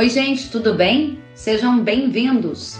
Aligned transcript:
Oi, 0.00 0.08
gente, 0.08 0.50
tudo 0.50 0.72
bem? 0.72 1.18
Sejam 1.34 1.78
bem-vindos! 1.78 2.78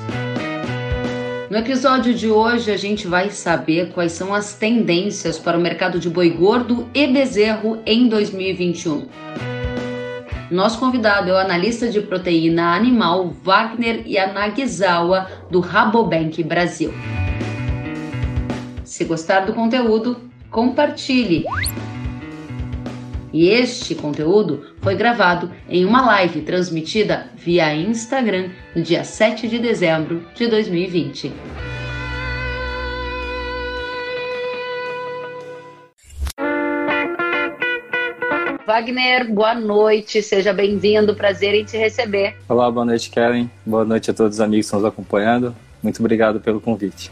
No 1.51 1.58
episódio 1.58 2.15
de 2.15 2.31
hoje, 2.31 2.71
a 2.71 2.79
gente 2.79 3.06
vai 3.06 3.29
saber 3.29 3.93
quais 3.93 4.12
são 4.12 4.33
as 4.33 4.54
tendências 4.54 5.38
para 5.38 5.59
o 5.59 5.61
mercado 5.61 6.01
de 6.01 6.09
boi 6.09 6.30
gordo 6.30 6.88
e 6.95 7.06
bezerro 7.06 7.78
em 7.85 8.09
2021. 8.09 9.06
Nosso 10.51 10.78
convidado 10.78 11.28
é 11.28 11.35
o 11.35 11.37
analista 11.37 11.91
de 11.91 12.01
proteína 12.01 12.74
animal 12.74 13.28
Wagner 13.42 14.03
Yanagisawa, 14.06 15.31
do 15.50 15.60
Rabobank 15.60 16.42
Brasil. 16.42 16.91
Se 18.82 19.05
gostar 19.05 19.41
do 19.41 19.52
conteúdo, 19.52 20.16
compartilhe. 20.50 21.45
E 23.33 23.48
este 23.48 23.95
conteúdo 23.95 24.66
foi 24.80 24.97
gravado 24.97 25.51
em 25.69 25.84
uma 25.84 26.05
live 26.05 26.43
transmitida 26.43 27.30
via 27.37 27.75
Instagram 27.75 28.51
no 28.75 28.83
dia 28.83 29.05
7 29.05 29.48
de 29.48 29.59
dezembro 29.59 30.25
de 30.34 30.48
2020. 30.48 31.33
Wagner, 38.66 39.33
boa 39.33 39.55
noite, 39.55 40.23
seja 40.23 40.53
bem-vindo, 40.53 41.15
prazer 41.15 41.55
em 41.55 41.65
te 41.65 41.77
receber. 41.77 42.37
Olá, 42.48 42.70
boa 42.70 42.87
noite, 42.87 43.11
Kellen. 43.11 43.51
Boa 43.67 43.84
noite 43.84 44.11
a 44.11 44.15
todos 44.15 44.37
os 44.37 44.41
amigos 44.41 44.67
que 44.67 44.69
estão 44.69 44.81
nos 44.81 44.89
acompanhando. 44.89 45.55
Muito 45.83 45.98
obrigado 45.98 46.41
pelo 46.41 46.61
convite. 46.61 47.11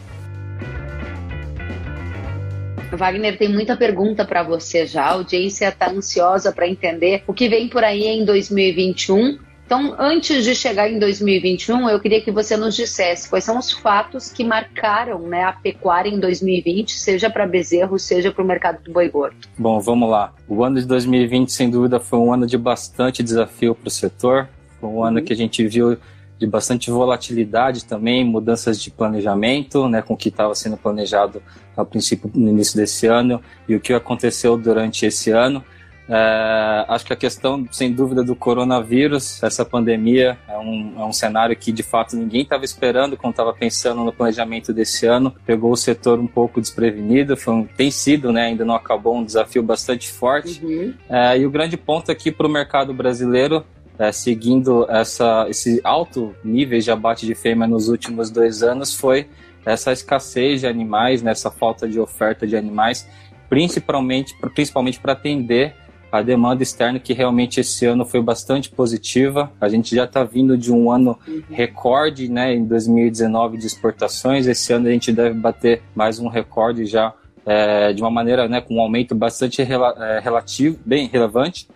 Wagner 2.91 3.37
tem 3.37 3.49
muita 3.49 3.75
pergunta 3.75 4.25
para 4.25 4.43
você 4.43 4.85
já. 4.85 5.03
A 5.03 5.13
audiência 5.13 5.67
está 5.67 5.89
ansiosa 5.89 6.51
para 6.51 6.67
entender 6.67 7.23
o 7.27 7.33
que 7.33 7.47
vem 7.47 7.67
por 7.67 7.83
aí 7.83 8.05
em 8.05 8.25
2021. 8.25 9.39
Então, 9.69 9.95
antes 9.99 10.43
de 10.45 10.55
chegar 10.55 10.89
em 10.89 10.97
2021, 10.97 11.89
eu 11.89 11.99
queria 11.99 12.19
que 12.19 12.31
você 12.31 12.57
nos 12.57 12.75
dissesse 12.75 13.29
quais 13.29 13.43
são 13.43 13.55
os 13.59 13.71
fatos 13.71 14.31
que 14.31 14.43
marcaram 14.43 15.19
né, 15.19 15.43
a 15.43 15.53
pecuária 15.53 16.09
em 16.09 16.19
2020, 16.19 16.93
seja 16.93 17.29
para 17.29 17.45
bezerro, 17.45 17.99
seja 17.99 18.31
para 18.31 18.43
o 18.43 18.47
mercado 18.47 18.81
do 18.83 18.91
boi 18.91 19.07
gordo. 19.09 19.35
Bom, 19.55 19.79
vamos 19.79 20.09
lá. 20.09 20.33
O 20.47 20.63
ano 20.63 20.79
de 20.79 20.87
2020, 20.87 21.51
sem 21.51 21.69
dúvida, 21.69 21.99
foi 21.99 22.17
um 22.17 22.33
ano 22.33 22.47
de 22.47 22.57
bastante 22.57 23.21
desafio 23.21 23.75
para 23.75 23.89
o 23.89 23.91
setor. 23.91 24.49
Foi 24.81 24.89
um 24.89 25.03
ano 25.03 25.19
uhum. 25.19 25.25
que 25.25 25.33
a 25.33 25.35
gente 25.35 25.67
viu 25.67 25.95
de 26.39 26.47
bastante 26.47 26.89
volatilidade 26.89 27.83
também, 27.83 28.23
mudanças 28.23 28.81
de 28.81 28.89
planejamento, 28.89 29.89
né, 29.89 30.01
com 30.01 30.13
o 30.13 30.17
que 30.17 30.29
estava 30.29 30.55
sendo 30.55 30.77
planejado 30.77 31.43
a 31.75 31.83
princípio 31.83 32.31
no 32.33 32.49
início 32.49 32.77
desse 32.77 33.07
ano 33.07 33.41
e 33.67 33.75
o 33.75 33.79
que 33.79 33.93
aconteceu 33.93 34.57
durante 34.57 35.05
esse 35.05 35.31
ano. 35.31 35.63
É, 36.11 36.85
acho 36.87 37.05
que 37.05 37.13
a 37.13 37.15
questão, 37.15 37.67
sem 37.71 37.93
dúvida, 37.93 38.23
do 38.23 38.35
coronavírus, 38.35 39.43
essa 39.43 39.63
pandemia, 39.63 40.39
é 40.47 40.57
um, 40.57 40.95
é 40.97 41.05
um 41.05 41.13
cenário 41.13 41.55
que 41.55 41.71
de 41.71 41.83
fato 41.83 42.15
ninguém 42.15 42.41
estava 42.41 42.65
esperando 42.65 43.15
quando 43.15 43.33
estava 43.33 43.53
pensando 43.53 44.03
no 44.03 44.11
planejamento 44.11 44.73
desse 44.73 45.05
ano. 45.05 45.35
Pegou 45.45 45.71
o 45.71 45.77
setor 45.77 46.19
um 46.19 46.25
pouco 46.25 46.59
desprevenido, 46.59 47.37
foi 47.37 47.53
um, 47.53 47.63
tem 47.63 47.91
sido, 47.91 48.31
né, 48.31 48.47
ainda 48.47 48.65
não 48.65 48.73
acabou, 48.73 49.15
um 49.15 49.23
desafio 49.23 49.61
bastante 49.61 50.11
forte. 50.11 50.65
Uhum. 50.65 50.95
É, 51.07 51.37
e 51.37 51.45
o 51.45 51.51
grande 51.51 51.77
ponto 51.77 52.11
aqui 52.11 52.31
para 52.31 52.47
o 52.47 52.49
mercado 52.49 52.91
brasileiro 52.91 53.63
é, 53.99 54.13
seguindo 54.13 54.89
essa, 54.89 55.45
esse 55.49 55.81
alto 55.83 56.33
nível 56.41 56.79
de 56.79 56.89
abate 56.89 57.25
de 57.25 57.35
fêmea 57.35 57.67
nos 57.67 57.89
últimos 57.89 58.31
dois 58.31 58.63
anos 58.63 58.95
foi 58.95 59.27
essa 59.65 59.91
escassez 59.91 60.61
de 60.61 60.67
animais, 60.67 61.21
nessa 61.21 61.49
né, 61.49 61.55
falta 61.59 61.85
de 61.87 61.99
oferta 61.99 62.47
de 62.47 62.55
animais, 62.55 63.07
principalmente, 63.49 64.33
principalmente 64.55 64.99
para 65.01 65.11
atender 65.11 65.75
a 66.09 66.21
demanda 66.21 66.63
externa 66.63 66.97
que 66.97 67.13
realmente 67.13 67.59
esse 67.59 67.85
ano 67.85 68.05
foi 68.05 68.21
bastante 68.21 68.71
positiva. 68.71 69.51
A 69.59 69.67
gente 69.67 69.93
já 69.93 70.05
está 70.05 70.23
vindo 70.23 70.57
de 70.57 70.71
um 70.71 70.89
ano 70.89 71.19
recorde, 71.51 72.29
né, 72.29 72.55
em 72.55 72.65
2019 72.65 73.57
de 73.57 73.67
exportações. 73.67 74.47
Esse 74.47 74.71
ano 74.73 74.87
a 74.87 74.91
gente 74.91 75.11
deve 75.11 75.37
bater 75.37 75.83
mais 75.93 76.19
um 76.19 76.29
recorde 76.29 76.85
já 76.85 77.13
é, 77.45 77.91
de 77.93 78.01
uma 78.01 78.09
maneira, 78.09 78.47
né, 78.47 78.61
com 78.61 78.75
um 78.75 78.81
aumento 78.81 79.13
bastante 79.13 79.61
rela 79.61 79.93
é, 79.99 80.19
relativo, 80.19 80.79
bem 80.85 81.07
relevante 81.07 81.67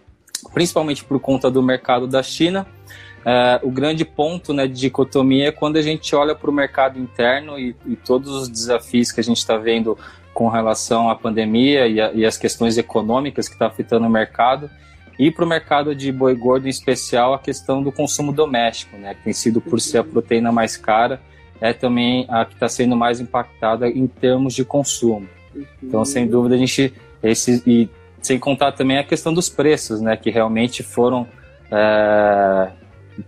principalmente 0.51 1.03
por 1.03 1.19
conta 1.19 1.49
do 1.49 1.61
mercado 1.61 2.07
da 2.07 2.23
China. 2.23 2.65
É, 3.25 3.59
o 3.63 3.71
grande 3.71 4.03
ponto 4.03 4.53
né, 4.53 4.67
de 4.67 4.73
dicotomia 4.73 5.47
é 5.47 5.51
quando 5.51 5.77
a 5.77 5.81
gente 5.81 6.13
olha 6.15 6.35
para 6.35 6.49
o 6.49 6.53
mercado 6.53 6.99
interno 6.99 7.57
e, 7.57 7.73
e, 7.85 7.95
todos 7.95 8.29
os 8.33 8.49
desafios 8.49 9.11
que 9.13 9.21
a 9.21 9.23
gente 9.23 9.37
está 9.37 9.55
vendo 9.55 9.97
com 10.33 10.49
relação 10.49 11.09
à 11.09 11.15
pandemia 11.15 11.87
e, 11.87 12.01
a, 12.01 12.11
e 12.11 12.25
as 12.25 12.37
questões 12.37 12.77
econômicas 12.77 13.47
que 13.47 13.55
está 13.55 13.67
afetando 13.67 14.07
o 14.07 14.09
mercado. 14.09 14.69
E 15.17 15.31
para 15.31 15.45
o 15.45 15.47
mercado 15.47 15.95
de 15.95 16.11
boi 16.11 16.35
gordo, 16.35 16.65
em 16.65 16.69
especial, 16.69 17.33
a 17.33 17.39
questão 17.39 17.81
do 17.81 17.91
consumo 17.91 18.33
doméstico, 18.33 18.97
né, 18.97 19.13
que 19.13 19.23
tem 19.23 19.33
sido 19.33 19.61
por 19.61 19.79
ser 19.79 19.99
a 19.99 20.03
proteína 20.03 20.51
mais 20.51 20.75
cara, 20.75 21.21
é 21.61 21.71
também 21.71 22.25
a 22.27 22.43
que 22.43 22.55
está 22.55 22.67
sendo 22.67 22.95
mais 22.95 23.21
impactada 23.21 23.87
em 23.87 24.05
termos 24.07 24.53
de 24.53 24.65
consumo. 24.65 25.29
Então, 25.81 26.03
sem 26.03 26.27
dúvida, 26.27 26.55
a 26.55 26.57
gente. 26.57 26.93
Esse, 27.21 27.63
e 27.65 27.87
sem 28.23 28.39
contar 28.39 28.71
também 28.71 28.97
a 28.97 29.03
questão 29.03 29.33
dos 29.33 29.49
preços, 29.49 30.01
né? 30.01 30.15
Que 30.17 30.31
realmente 30.31 30.81
foram. 30.81 31.27
É, 31.69 32.71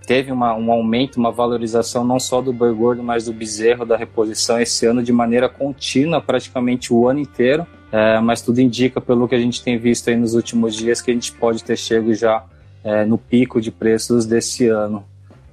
teve 0.08 0.32
uma, 0.32 0.56
um 0.56 0.72
aumento, 0.72 1.18
uma 1.18 1.32
valorização 1.32 2.04
não 2.04 2.20
só 2.20 2.42
do 2.42 2.52
boi 2.52 2.74
gordo, 2.74 3.04
mas 3.04 3.26
do 3.26 3.34
bezerro, 3.34 3.86
da 3.86 3.96
reposição 3.96 4.60
esse 4.60 4.86
ano 4.86 5.04
de 5.04 5.12
maneira 5.12 5.48
contínua, 5.48 6.22
praticamente 6.22 6.92
o 6.94 7.08
ano 7.08 7.20
inteiro. 7.20 7.68
É, 7.92 8.20
mas 8.20 8.42
tudo 8.42 8.60
indica, 8.60 9.00
pelo 9.00 9.28
que 9.28 9.36
a 9.36 9.40
gente 9.40 9.64
tem 9.64 9.78
visto 9.78 10.10
aí 10.10 10.16
nos 10.16 10.34
últimos 10.34 10.76
dias, 10.76 11.02
que 11.02 11.12
a 11.12 11.14
gente 11.14 11.32
pode 11.34 11.64
ter 11.64 11.78
chego 11.78 12.14
já 12.14 12.44
é, 12.84 13.06
no 13.06 13.18
pico 13.18 13.62
de 13.62 13.72
preços 13.72 14.26
desse 14.26 14.68
ano 14.68 15.06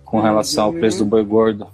com 0.05 0.21
relação 0.21 0.69
uhum. 0.69 0.75
ao 0.75 0.79
preço 0.79 0.99
do 0.99 1.05
boi 1.05 1.25
gordo. 1.25 1.67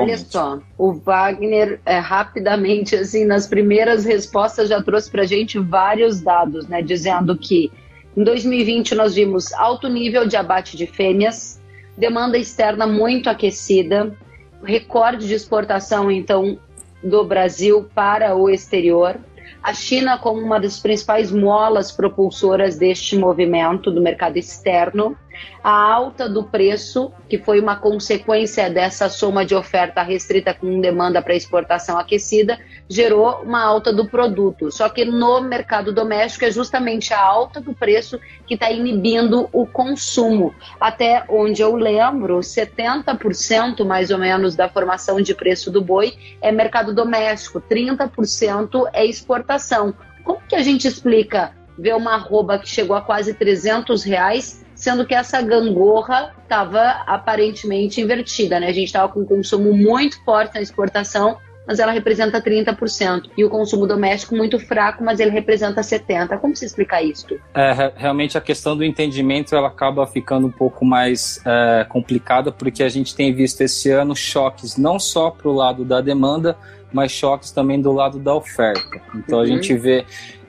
Olha 0.00 0.18
só, 0.18 0.58
o 0.78 0.92
Wagner 0.92 1.80
é, 1.84 1.98
rapidamente, 1.98 2.94
assim, 2.96 3.24
nas 3.24 3.46
primeiras 3.46 4.04
respostas 4.04 4.68
já 4.68 4.82
trouxe 4.82 5.10
para 5.10 5.22
a 5.22 5.26
gente 5.26 5.58
vários 5.58 6.20
dados, 6.20 6.66
né? 6.66 6.82
Dizendo 6.82 7.36
que 7.36 7.70
em 8.16 8.24
2020 8.24 8.94
nós 8.94 9.14
vimos 9.14 9.52
alto 9.52 9.88
nível 9.88 10.26
de 10.26 10.36
abate 10.36 10.76
de 10.76 10.86
fêmeas, 10.86 11.60
demanda 11.96 12.38
externa 12.38 12.86
muito 12.86 13.28
aquecida, 13.28 14.16
recorde 14.62 15.26
de 15.26 15.34
exportação, 15.34 16.10
então, 16.10 16.58
do 17.02 17.24
Brasil 17.24 17.88
para 17.94 18.34
o 18.34 18.48
exterior. 18.48 19.16
A 19.62 19.74
China 19.74 20.18
como 20.18 20.40
uma 20.40 20.58
das 20.58 20.78
principais 20.80 21.30
molas 21.30 21.92
propulsoras 21.92 22.76
deste 22.76 23.16
movimento 23.16 23.90
do 23.90 24.00
mercado 24.00 24.36
externo 24.36 25.16
a 25.62 25.92
alta 25.92 26.28
do 26.28 26.44
preço, 26.44 27.12
que 27.28 27.38
foi 27.38 27.60
uma 27.60 27.76
consequência 27.76 28.70
dessa 28.70 29.08
soma 29.08 29.44
de 29.44 29.54
oferta 29.54 30.02
restrita 30.02 30.54
com 30.54 30.80
demanda 30.80 31.20
para 31.20 31.34
exportação 31.34 31.98
aquecida, 31.98 32.58
gerou 32.88 33.42
uma 33.42 33.62
alta 33.62 33.92
do 33.92 34.08
produto. 34.08 34.70
Só 34.70 34.88
que 34.88 35.04
no 35.04 35.40
mercado 35.40 35.92
doméstico 35.92 36.44
é 36.44 36.50
justamente 36.50 37.12
a 37.12 37.20
alta 37.20 37.60
do 37.60 37.74
preço 37.74 38.18
que 38.46 38.54
está 38.54 38.70
inibindo 38.70 39.48
o 39.52 39.66
consumo. 39.66 40.54
Até 40.80 41.24
onde 41.28 41.62
eu 41.62 41.74
lembro, 41.74 42.38
70% 42.38 43.84
mais 43.84 44.10
ou 44.10 44.18
menos 44.18 44.54
da 44.54 44.68
formação 44.68 45.20
de 45.20 45.34
preço 45.34 45.70
do 45.70 45.82
boi 45.82 46.14
é 46.40 46.52
mercado 46.52 46.94
doméstico, 46.94 47.60
30% 47.60 48.88
é 48.92 49.04
exportação. 49.04 49.94
Como 50.22 50.40
que 50.48 50.56
a 50.56 50.62
gente 50.62 50.86
explica 50.86 51.52
ver 51.78 51.94
uma 51.94 52.14
arroba 52.14 52.58
que 52.58 52.68
chegou 52.68 52.96
a 52.96 53.00
quase 53.00 53.34
300 53.34 54.02
reais 54.04 54.64
sendo 54.76 55.06
que 55.06 55.14
essa 55.14 55.40
gangorra 55.40 56.34
estava 56.42 57.02
aparentemente 57.06 58.00
invertida, 58.00 58.60
né? 58.60 58.68
A 58.68 58.72
gente 58.72 58.86
estava 58.86 59.12
com 59.12 59.20
um 59.20 59.24
consumo 59.24 59.72
muito 59.72 60.22
forte 60.22 60.54
na 60.54 60.60
exportação, 60.60 61.38
mas 61.66 61.80
ela 61.80 61.90
representa 61.90 62.40
30%. 62.40 63.30
E 63.36 63.44
o 63.44 63.50
consumo 63.50 63.86
doméstico 63.86 64.36
muito 64.36 64.58
fraco, 64.60 65.02
mas 65.02 65.18
ele 65.18 65.30
representa 65.30 65.80
70%. 65.80 66.38
Como 66.38 66.54
se 66.54 66.64
explica 66.64 67.02
isso? 67.02 67.26
É, 67.54 67.92
realmente 67.96 68.38
a 68.38 68.40
questão 68.40 68.76
do 68.76 68.84
entendimento 68.84 69.56
ela 69.56 69.68
acaba 69.68 70.06
ficando 70.06 70.46
um 70.46 70.52
pouco 70.52 70.84
mais 70.84 71.42
é, 71.44 71.84
complicada, 71.88 72.52
porque 72.52 72.82
a 72.82 72.88
gente 72.88 73.16
tem 73.16 73.34
visto 73.34 73.62
esse 73.62 73.90
ano 73.90 74.14
choques 74.14 74.76
não 74.76 75.00
só 75.00 75.30
para 75.30 75.48
o 75.48 75.52
lado 75.52 75.84
da 75.84 76.00
demanda, 76.00 76.56
mas 76.92 77.10
choques 77.10 77.50
também 77.50 77.80
do 77.80 77.92
lado 77.92 78.18
da 78.18 78.34
oferta. 78.34 79.00
Então 79.14 79.38
uhum. 79.38 79.44
a 79.44 79.46
gente 79.46 79.74
vê 79.74 80.04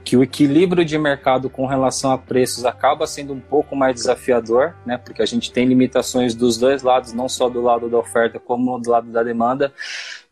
que 0.07 0.15
o 0.15 0.23
equilíbrio 0.23 0.85
de 0.85 0.97
mercado 0.97 1.49
com 1.49 1.65
relação 1.65 2.13
a 2.13 2.17
preços 2.17 2.63
acaba 2.63 3.05
sendo 3.05 3.33
um 3.33 3.41
pouco 3.41 3.75
mais 3.75 3.93
desafiador, 3.93 4.73
né? 4.85 4.97
Porque 4.97 5.21
a 5.21 5.25
gente 5.25 5.51
tem 5.51 5.65
limitações 5.65 6.33
dos 6.33 6.57
dois 6.57 6.81
lados, 6.81 7.11
não 7.11 7.27
só 7.27 7.49
do 7.49 7.61
lado 7.61 7.89
da 7.89 7.97
oferta 7.97 8.39
como 8.39 8.79
do 8.79 8.89
lado 8.89 9.11
da 9.11 9.21
demanda. 9.21 9.73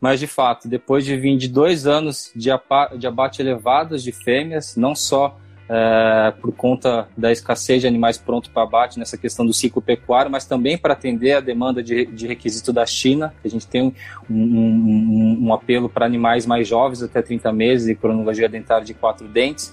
Mas 0.00 0.18
de 0.18 0.26
fato, 0.26 0.66
depois 0.66 1.04
de 1.04 1.14
vir 1.14 1.36
de 1.36 1.46
dois 1.46 1.86
anos 1.86 2.32
de, 2.34 2.50
abate 2.50 3.42
elevados 3.42 4.02
de 4.02 4.12
fêmeas, 4.12 4.76
não 4.76 4.94
só 4.94 5.38
é, 5.68 6.32
por 6.40 6.52
conta 6.52 7.08
da 7.16 7.32
escassez 7.32 7.80
de 7.80 7.88
animais 7.88 8.16
prontos 8.16 8.50
para 8.50 8.62
abate 8.62 8.98
nessa 8.98 9.16
questão 9.16 9.44
do 9.44 9.52
ciclo 9.52 9.82
pecuário, 9.82 10.30
mas 10.30 10.44
também 10.44 10.78
para 10.78 10.92
atender 10.92 11.32
a 11.32 11.40
demanda 11.40 11.82
de, 11.82 12.06
de 12.06 12.26
requisito 12.26 12.72
da 12.72 12.86
China. 12.86 13.34
A 13.44 13.48
gente 13.48 13.66
tem 13.66 13.82
um, 13.82 13.92
um, 14.30 15.38
um 15.42 15.52
apelo 15.52 15.88
para 15.88 16.06
animais 16.06 16.46
mais 16.46 16.68
jovens, 16.68 17.02
até 17.02 17.20
30 17.20 17.52
meses, 17.52 17.88
e 17.88 17.94
cronologia 17.94 18.48
dentária 18.48 18.84
de 18.84 18.94
quatro 18.94 19.26
dentes. 19.26 19.72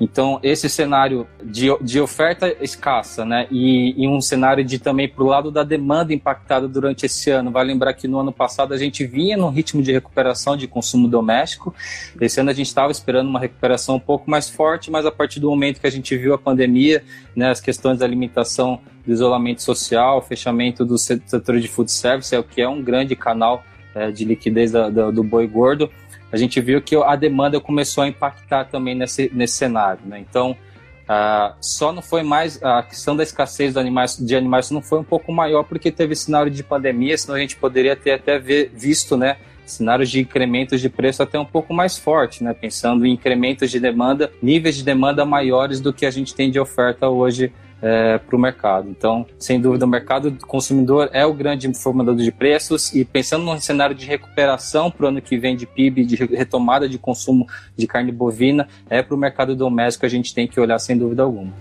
Então, 0.00 0.40
esse 0.42 0.68
cenário 0.68 1.26
de, 1.42 1.68
de 1.80 2.00
oferta 2.00 2.54
escassa, 2.60 3.24
né, 3.24 3.46
e, 3.50 3.94
e 3.96 4.08
um 4.08 4.20
cenário 4.20 4.64
de 4.64 4.78
também 4.78 5.08
para 5.08 5.22
o 5.22 5.26
lado 5.26 5.50
da 5.50 5.62
demanda 5.62 6.12
impactada 6.12 6.66
durante 6.66 7.06
esse 7.06 7.30
ano. 7.30 7.50
Vai 7.50 7.64
lembrar 7.64 7.94
que 7.94 8.08
no 8.08 8.18
ano 8.18 8.32
passado 8.32 8.74
a 8.74 8.76
gente 8.76 9.06
vinha 9.06 9.36
num 9.36 9.50
ritmo 9.50 9.82
de 9.82 9.92
recuperação 9.92 10.56
de 10.56 10.66
consumo 10.66 11.06
doméstico. 11.06 11.74
Esse 12.20 12.40
ano 12.40 12.50
a 12.50 12.52
gente 12.52 12.66
estava 12.66 12.90
esperando 12.90 13.28
uma 13.28 13.38
recuperação 13.38 13.96
um 13.96 14.00
pouco 14.00 14.28
mais 14.28 14.50
forte, 14.50 14.90
mas 14.90 15.06
a 15.06 15.12
partir 15.12 15.38
do 15.38 15.48
momento 15.48 15.80
que 15.80 15.86
a 15.86 15.90
gente 15.90 16.16
viu 16.16 16.34
a 16.34 16.38
pandemia, 16.38 17.04
né, 17.36 17.50
as 17.50 17.60
questões 17.60 17.98
da 17.98 18.04
alimentação, 18.04 18.80
do 19.06 19.12
isolamento 19.12 19.62
social, 19.62 20.20
fechamento 20.22 20.84
do 20.84 20.98
setor 20.98 21.60
de 21.60 21.68
food 21.68 21.92
service, 21.92 22.34
é 22.34 22.38
o 22.38 22.42
que 22.42 22.60
é 22.60 22.68
um 22.68 22.82
grande 22.82 23.14
canal 23.14 23.62
é, 23.94 24.10
de 24.10 24.24
liquidez 24.24 24.72
da, 24.72 24.90
da, 24.90 25.10
do 25.10 25.22
boi 25.22 25.46
gordo 25.46 25.88
a 26.34 26.36
gente 26.36 26.60
viu 26.60 26.82
que 26.82 26.96
a 26.96 27.14
demanda 27.14 27.60
começou 27.60 28.02
a 28.02 28.08
impactar 28.08 28.64
também 28.64 28.94
nesse, 28.96 29.30
nesse 29.32 29.54
cenário. 29.54 30.00
Né? 30.04 30.18
Então, 30.18 30.50
uh, 30.50 31.54
só 31.60 31.92
não 31.92 32.02
foi 32.02 32.24
mais 32.24 32.60
a 32.60 32.82
questão 32.82 33.16
da 33.16 33.22
escassez 33.22 33.74
de 33.74 33.78
animais, 33.78 34.16
de 34.16 34.34
animais 34.34 34.68
não 34.72 34.82
foi 34.82 34.98
um 34.98 35.04
pouco 35.04 35.32
maior 35.32 35.62
porque 35.62 35.92
teve 35.92 36.16
cenário 36.16 36.50
de 36.50 36.64
pandemia, 36.64 37.16
senão 37.16 37.36
a 37.36 37.38
gente 37.38 37.54
poderia 37.54 37.94
ter 37.94 38.10
até 38.10 38.36
ver, 38.36 38.72
visto, 38.74 39.16
né? 39.16 39.36
Cenários 39.64 40.10
de 40.10 40.20
incrementos 40.20 40.80
de 40.80 40.88
preço 40.88 41.22
até 41.22 41.38
um 41.38 41.44
pouco 41.44 41.72
mais 41.72 41.98
forte, 41.98 42.42
né? 42.42 42.54
Pensando 42.54 43.06
em 43.06 43.12
incrementos 43.12 43.70
de 43.70 43.80
demanda, 43.80 44.30
níveis 44.42 44.76
de 44.76 44.84
demanda 44.84 45.24
maiores 45.24 45.80
do 45.80 45.92
que 45.92 46.06
a 46.06 46.10
gente 46.10 46.34
tem 46.34 46.50
de 46.50 46.58
oferta 46.58 47.08
hoje 47.08 47.52
é, 47.84 48.16
para 48.16 48.34
o 48.34 48.38
mercado. 48.38 48.88
Então, 48.88 49.26
sem 49.38 49.60
dúvida, 49.60 49.84
o 49.84 49.88
mercado 49.88 50.30
do 50.30 50.46
consumidor 50.46 51.10
é 51.12 51.26
o 51.26 51.34
grande 51.34 51.72
formador 51.74 52.16
de 52.16 52.32
preços 52.32 52.94
e 52.94 53.04
pensando 53.04 53.44
num 53.44 53.60
cenário 53.60 53.94
de 53.94 54.06
recuperação 54.06 54.90
para 54.90 55.04
o 55.04 55.08
ano 55.08 55.20
que 55.20 55.36
vem 55.36 55.54
de 55.54 55.66
PIB, 55.66 56.04
de 56.04 56.16
retomada 56.16 56.88
de 56.88 56.98
consumo 56.98 57.46
de 57.76 57.86
carne 57.86 58.10
bovina, 58.10 58.66
é 58.88 59.02
para 59.02 59.14
o 59.14 59.18
mercado 59.18 59.54
doméstico 59.54 60.00
que 60.00 60.06
a 60.06 60.10
gente 60.10 60.34
tem 60.34 60.48
que 60.48 60.58
olhar 60.58 60.78
sem 60.78 60.96
dúvida 60.96 61.22
alguma. 61.22 61.52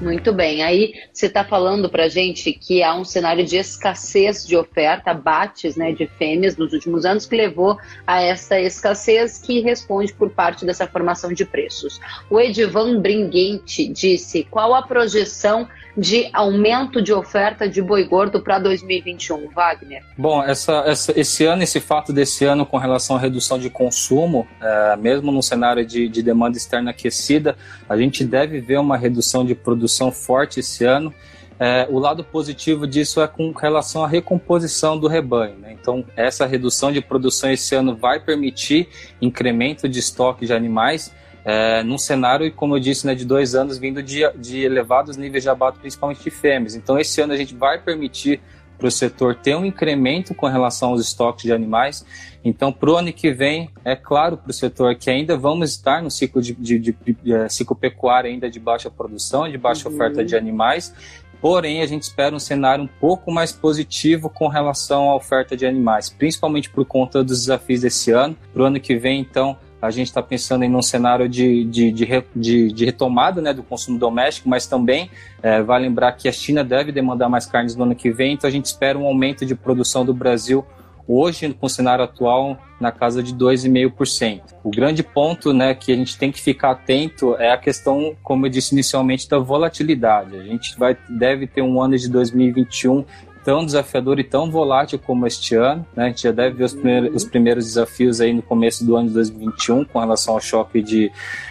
Muito 0.00 0.32
bem. 0.32 0.62
Aí 0.62 0.94
você 1.12 1.26
está 1.26 1.44
falando 1.44 1.88
para 1.88 2.08
gente 2.08 2.52
que 2.52 2.82
há 2.82 2.94
um 2.94 3.04
cenário 3.04 3.44
de 3.44 3.56
escassez 3.56 4.46
de 4.46 4.56
oferta, 4.56 5.12
bates 5.12 5.76
né, 5.76 5.92
de 5.92 6.06
fêmeas 6.06 6.56
nos 6.56 6.72
últimos 6.72 7.04
anos, 7.04 7.26
que 7.26 7.36
levou 7.36 7.76
a 8.06 8.22
essa 8.22 8.58
escassez 8.58 9.38
que 9.38 9.60
responde 9.60 10.12
por 10.12 10.30
parte 10.30 10.64
dessa 10.64 10.86
formação 10.86 11.32
de 11.32 11.44
preços. 11.44 12.00
O 12.30 12.40
Edivan 12.40 13.00
Bringuente 13.00 13.86
disse 13.88 14.46
qual 14.50 14.74
a 14.74 14.82
projeção 14.82 15.68
de 15.96 16.30
aumento 16.32 17.02
de 17.02 17.12
oferta 17.12 17.68
de 17.68 17.82
boi 17.82 18.04
gordo 18.04 18.40
para 18.40 18.58
2021, 18.58 19.50
Wagner? 19.50 20.02
Bom, 20.16 20.42
essa, 20.42 20.84
essa, 20.86 21.18
esse 21.18 21.44
ano, 21.44 21.62
esse 21.62 21.80
fato 21.80 22.12
desse 22.12 22.44
ano 22.44 22.64
com 22.64 22.78
relação 22.78 23.16
à 23.16 23.18
redução 23.18 23.58
de 23.58 23.68
consumo, 23.68 24.46
é, 24.60 24.96
mesmo 24.96 25.32
no 25.32 25.42
cenário 25.42 25.84
de, 25.84 26.08
de 26.08 26.22
demanda 26.22 26.56
externa 26.56 26.90
aquecida, 26.90 27.56
a 27.88 27.96
gente 27.96 28.24
deve 28.24 28.60
ver 28.60 28.78
uma 28.78 28.96
redução 28.96 29.44
de 29.44 29.54
produção 29.54 29.89
forte 30.12 30.60
esse 30.60 30.84
ano. 30.84 31.12
É, 31.58 31.86
o 31.90 31.98
lado 31.98 32.24
positivo 32.24 32.86
disso 32.86 33.20
é 33.20 33.28
com 33.28 33.52
relação 33.52 34.02
à 34.02 34.08
recomposição 34.08 34.98
do 34.98 35.06
rebanho. 35.06 35.56
Né? 35.58 35.76
Então, 35.78 36.04
essa 36.16 36.46
redução 36.46 36.90
de 36.90 37.02
produção 37.02 37.50
esse 37.50 37.74
ano 37.74 37.94
vai 37.94 38.18
permitir 38.18 38.88
incremento 39.20 39.86
de 39.86 39.98
estoque 39.98 40.46
de 40.46 40.54
animais 40.54 41.12
é, 41.44 41.82
num 41.82 41.98
cenário, 41.98 42.50
como 42.52 42.76
eu 42.76 42.80
disse, 42.80 43.06
né, 43.06 43.14
de 43.14 43.24
dois 43.24 43.54
anos 43.54 43.78
vindo 43.78 44.02
de, 44.02 44.20
de 44.36 44.60
elevados 44.60 45.16
níveis 45.16 45.42
de 45.42 45.48
abate, 45.48 45.78
principalmente 45.78 46.22
de 46.22 46.30
fêmeas. 46.30 46.74
Então, 46.74 46.98
esse 46.98 47.20
ano 47.20 47.32
a 47.32 47.36
gente 47.36 47.54
vai 47.54 47.78
permitir 47.78 48.40
para 48.80 48.88
o 48.88 48.90
setor 48.90 49.34
ter 49.34 49.54
um 49.54 49.64
incremento 49.64 50.34
com 50.34 50.46
relação 50.46 50.88
aos 50.88 51.02
estoques 51.02 51.44
de 51.44 51.52
animais. 51.52 52.04
Então, 52.42 52.72
para 52.72 52.90
o 52.90 52.96
ano 52.96 53.12
que 53.12 53.30
vem, 53.30 53.70
é 53.84 53.94
claro 53.94 54.38
para 54.38 54.50
o 54.50 54.54
setor 54.54 54.94
que 54.94 55.10
ainda 55.10 55.36
vamos 55.36 55.70
estar 55.70 56.02
no 56.02 56.10
ciclo 56.10 56.40
de, 56.40 56.54
de, 56.54 56.78
de, 56.78 56.96
de 57.22 57.32
é, 57.32 57.48
ciclo 57.50 57.76
pecuário 57.76 58.30
ainda 58.30 58.50
de 58.50 58.58
baixa 58.58 58.90
produção, 58.90 59.48
de 59.48 59.58
baixa 59.58 59.88
uhum. 59.88 59.94
oferta 59.94 60.24
de 60.24 60.34
animais. 60.34 60.94
Porém, 61.40 61.82
a 61.82 61.86
gente 61.86 62.02
espera 62.02 62.34
um 62.34 62.38
cenário 62.38 62.84
um 62.84 62.88
pouco 62.88 63.30
mais 63.30 63.52
positivo 63.52 64.28
com 64.28 64.48
relação 64.48 65.10
à 65.10 65.14
oferta 65.14 65.56
de 65.56 65.66
animais, 65.66 66.10
principalmente 66.10 66.68
por 66.68 66.84
conta 66.84 67.22
dos 67.22 67.40
desafios 67.40 67.82
desse 67.82 68.10
ano. 68.10 68.36
Para 68.52 68.62
o 68.62 68.64
ano 68.66 68.80
que 68.80 68.96
vem, 68.96 69.20
então, 69.20 69.56
a 69.80 69.90
gente 69.90 70.08
está 70.08 70.22
pensando 70.22 70.64
em 70.64 70.74
um 70.74 70.82
cenário 70.82 71.28
de, 71.28 71.64
de, 71.64 71.90
de, 71.90 72.24
de, 72.34 72.72
de 72.72 72.84
retomada 72.84 73.40
né, 73.40 73.52
do 73.52 73.62
consumo 73.62 73.98
doméstico, 73.98 74.48
mas 74.48 74.66
também 74.66 75.10
é, 75.42 75.62
vai 75.62 75.80
lembrar 75.80 76.12
que 76.12 76.28
a 76.28 76.32
China 76.32 76.62
deve 76.62 76.92
demandar 76.92 77.28
mais 77.28 77.46
carnes 77.46 77.74
no 77.74 77.84
ano 77.84 77.94
que 77.94 78.10
vem, 78.10 78.34
então 78.34 78.48
a 78.48 78.52
gente 78.52 78.66
espera 78.66 78.98
um 78.98 79.06
aumento 79.06 79.46
de 79.46 79.54
produção 79.54 80.04
do 80.04 80.12
Brasil 80.12 80.64
hoje, 81.12 81.52
com 81.52 81.66
o 81.66 81.68
cenário 81.68 82.04
atual, 82.04 82.56
na 82.80 82.92
casa 82.92 83.22
de 83.22 83.34
2,5%. 83.34 84.42
O 84.62 84.70
grande 84.70 85.02
ponto 85.02 85.52
né, 85.52 85.74
que 85.74 85.92
a 85.92 85.96
gente 85.96 86.16
tem 86.16 86.30
que 86.30 86.40
ficar 86.40 86.70
atento 86.70 87.34
é 87.36 87.50
a 87.52 87.58
questão, 87.58 88.16
como 88.22 88.46
eu 88.46 88.50
disse 88.50 88.74
inicialmente, 88.74 89.28
da 89.28 89.38
volatilidade. 89.38 90.36
A 90.36 90.44
gente 90.44 90.78
vai, 90.78 90.96
deve 91.08 91.48
ter 91.48 91.62
um 91.62 91.82
ano 91.82 91.98
de 91.98 92.08
2021 92.08 93.04
tão 93.44 93.64
desafiador 93.64 94.18
e 94.18 94.24
tão 94.24 94.50
volátil 94.50 94.98
como 94.98 95.26
este 95.26 95.54
ano. 95.54 95.86
Né? 95.94 96.04
A 96.04 96.08
gente 96.08 96.22
já 96.22 96.32
deve 96.32 96.56
ver 96.56 96.64
os 96.64 96.74
primeiros, 96.74 97.14
os 97.14 97.24
primeiros 97.24 97.64
desafios 97.64 98.20
aí 98.20 98.32
no 98.32 98.42
começo 98.42 98.84
do 98.84 98.96
ano 98.96 99.08
de 99.08 99.14
2021 99.14 99.84
com 99.84 99.98
relação 99.98 100.34
ao 100.34 100.40
choque 100.40 100.82
de, 100.82 101.10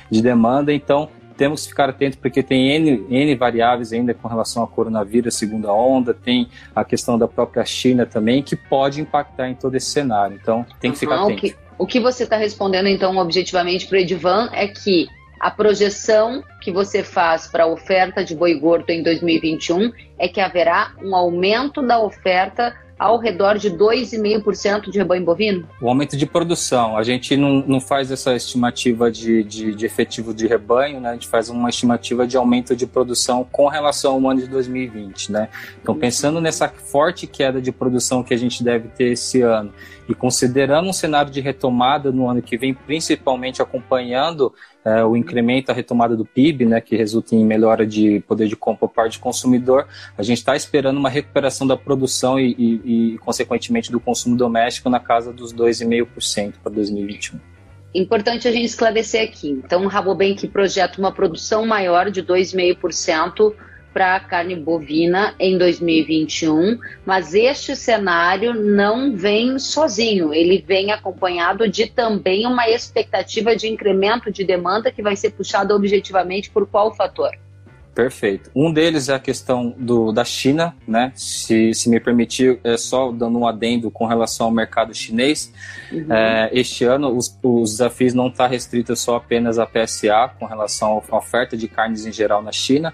de 0.09 0.21
demanda. 0.21 0.73
Então, 0.73 1.09
temos 1.39 1.63
que 1.63 1.69
ficar 1.69 1.89
atento 1.89 2.17
porque 2.17 2.43
tem 2.43 2.69
N, 2.69 3.05
N 3.09 3.35
variáveis 3.35 3.93
ainda 3.93 4.13
com 4.13 4.27
relação 4.27 4.61
ao 4.61 4.67
coronavírus, 4.67 5.35
segunda 5.35 5.71
onda, 5.71 6.13
tem 6.13 6.49
a 6.75 6.83
questão 6.83 7.17
da 7.17 7.29
própria 7.29 7.63
China 7.63 8.05
também, 8.05 8.43
que 8.43 8.57
pode 8.57 8.99
impactar 8.99 9.49
em 9.49 9.55
todo 9.55 9.73
esse 9.75 9.89
cenário. 9.89 10.37
Então, 10.41 10.65
tem 10.81 10.91
que 10.91 10.99
ficar 10.99 11.23
atento. 11.23 11.31
O 11.31 11.35
que, 11.37 11.55
o 11.77 11.87
que 11.87 11.99
você 11.99 12.23
está 12.23 12.35
respondendo, 12.35 12.87
então, 12.87 13.15
objetivamente 13.17 13.87
para 13.87 13.95
o 13.95 13.99
Edivan 14.01 14.49
é 14.51 14.67
que 14.67 15.07
a 15.39 15.49
projeção 15.49 16.43
que 16.61 16.71
você 16.71 17.01
faz 17.03 17.47
para 17.47 17.63
a 17.63 17.67
oferta 17.67 18.23
de 18.23 18.35
boi 18.35 18.59
gordo 18.59 18.89
em 18.89 19.01
2021 19.01 19.91
é 20.17 20.27
que 20.27 20.41
haverá 20.41 20.93
um 21.01 21.15
aumento 21.15 21.81
da 21.81 21.99
oferta 21.99 22.75
ao 22.99 23.17
redor 23.17 23.57
de 23.57 23.71
2,5% 23.71 24.91
de 24.91 24.97
rebanho 24.97 25.23
bovino? 25.23 25.65
O 25.81 25.87
aumento 25.87 26.17
de 26.17 26.25
produção. 26.25 26.97
A 26.97 27.03
gente 27.03 27.37
não, 27.37 27.63
não 27.65 27.79
faz 27.79 28.11
essa 28.11 28.35
estimativa 28.35 29.09
de, 29.09 29.41
de, 29.41 29.73
de, 29.73 29.85
efetivo 29.85 30.33
de 30.33 30.45
rebanho, 30.45 30.99
né? 30.99 31.11
a 31.11 31.13
gente 31.13 31.29
faz 31.29 31.47
uma 31.47 31.69
estimativa 31.69 32.27
de 32.27 32.35
aumento 32.35 32.75
de 32.75 32.85
produção 32.85 33.47
com 33.49 33.69
relação 33.69 34.15
ao 34.15 34.29
ano 34.29 34.41
de 34.41 34.47
2020. 34.47 35.31
Né? 35.31 35.47
Então, 35.81 35.97
pensando 35.97 36.41
nessa 36.41 36.67
forte 36.67 37.25
queda 37.25 37.61
de 37.61 37.71
produção 37.71 38.21
que 38.21 38.33
a 38.33 38.37
gente 38.37 38.61
deve 38.61 38.89
ter 38.89 39.13
esse 39.13 39.41
ano 39.41 39.73
e 40.09 40.15
considerando 40.15 40.89
um 40.89 40.93
cenário 40.93 41.31
de 41.31 41.39
retomada 41.39 42.11
no 42.11 42.27
ano 42.27 42.41
que 42.41 42.57
vem, 42.57 42.73
principalmente 42.73 43.61
acompanhando 43.61 44.51
é, 44.83 45.03
o 45.05 45.15
incremento, 45.15 45.71
a 45.71 45.73
retomada 45.73 46.17
do 46.17 46.25
PIB, 46.25 46.65
né, 46.65 46.81
que 46.81 46.95
resulta 46.95 47.35
em 47.35 47.45
melhora 47.45 47.85
de 47.85 48.19
poder 48.27 48.47
de 48.47 48.55
compra 48.55 48.87
por 48.87 48.89
parte 48.89 49.19
do 49.19 49.21
consumidor, 49.21 49.87
a 50.17 50.23
gente 50.23 50.39
está 50.39 50.55
esperando 50.55 50.97
uma 50.97 51.09
recuperação 51.09 51.67
da 51.67 51.77
produção 51.77 52.39
e, 52.39 52.55
e, 52.57 53.13
e, 53.13 53.17
consequentemente, 53.19 53.91
do 53.91 53.99
consumo 53.99 54.35
doméstico 54.35 54.89
na 54.89 54.99
casa 54.99 55.31
dos 55.31 55.53
2,5% 55.53 56.53
para 56.63 56.71
2021. 56.71 57.39
Importante 57.93 58.47
a 58.47 58.51
gente 58.51 58.65
esclarecer 58.65 59.23
aqui. 59.23 59.49
Então, 59.49 59.83
o 59.83 59.87
Rabobank 59.87 60.47
projeta 60.47 60.99
uma 60.99 61.11
produção 61.11 61.67
maior 61.67 62.09
de 62.09 62.23
2,5% 62.23 63.53
para 63.93 64.15
a 64.15 64.19
carne 64.19 64.55
bovina 64.55 65.33
em 65.39 65.57
2021, 65.57 66.79
mas 67.05 67.33
este 67.33 67.75
cenário 67.75 68.53
não 68.53 69.15
vem 69.15 69.57
sozinho, 69.59 70.33
ele 70.33 70.63
vem 70.65 70.91
acompanhado 70.91 71.67
de 71.67 71.87
também 71.87 72.45
uma 72.45 72.69
expectativa 72.69 73.55
de 73.55 73.67
incremento 73.67 74.31
de 74.31 74.43
demanda 74.43 74.91
que 74.91 75.01
vai 75.01 75.15
ser 75.15 75.31
puxada 75.31 75.75
objetivamente 75.75 76.49
por 76.49 76.67
qual 76.67 76.93
fator? 76.95 77.31
Perfeito. 77.99 78.49
Um 78.55 78.71
deles 78.71 79.09
é 79.09 79.15
a 79.15 79.19
questão 79.19 79.75
do, 79.77 80.13
da 80.13 80.23
China, 80.23 80.73
né? 80.87 81.11
Se, 81.15 81.73
se 81.73 81.89
me 81.89 81.99
permitir, 81.99 82.57
é 82.63 82.77
só 82.77 83.11
dando 83.11 83.37
um 83.37 83.45
adendo 83.45 83.91
com 83.91 84.05
relação 84.05 84.45
ao 84.45 84.53
mercado 84.53 84.93
chinês. 84.93 85.51
Uhum. 85.91 86.05
É, 86.09 86.49
este 86.53 86.85
ano, 86.85 87.09
os, 87.09 87.37
os 87.43 87.71
desafios 87.71 88.13
não 88.13 88.27
estão 88.27 88.45
tá 88.45 88.49
restritos 88.49 89.01
só 89.01 89.17
apenas 89.17 89.59
à 89.59 89.65
PSA, 89.65 90.31
com 90.39 90.45
relação 90.45 91.01
à 91.11 91.17
oferta 91.17 91.57
de 91.57 91.67
carnes 91.67 92.05
em 92.05 92.11
geral 92.13 92.41
na 92.41 92.53
China. 92.53 92.93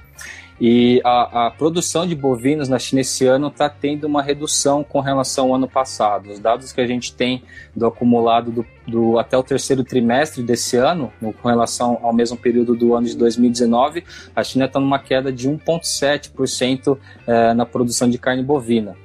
E 0.60 1.02
a, 1.04 1.48
a, 1.48 1.52
produção 1.52 2.08
de 2.08 2.16
bovinos 2.16 2.70
na 2.70 2.80
China 2.80 3.02
esse 3.02 3.26
ano 3.26 3.48
está 3.48 3.70
tendo 3.70 4.06
uma 4.06 4.22
redução 4.22 4.86
com 4.86 5.02
relação 5.02 5.48
ao 5.48 5.56
ano 5.56 5.68
passado. 5.68 6.32
Os 6.32 6.40
dados 6.40 6.72
que 6.72 6.80
a 6.80 6.88
gente 6.88 7.14
tem 7.14 7.44
do 7.76 7.86
acumulado 7.86 8.52
do, 8.52 8.66
do 8.88 9.20
até 9.20 9.38
o 9.38 9.44
terceiro 9.44 9.84
trimestre 9.84 10.42
desse 10.42 10.78
ano, 10.78 11.12
no, 11.20 11.34
com 11.34 11.50
relação 11.50 12.00
ao 12.02 12.14
mesmo 12.14 12.38
período 12.38 12.74
do 12.74 12.96
ano 12.96 13.06
de 13.06 13.18
2019, 13.18 14.06
a 14.34 14.44
China 14.44 14.66
está 14.66 14.80
numa 14.80 14.98
queda 14.98 15.32
de 15.32 15.50
1,7% 15.50 16.98
é, 17.28 17.54
na 17.54 17.66
produção 17.66 18.10
de 18.10 18.18
carne 18.18 18.42
bovina. 18.42 18.96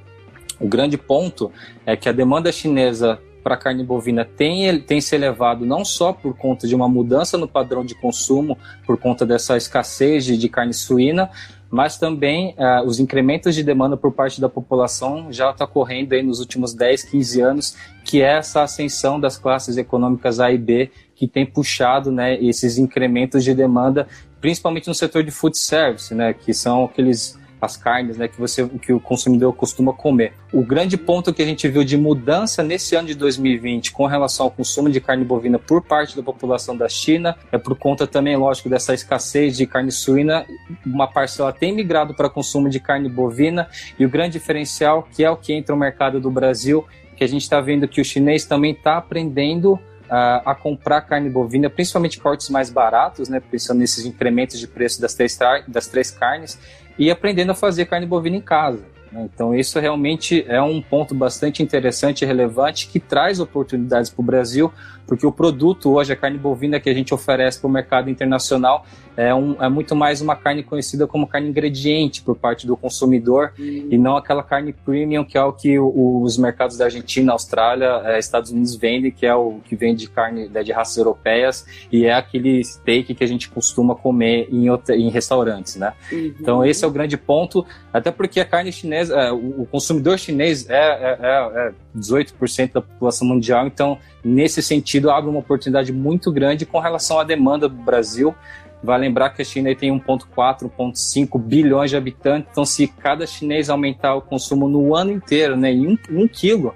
O 0.57 0.67
grande 0.67 0.97
ponto 0.97 1.51
é 1.85 1.97
que 1.97 2.07
a 2.07 2.13
demanda 2.13 2.49
chinesa 2.51 3.19
para 3.43 3.55
a 3.55 3.57
carne 3.57 3.83
bovina 3.83 4.23
tem, 4.25 4.79
tem 4.79 5.01
se 5.01 5.15
elevado 5.15 5.65
não 5.65 5.83
só 5.83 6.13
por 6.13 6.35
conta 6.35 6.67
de 6.67 6.75
uma 6.75 6.87
mudança 6.87 7.37
no 7.37 7.47
padrão 7.47 7.83
de 7.83 7.95
consumo, 7.95 8.57
por 8.85 8.97
conta 8.97 9.25
dessa 9.25 9.57
escassez 9.57 10.25
de, 10.25 10.37
de 10.37 10.49
carne 10.49 10.73
suína, 10.73 11.29
mas 11.71 11.97
também 11.97 12.53
uh, 12.57 12.85
os 12.85 12.99
incrementos 12.99 13.55
de 13.55 13.63
demanda 13.63 13.95
por 13.95 14.11
parte 14.11 14.41
da 14.41 14.49
população 14.49 15.31
já 15.31 15.51
está 15.51 15.65
correndo 15.65 16.11
aí 16.13 16.21
nos 16.21 16.39
últimos 16.41 16.73
10, 16.73 17.03
15 17.03 17.41
anos, 17.41 17.77
que 18.03 18.21
é 18.21 18.37
essa 18.37 18.61
ascensão 18.61 19.19
das 19.19 19.37
classes 19.37 19.77
econômicas 19.77 20.39
A 20.41 20.51
e 20.51 20.57
B 20.57 20.91
que 21.15 21.27
tem 21.27 21.45
puxado 21.45 22.11
né, 22.11 22.35
esses 22.43 22.77
incrementos 22.77 23.43
de 23.43 23.53
demanda, 23.53 24.07
principalmente 24.41 24.87
no 24.87 24.95
setor 24.95 25.23
de 25.23 25.31
food 25.31 25.57
service, 25.57 26.13
né, 26.13 26.33
que 26.33 26.53
são 26.53 26.85
aqueles 26.85 27.39
as 27.61 27.77
carnes 27.77 28.17
né, 28.17 28.27
que, 28.27 28.39
você, 28.39 28.67
que 28.67 28.91
o 28.91 28.99
consumidor 28.99 29.53
costuma 29.53 29.93
comer. 29.93 30.33
O 30.51 30.65
grande 30.65 30.97
ponto 30.97 31.31
que 31.31 31.43
a 31.43 31.45
gente 31.45 31.67
viu 31.67 31.83
de 31.83 31.95
mudança 31.95 32.63
nesse 32.63 32.95
ano 32.95 33.07
de 33.07 33.13
2020 33.13 33.91
com 33.91 34.07
relação 34.07 34.47
ao 34.47 34.51
consumo 34.51 34.89
de 34.89 34.99
carne 34.99 35.23
bovina 35.23 35.59
por 35.59 35.83
parte 35.83 36.15
da 36.15 36.23
população 36.23 36.75
da 36.75 36.89
China 36.89 37.37
é 37.51 37.57
por 37.57 37.77
conta 37.77 38.07
também, 38.07 38.35
lógico, 38.35 38.67
dessa 38.67 38.93
escassez 38.93 39.55
de 39.55 39.67
carne 39.67 39.91
suína. 39.91 40.45
Uma 40.85 41.07
parcela 41.07 41.53
tem 41.53 41.71
migrado 41.73 42.15
para 42.15 42.29
consumo 42.29 42.67
de 42.67 42.79
carne 42.79 43.07
bovina 43.07 43.69
e 43.99 44.05
o 44.05 44.09
grande 44.09 44.33
diferencial, 44.33 45.03
que 45.03 45.23
é 45.23 45.29
o 45.29 45.37
que 45.37 45.53
entra 45.53 45.75
no 45.75 45.79
mercado 45.79 46.19
do 46.19 46.31
Brasil, 46.31 46.83
que 47.15 47.23
a 47.23 47.27
gente 47.27 47.43
está 47.43 47.61
vendo 47.61 47.87
que 47.87 48.01
o 48.01 48.05
chinês 48.05 48.45
também 48.45 48.71
está 48.71 48.97
aprendendo 48.97 49.79
a, 50.11 50.51
a 50.51 50.55
comprar 50.55 51.01
carne 51.01 51.29
bovina, 51.29 51.69
principalmente 51.69 52.19
cortes 52.19 52.49
mais 52.49 52.69
baratos, 52.69 53.29
né, 53.29 53.39
pensando 53.39 53.79
nesses 53.79 54.05
incrementos 54.05 54.59
de 54.59 54.67
preço 54.67 54.99
das 54.99 55.13
três, 55.13 55.39
das 55.67 55.87
três 55.87 56.11
carnes, 56.11 56.59
e 57.01 57.09
aprendendo 57.09 57.49
a 57.49 57.55
fazer 57.55 57.85
carne 57.85 58.05
bovina 58.05 58.35
em 58.35 58.41
casa. 58.41 58.83
Né? 59.11 59.27
Então, 59.33 59.55
isso 59.55 59.79
realmente 59.79 60.45
é 60.47 60.61
um 60.61 60.79
ponto 60.79 61.15
bastante 61.15 61.63
interessante 61.63 62.21
e 62.21 62.27
relevante 62.27 62.87
que 62.87 62.99
traz 62.99 63.39
oportunidades 63.39 64.11
para 64.11 64.21
o 64.21 64.23
Brasil, 64.23 64.71
porque 65.11 65.27
o 65.27 65.31
produto 65.31 65.91
hoje, 65.91 66.13
a 66.13 66.15
carne 66.15 66.37
bovina 66.37 66.79
que 66.79 66.89
a 66.89 66.93
gente 66.93 67.13
oferece 67.13 67.59
para 67.59 67.67
o 67.67 67.69
mercado 67.69 68.09
internacional, 68.09 68.85
é, 69.17 69.35
um, 69.35 69.61
é 69.61 69.67
muito 69.67 69.93
mais 69.93 70.21
uma 70.21 70.37
carne 70.37 70.63
conhecida 70.63 71.05
como 71.05 71.27
carne 71.27 71.49
ingrediente 71.49 72.21
por 72.21 72.33
parte 72.37 72.65
do 72.65 72.77
consumidor 72.77 73.51
uhum. 73.59 73.89
e 73.91 73.97
não 73.97 74.15
aquela 74.15 74.41
carne 74.41 74.71
premium 74.71 75.25
que 75.25 75.37
é 75.37 75.43
o 75.43 75.51
que 75.51 75.77
o, 75.77 76.21
os 76.21 76.37
mercados 76.37 76.77
da 76.77 76.85
Argentina, 76.85 77.33
Austrália, 77.33 78.01
é, 78.05 78.19
Estados 78.19 78.51
Unidos 78.51 78.73
vendem, 78.75 79.11
que 79.11 79.25
é 79.25 79.35
o 79.35 79.59
que 79.65 79.75
vem 79.75 79.93
de 79.93 80.09
carne 80.09 80.47
né, 80.47 80.63
de 80.63 80.71
raças 80.71 80.95
europeias 80.95 81.65
e 81.91 82.05
é 82.05 82.13
aquele 82.13 82.63
steak 82.63 83.13
que 83.13 83.23
a 83.23 83.27
gente 83.27 83.49
costuma 83.49 83.93
comer 83.95 84.47
em, 84.49 84.67
em 84.95 85.09
restaurantes, 85.09 85.75
né? 85.75 85.91
Uhum. 86.09 86.33
Então 86.39 86.65
esse 86.65 86.85
é 86.85 86.87
o 86.87 86.91
grande 86.91 87.17
ponto, 87.17 87.65
até 87.91 88.11
porque 88.11 88.39
a 88.39 88.45
carne 88.45 88.71
chinesa, 88.71 89.13
é, 89.13 89.31
o, 89.31 89.63
o, 89.63 89.65
consumidor 89.65 90.17
chinês 90.17 90.69
é, 90.69 90.73
é, 90.73 91.17
é 91.21 91.73
18% 91.97 92.59
é 92.59 92.67
da 92.67 92.81
população 92.81 93.27
mundial, 93.27 93.67
então 93.67 93.97
nesse 94.23 94.61
sentido 94.61 95.00
abre 95.09 95.29
uma 95.29 95.39
oportunidade 95.39 95.91
muito 95.91 96.31
grande 96.31 96.65
com 96.65 96.79
relação 96.79 97.19
à 97.19 97.23
demanda 97.23 97.67
do 97.67 97.75
Brasil 97.75 98.35
Vai 98.83 98.97
lembrar 98.99 99.29
que 99.29 99.41
a 99.41 99.45
China 99.45 99.73
tem 99.75 99.91
1,4, 99.91 100.69
1,5 100.77 101.39
bilhões 101.39 101.91
de 101.91 101.97
habitantes, 101.97 102.49
então 102.51 102.65
se 102.65 102.87
cada 102.87 103.27
chinês 103.27 103.69
aumentar 103.69 104.15
o 104.15 104.21
consumo 104.21 104.67
no 104.67 104.95
ano 104.95 105.11
inteiro, 105.11 105.55
né, 105.55 105.71
em 105.71 105.87
um, 105.87 105.97
um 106.09 106.27
quilo, 106.27 106.73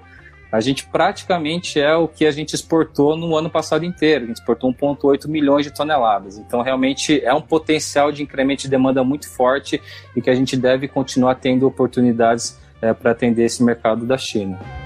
a 0.52 0.60
gente 0.60 0.86
praticamente 0.86 1.80
é 1.80 1.94
o 1.96 2.06
que 2.06 2.24
a 2.24 2.30
gente 2.30 2.54
exportou 2.54 3.16
no 3.16 3.36
ano 3.36 3.50
passado 3.50 3.84
inteiro. 3.84 4.24
A 4.24 4.26
gente 4.28 4.36
exportou 4.36 4.72
1,8 4.72 5.26
milhões 5.26 5.66
de 5.66 5.74
toneladas. 5.74 6.38
Então, 6.38 6.62
realmente 6.62 7.20
é 7.22 7.34
um 7.34 7.42
potencial 7.42 8.12
de 8.12 8.22
incremento 8.22 8.62
de 8.62 8.68
demanda 8.68 9.02
muito 9.02 9.28
forte 9.28 9.82
e 10.14 10.22
que 10.22 10.30
a 10.30 10.34
gente 10.34 10.56
deve 10.56 10.86
continuar 10.86 11.34
tendo 11.34 11.66
oportunidades 11.66 12.58
é, 12.80 12.94
para 12.94 13.10
atender 13.10 13.44
esse 13.44 13.62
mercado 13.62 14.06
da 14.06 14.16
China. 14.16 14.85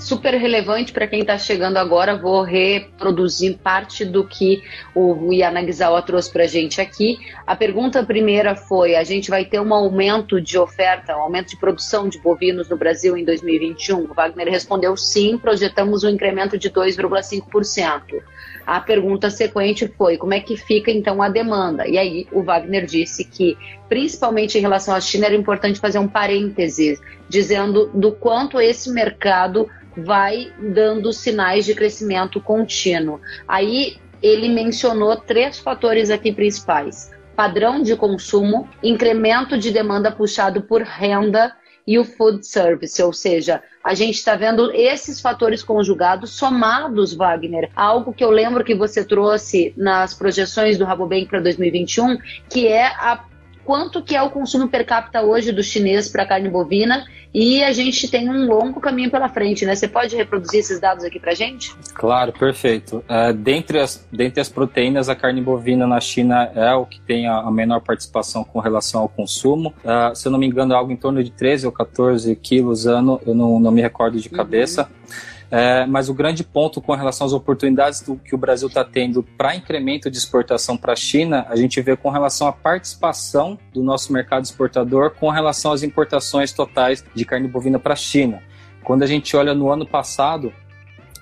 Super 0.00 0.34
relevante 0.34 0.92
para 0.92 1.06
quem 1.06 1.20
está 1.20 1.36
chegando 1.38 1.76
agora. 1.76 2.16
Vou 2.16 2.42
reproduzir 2.42 3.58
parte 3.58 4.04
do 4.04 4.26
que 4.26 4.62
o 4.94 5.32
Yanagisawa 5.32 6.02
trouxe 6.02 6.32
para 6.32 6.44
a 6.44 6.46
gente 6.46 6.80
aqui. 6.80 7.18
A 7.46 7.54
pergunta 7.54 8.02
primeira 8.02 8.56
foi: 8.56 8.96
a 8.96 9.04
gente 9.04 9.30
vai 9.30 9.44
ter 9.44 9.60
um 9.60 9.72
aumento 9.72 10.40
de 10.40 10.58
oferta, 10.58 11.16
um 11.16 11.20
aumento 11.20 11.50
de 11.50 11.56
produção 11.56 12.08
de 12.08 12.18
bovinos 12.18 12.68
no 12.68 12.76
Brasil 12.76 13.16
em 13.16 13.24
2021? 13.24 14.10
O 14.10 14.14
Wagner 14.14 14.48
respondeu 14.48 14.96
sim, 14.96 15.38
projetamos 15.38 16.02
um 16.02 16.08
incremento 16.08 16.58
de 16.58 16.70
2,5%. 16.70 18.22
A 18.66 18.80
pergunta 18.80 19.30
sequente 19.30 19.88
foi: 19.98 20.16
como 20.16 20.32
é 20.32 20.40
que 20.40 20.56
fica 20.56 20.90
então 20.90 21.20
a 21.20 21.28
demanda? 21.28 21.86
E 21.86 21.98
aí 21.98 22.26
o 22.32 22.42
Wagner 22.42 22.86
disse 22.86 23.24
que, 23.24 23.56
principalmente 23.88 24.56
em 24.56 24.60
relação 24.60 24.94
à 24.94 25.00
China, 25.00 25.26
era 25.26 25.34
importante 25.34 25.80
fazer 25.80 25.98
um 25.98 26.08
parêntese, 26.08 26.98
dizendo 27.28 27.90
do 27.92 28.12
quanto 28.12 28.60
esse 28.60 28.90
mercado 28.90 29.68
vai 30.04 30.52
dando 30.58 31.12
sinais 31.12 31.64
de 31.64 31.74
crescimento 31.74 32.40
contínuo. 32.40 33.20
Aí 33.46 33.96
ele 34.22 34.48
mencionou 34.48 35.16
três 35.16 35.58
fatores 35.58 36.10
aqui 36.10 36.32
principais: 36.32 37.10
padrão 37.34 37.82
de 37.82 37.96
consumo, 37.96 38.68
incremento 38.82 39.58
de 39.58 39.70
demanda 39.70 40.10
puxado 40.10 40.62
por 40.62 40.82
renda 40.82 41.54
e 41.86 41.98
o 41.98 42.04
food 42.04 42.46
service, 42.46 43.02
ou 43.02 43.12
seja, 43.12 43.62
a 43.82 43.94
gente 43.94 44.14
está 44.14 44.36
vendo 44.36 44.70
esses 44.72 45.20
fatores 45.20 45.62
conjugados 45.62 46.30
somados, 46.30 47.14
Wagner, 47.14 47.70
algo 47.74 48.12
que 48.12 48.22
eu 48.22 48.30
lembro 48.30 48.62
que 48.62 48.74
você 48.74 49.04
trouxe 49.04 49.72
nas 49.76 50.14
projeções 50.14 50.78
do 50.78 50.84
Rabobank 50.84 51.26
para 51.26 51.40
2021, 51.40 52.18
que 52.48 52.68
é 52.68 52.86
a 52.86 53.24
quanto 53.70 54.02
que 54.02 54.16
é 54.16 54.20
o 54.20 54.28
consumo 54.28 54.66
per 54.66 54.84
capita 54.84 55.22
hoje 55.22 55.52
do 55.52 55.62
chinês 55.62 56.08
para 56.08 56.26
carne 56.26 56.48
bovina 56.48 57.04
e 57.32 57.62
a 57.62 57.72
gente 57.72 58.10
tem 58.10 58.28
um 58.28 58.44
longo 58.44 58.80
caminho 58.80 59.08
pela 59.08 59.28
frente, 59.28 59.64
né? 59.64 59.76
Você 59.76 59.86
pode 59.86 60.16
reproduzir 60.16 60.58
esses 60.58 60.80
dados 60.80 61.04
aqui 61.04 61.20
para 61.20 61.34
gente? 61.34 61.72
Claro, 61.94 62.32
perfeito. 62.32 63.04
Uh, 63.08 63.32
dentre, 63.32 63.78
as, 63.78 64.04
dentre 64.10 64.40
as 64.40 64.48
proteínas, 64.48 65.08
a 65.08 65.14
carne 65.14 65.40
bovina 65.40 65.86
na 65.86 66.00
China 66.00 66.50
é 66.52 66.74
o 66.74 66.84
que 66.84 67.00
tem 67.00 67.28
a, 67.28 67.42
a 67.42 67.50
menor 67.52 67.80
participação 67.80 68.42
com 68.42 68.58
relação 68.58 69.02
ao 69.02 69.08
consumo. 69.08 69.72
Uh, 69.84 70.16
se 70.16 70.26
eu 70.26 70.32
não 70.32 70.38
me 70.40 70.48
engano, 70.48 70.72
é 70.72 70.76
algo 70.76 70.90
em 70.90 70.96
torno 70.96 71.22
de 71.22 71.30
13 71.30 71.66
ou 71.66 71.70
14 71.70 72.34
quilos 72.34 72.88
ano, 72.88 73.20
eu 73.24 73.36
não, 73.36 73.60
não 73.60 73.70
me 73.70 73.80
recordo 73.80 74.18
de 74.18 74.28
uhum. 74.28 74.34
cabeça. 74.34 74.82
Uhum. 74.82 75.30
É, 75.50 75.84
mas 75.84 76.08
o 76.08 76.14
grande 76.14 76.44
ponto 76.44 76.80
com 76.80 76.94
relação 76.94 77.26
às 77.26 77.32
oportunidades 77.32 78.00
do, 78.02 78.16
que 78.16 78.34
o 78.34 78.38
Brasil 78.38 78.68
está 78.68 78.84
tendo 78.84 79.22
para 79.22 79.56
incremento 79.56 80.08
de 80.08 80.16
exportação 80.16 80.76
para 80.76 80.92
a 80.92 80.96
China, 80.96 81.44
a 81.48 81.56
gente 81.56 81.80
vê 81.80 81.96
com 81.96 82.08
relação 82.08 82.46
à 82.46 82.52
participação 82.52 83.58
do 83.74 83.82
nosso 83.82 84.12
mercado 84.12 84.44
exportador 84.44 85.10
com 85.10 85.28
relação 85.28 85.72
às 85.72 85.82
importações 85.82 86.52
totais 86.52 87.04
de 87.12 87.24
carne 87.24 87.48
bovina 87.48 87.80
para 87.80 87.94
a 87.94 87.96
China. 87.96 88.40
Quando 88.84 89.02
a 89.02 89.06
gente 89.06 89.36
olha 89.36 89.52
no 89.52 89.70
ano 89.70 89.84
passado, 89.84 90.52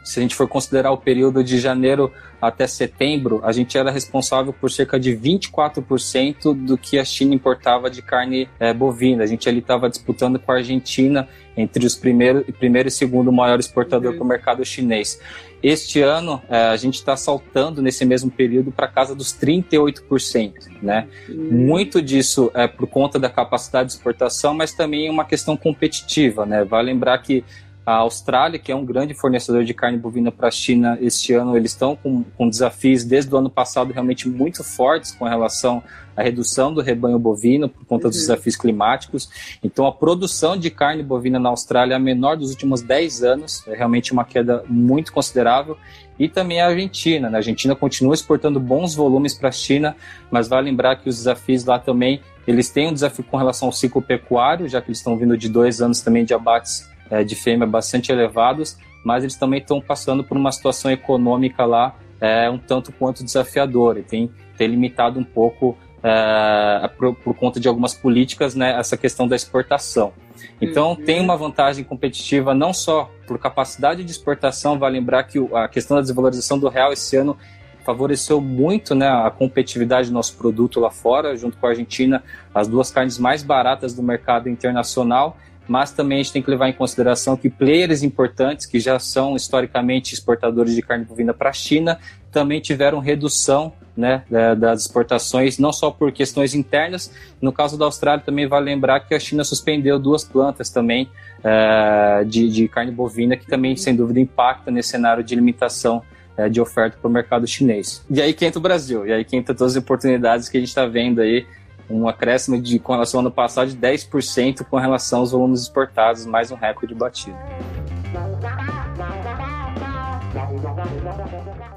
se 0.08 0.18
a 0.18 0.22
gente 0.22 0.34
for 0.34 0.48
considerar 0.48 0.90
o 0.90 0.96
período 0.96 1.44
de 1.44 1.58
janeiro 1.58 2.10
até 2.40 2.66
setembro, 2.66 3.42
a 3.44 3.52
gente 3.52 3.76
era 3.76 3.90
responsável 3.90 4.54
por 4.54 4.70
cerca 4.70 4.98
de 4.98 5.14
24% 5.14 6.54
do 6.54 6.78
que 6.78 6.98
a 6.98 7.04
China 7.04 7.34
importava 7.34 7.90
de 7.90 8.00
carne 8.00 8.48
é, 8.58 8.72
bovina. 8.72 9.22
A 9.22 9.26
gente 9.26 9.46
ali 9.50 9.58
estava 9.58 9.86
disputando 9.90 10.38
com 10.38 10.50
a 10.50 10.54
Argentina 10.54 11.28
entre 11.54 11.84
os 11.84 11.94
primeiro, 11.94 12.42
primeiro 12.58 12.88
e 12.88 12.90
segundo 12.90 13.30
maior 13.30 13.60
exportador 13.60 14.12
uhum. 14.12 14.16
para 14.16 14.24
o 14.24 14.28
mercado 14.28 14.64
chinês. 14.64 15.20
Este 15.62 16.00
ano, 16.00 16.40
é, 16.48 16.68
a 16.68 16.76
gente 16.76 16.94
está 16.94 17.14
saltando 17.14 17.82
nesse 17.82 18.06
mesmo 18.06 18.30
período 18.30 18.72
para 18.72 18.88
casa 18.88 19.14
dos 19.14 19.34
38%. 19.34 20.52
Né? 20.80 21.06
Uhum. 21.28 21.66
Muito 21.66 22.00
disso 22.00 22.50
é 22.54 22.66
por 22.66 22.86
conta 22.86 23.18
da 23.18 23.28
capacidade 23.28 23.90
de 23.90 23.96
exportação, 23.96 24.54
mas 24.54 24.72
também 24.72 25.08
é 25.08 25.10
uma 25.10 25.26
questão 25.26 25.54
competitiva. 25.54 26.46
Né? 26.46 26.64
Vale 26.64 26.92
lembrar 26.92 27.18
que 27.18 27.44
a 27.88 27.94
Austrália, 27.94 28.58
que 28.58 28.70
é 28.70 28.76
um 28.76 28.84
grande 28.84 29.14
fornecedor 29.14 29.64
de 29.64 29.72
carne 29.72 29.96
bovina 29.96 30.30
para 30.30 30.48
a 30.48 30.50
China 30.50 30.98
este 31.00 31.32
ano, 31.32 31.56
eles 31.56 31.70
estão 31.70 31.96
com, 31.96 32.22
com 32.36 32.46
desafios 32.46 33.02
desde 33.02 33.34
o 33.34 33.38
ano 33.38 33.48
passado 33.48 33.94
realmente 33.94 34.28
muito 34.28 34.62
fortes 34.62 35.10
com 35.12 35.24
relação 35.24 35.82
à 36.14 36.22
redução 36.22 36.70
do 36.70 36.82
rebanho 36.82 37.18
bovino 37.18 37.66
por 37.66 37.86
conta 37.86 38.04
uhum. 38.04 38.10
dos 38.10 38.20
desafios 38.20 38.56
climáticos. 38.56 39.30
Então, 39.64 39.86
a 39.86 39.92
produção 39.92 40.54
de 40.54 40.68
carne 40.68 41.02
bovina 41.02 41.38
na 41.38 41.48
Austrália 41.48 41.94
é 41.94 41.96
a 41.96 41.98
menor 41.98 42.36
dos 42.36 42.50
últimos 42.50 42.82
10 42.82 43.24
anos, 43.24 43.66
é 43.66 43.74
realmente 43.74 44.12
uma 44.12 44.22
queda 44.22 44.62
muito 44.68 45.10
considerável. 45.10 45.74
E 46.18 46.28
também 46.28 46.60
a 46.60 46.66
Argentina. 46.66 47.30
Né? 47.30 47.36
A 47.36 47.38
Argentina 47.38 47.74
continua 47.74 48.12
exportando 48.12 48.60
bons 48.60 48.94
volumes 48.94 49.32
para 49.32 49.48
a 49.48 49.52
China, 49.52 49.96
mas 50.30 50.46
vale 50.46 50.68
lembrar 50.68 50.96
que 50.96 51.08
os 51.08 51.16
desafios 51.16 51.64
lá 51.64 51.78
também 51.78 52.20
eles 52.46 52.68
têm 52.68 52.88
um 52.88 52.92
desafio 52.92 53.24
com 53.24 53.38
relação 53.38 53.68
ao 53.68 53.72
ciclo 53.72 54.02
pecuário, 54.02 54.68
já 54.68 54.82
que 54.82 54.88
eles 54.88 54.98
estão 54.98 55.16
vindo 55.16 55.38
de 55.38 55.48
dois 55.48 55.80
anos 55.80 56.02
também 56.02 56.24
de 56.24 56.34
abates 56.34 56.86
é, 57.10 57.24
de 57.24 57.34
fêmea 57.34 57.66
bastante 57.66 58.12
elevados, 58.12 58.78
mas 59.04 59.24
eles 59.24 59.36
também 59.36 59.60
estão 59.60 59.80
passando 59.80 60.24
por 60.24 60.36
uma 60.36 60.52
situação 60.52 60.90
econômica 60.90 61.64
lá 61.64 61.94
é, 62.20 62.50
um 62.50 62.58
tanto 62.58 62.92
quanto 62.92 63.24
desafiadora 63.24 64.00
e 64.00 64.02
tem, 64.02 64.30
tem 64.56 64.68
limitado 64.68 65.18
um 65.18 65.24
pouco 65.24 65.76
é, 66.02 66.88
por, 66.96 67.14
por, 67.14 67.34
conta 67.34 67.58
de 67.58 67.68
algumas 67.68 67.94
políticas 67.94 68.54
né, 68.54 68.78
essa 68.78 68.96
questão 68.96 69.26
da 69.26 69.36
exportação. 69.36 70.12
Então 70.60 70.90
uhum. 70.90 70.96
tem 70.96 71.20
uma 71.20 71.36
vantagem 71.36 71.84
competitiva 71.84 72.54
não 72.54 72.72
só 72.72 73.10
por 73.26 73.38
capacidade 73.38 74.04
de 74.04 74.10
exportação, 74.10 74.78
vale 74.78 74.98
lembrar 74.98 75.24
que 75.24 75.38
a 75.54 75.68
questão 75.68 75.96
da 75.96 76.00
desvalorização 76.00 76.58
do 76.58 76.68
real 76.68 76.92
esse 76.92 77.16
ano 77.16 77.36
favoreceu 77.84 78.40
muito 78.40 78.94
né, 78.94 79.08
a 79.08 79.30
competitividade 79.30 80.08
do 80.08 80.14
nosso 80.14 80.36
produto 80.36 80.78
lá 80.78 80.90
fora, 80.90 81.36
junto 81.36 81.56
com 81.56 81.66
a 81.66 81.70
Argentina, 81.70 82.22
as 82.54 82.68
duas 82.68 82.90
carnes 82.90 83.18
mais 83.18 83.42
baratas 83.42 83.94
do 83.94 84.02
mercado 84.02 84.48
internacional 84.48 85.36
mas 85.68 85.92
também 85.92 86.18
a 86.18 86.22
gente 86.22 86.32
tem 86.32 86.42
que 86.42 86.50
levar 86.50 86.68
em 86.68 86.72
consideração 86.72 87.36
que 87.36 87.50
players 87.50 88.02
importantes, 88.02 88.66
que 88.66 88.80
já 88.80 88.98
são 88.98 89.36
historicamente 89.36 90.14
exportadores 90.14 90.74
de 90.74 90.82
carne 90.82 91.04
bovina 91.04 91.34
para 91.34 91.50
a 91.50 91.52
China, 91.52 91.98
também 92.32 92.60
tiveram 92.60 92.98
redução 92.98 93.72
né, 93.96 94.22
das 94.56 94.82
exportações, 94.82 95.58
não 95.58 95.72
só 95.72 95.90
por 95.90 96.12
questões 96.12 96.54
internas. 96.54 97.12
No 97.42 97.52
caso 97.52 97.76
da 97.76 97.84
Austrália, 97.84 98.24
também 98.24 98.46
vale 98.46 98.66
lembrar 98.66 99.00
que 99.00 99.14
a 99.14 99.18
China 99.18 99.42
suspendeu 99.42 99.98
duas 99.98 100.22
plantas 100.22 100.70
também 100.70 101.10
é, 101.42 102.24
de, 102.24 102.48
de, 102.48 102.68
carne 102.68 102.92
bovina, 102.92 103.36
que 103.36 103.46
também, 103.46 103.76
sem 103.76 103.96
dúvida, 103.96 104.20
impacta 104.20 104.70
nesse 104.70 104.90
cenário 104.90 105.24
de 105.24 105.34
limitação 105.34 106.02
é, 106.36 106.48
de 106.48 106.60
oferta 106.60 106.96
para 107.00 107.08
o 107.08 107.10
mercado 107.10 107.46
chinês. 107.46 108.04
E 108.08 108.22
aí 108.22 108.32
que 108.32 108.46
entra 108.46 108.60
o 108.60 108.62
Brasil, 108.62 109.04
e 109.04 109.12
aí 109.12 109.24
que 109.24 109.36
entra 109.36 109.52
todas 109.54 109.76
as 109.76 109.82
oportunidades 109.82 110.48
que 110.48 110.56
a 110.56 110.60
gente 110.60 110.68
está 110.68 110.86
vendo 110.86 111.20
aí, 111.20 111.44
um 111.90 112.08
acréscimo 112.08 112.60
de, 112.60 112.78
com 112.78 112.92
relação 112.92 113.20
ao 113.20 113.26
ano 113.26 113.34
passado 113.34 113.68
de 113.68 113.76
10% 113.76 114.64
com 114.64 114.76
relação 114.76 115.20
aos 115.20 115.32
volumes 115.32 115.62
exportados, 115.62 116.26
mais 116.26 116.50
um 116.50 116.56
recorde 116.56 116.94
batido. 116.94 117.36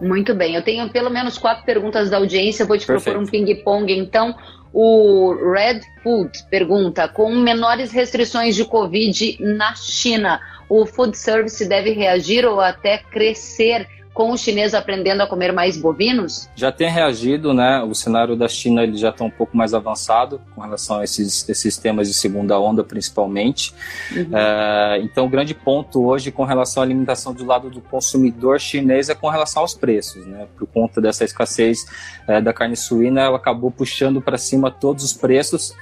Muito 0.02 0.34
bem, 0.34 0.56
eu 0.56 0.64
tenho 0.64 0.90
pelo 0.90 1.10
menos 1.10 1.38
quatro 1.38 1.64
perguntas 1.64 2.10
da 2.10 2.18
audiência, 2.18 2.66
vou 2.66 2.78
te 2.78 2.86
Perfeito. 2.86 3.16
propor 3.16 3.22
um 3.22 3.30
ping-pong 3.30 3.92
então. 3.94 4.36
O 4.74 5.36
Red 5.52 5.82
Food 6.02 6.32
pergunta: 6.50 7.08
com 7.08 7.34
menores 7.36 7.92
restrições 7.92 8.56
de 8.56 8.64
Covid 8.64 9.38
na 9.42 9.76
China, 9.76 10.40
o 10.70 10.86
food 10.86 11.18
service 11.18 11.68
deve 11.68 11.92
reagir 11.92 12.46
ou 12.46 12.62
até 12.62 12.98
crescer 12.98 13.86
com 14.14 14.32
os 14.32 14.42
chineses 14.42 14.74
aprendendo 14.74 15.22
a 15.22 15.28
comer 15.28 15.54
mais 15.54 15.78
bovinos? 15.78 16.50
Já 16.56 16.72
tem 16.72 16.90
reagido, 16.90 17.54
né? 17.54 17.82
O 17.82 17.96
cenário 17.96 18.36
da 18.36 18.48
China 18.48 18.84
ele 18.84 18.98
já 18.98 19.10
está 19.10 19.24
um 19.24 19.30
pouco 19.30 19.56
mais 19.56 19.74
avançado 19.74 20.42
com 20.54 20.62
relação 20.62 21.00
a 21.00 21.04
esses, 21.04 21.48
esses 21.48 21.78
temas 21.78 22.08
de 22.08 22.14
segunda 22.14 22.60
onda, 22.60 22.84
principalmente. 22.84 23.74
Uhum. 24.12 24.38
É, 24.38 25.00
então, 25.02 25.26
o 25.26 25.30
grande 25.30 25.54
ponto 25.54 26.06
hoje 26.06 26.32
com 26.32 26.44
relação 26.44 26.84
à 26.84 26.86
alimentação 26.86 27.34
do 27.34 27.46
lado 27.46 27.70
do 27.70 27.80
consumidor 27.80 28.60
chinês 28.60 29.10
é 29.10 29.16
com 29.16 29.30
relação 29.30 29.62
aos 29.62 29.74
preços, 29.74 30.26
né? 30.26 30.48
Por 30.58 30.68
conta 30.68 31.00
dessa 31.00 31.24
escassez 31.24 31.86
é, 32.28 32.42
da 32.42 32.52
carne 32.52 32.76
suína, 32.76 33.22
ela 33.22 33.38
acabou 33.38 33.72
puxando 33.72 34.22
para 34.22 34.38
cima 34.38 34.70
todos 34.70 35.04
os 35.04 35.14
preços. 35.14 35.74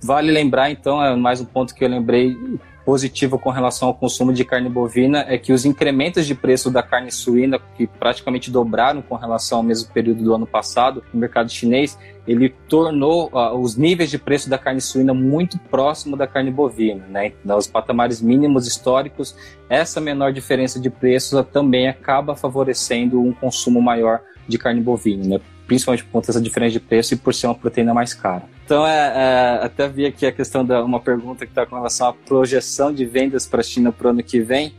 Vale 0.00 0.30
lembrar, 0.30 0.70
então, 0.70 1.02
é 1.02 1.14
mais 1.14 1.40
um 1.40 1.44
ponto 1.44 1.74
que 1.74 1.84
eu 1.84 1.88
lembrei, 1.88 2.36
positivo 2.88 3.38
com 3.38 3.50
relação 3.50 3.88
ao 3.88 3.92
consumo 3.92 4.32
de 4.32 4.46
carne 4.46 4.70
bovina 4.70 5.22
é 5.28 5.36
que 5.36 5.52
os 5.52 5.66
incrementos 5.66 6.26
de 6.26 6.34
preço 6.34 6.70
da 6.70 6.82
carne 6.82 7.12
suína, 7.12 7.60
que 7.76 7.86
praticamente 7.86 8.50
dobraram 8.50 9.02
com 9.02 9.14
relação 9.14 9.58
ao 9.58 9.62
mesmo 9.62 9.92
período 9.92 10.24
do 10.24 10.34
ano 10.34 10.46
passado 10.46 11.04
no 11.12 11.20
mercado 11.20 11.50
chinês, 11.50 11.98
ele 12.26 12.48
tornou 12.66 13.28
uh, 13.28 13.54
os 13.58 13.76
níveis 13.76 14.08
de 14.08 14.16
preço 14.16 14.48
da 14.48 14.56
carne 14.56 14.80
suína 14.80 15.12
muito 15.12 15.58
próximo 15.58 16.16
da 16.16 16.26
carne 16.26 16.50
bovina, 16.50 17.04
né? 17.10 17.32
Nos 17.44 17.66
patamares 17.66 18.22
mínimos 18.22 18.66
históricos, 18.66 19.36
essa 19.68 20.00
menor 20.00 20.32
diferença 20.32 20.80
de 20.80 20.88
preços 20.88 21.44
também 21.52 21.88
acaba 21.88 22.34
favorecendo 22.34 23.20
um 23.20 23.34
consumo 23.34 23.82
maior 23.82 24.22
de 24.48 24.56
carne 24.56 24.80
bovina, 24.80 25.36
né? 25.36 25.40
principalmente 25.66 26.04
por 26.04 26.12
conta 26.12 26.28
dessa 26.28 26.40
diferença 26.40 26.72
de 26.72 26.80
preço 26.80 27.12
e 27.12 27.18
por 27.18 27.34
ser 27.34 27.48
uma 27.48 27.54
proteína 27.54 27.92
mais 27.92 28.14
cara. 28.14 28.44
Então, 28.68 28.86
é, 28.86 29.60
é 29.62 29.64
até 29.64 29.88
vi 29.88 30.04
aqui 30.04 30.26
a 30.26 30.30
questão 30.30 30.62
da 30.62 30.84
uma 30.84 31.00
pergunta 31.00 31.46
que 31.46 31.52
está 31.52 31.64
com 31.64 31.74
relação 31.74 32.08
à 32.08 32.12
projeção 32.12 32.92
de 32.92 33.06
vendas 33.06 33.46
para 33.46 33.60
a 33.60 33.62
China 33.62 33.90
para 33.90 34.08
o 34.08 34.10
ano 34.10 34.22
que 34.22 34.40
vem. 34.40 34.74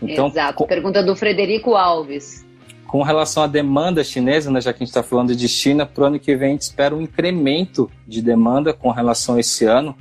Então, 0.00 0.28
Exato, 0.28 0.58
com, 0.58 0.64
pergunta 0.64 1.02
do 1.02 1.16
Frederico 1.16 1.74
Alves. 1.74 2.46
Com 2.86 3.02
relação 3.02 3.42
à 3.42 3.48
demanda 3.48 4.04
chinesa, 4.04 4.48
né, 4.48 4.60
já 4.60 4.72
que 4.72 4.76
a 4.76 4.86
gente 4.86 4.90
está 4.90 5.02
falando 5.02 5.34
de 5.34 5.48
China, 5.48 5.84
para 5.84 6.04
o 6.04 6.06
ano 6.06 6.20
que 6.20 6.36
vem 6.36 6.50
a 6.50 6.52
gente 6.52 6.62
espera 6.62 6.94
um 6.94 7.00
incremento 7.00 7.90
de 8.06 8.22
demanda 8.22 8.72
com 8.72 8.92
relação 8.92 9.34
a 9.34 9.40
esse 9.40 9.64
ano. 9.64 9.96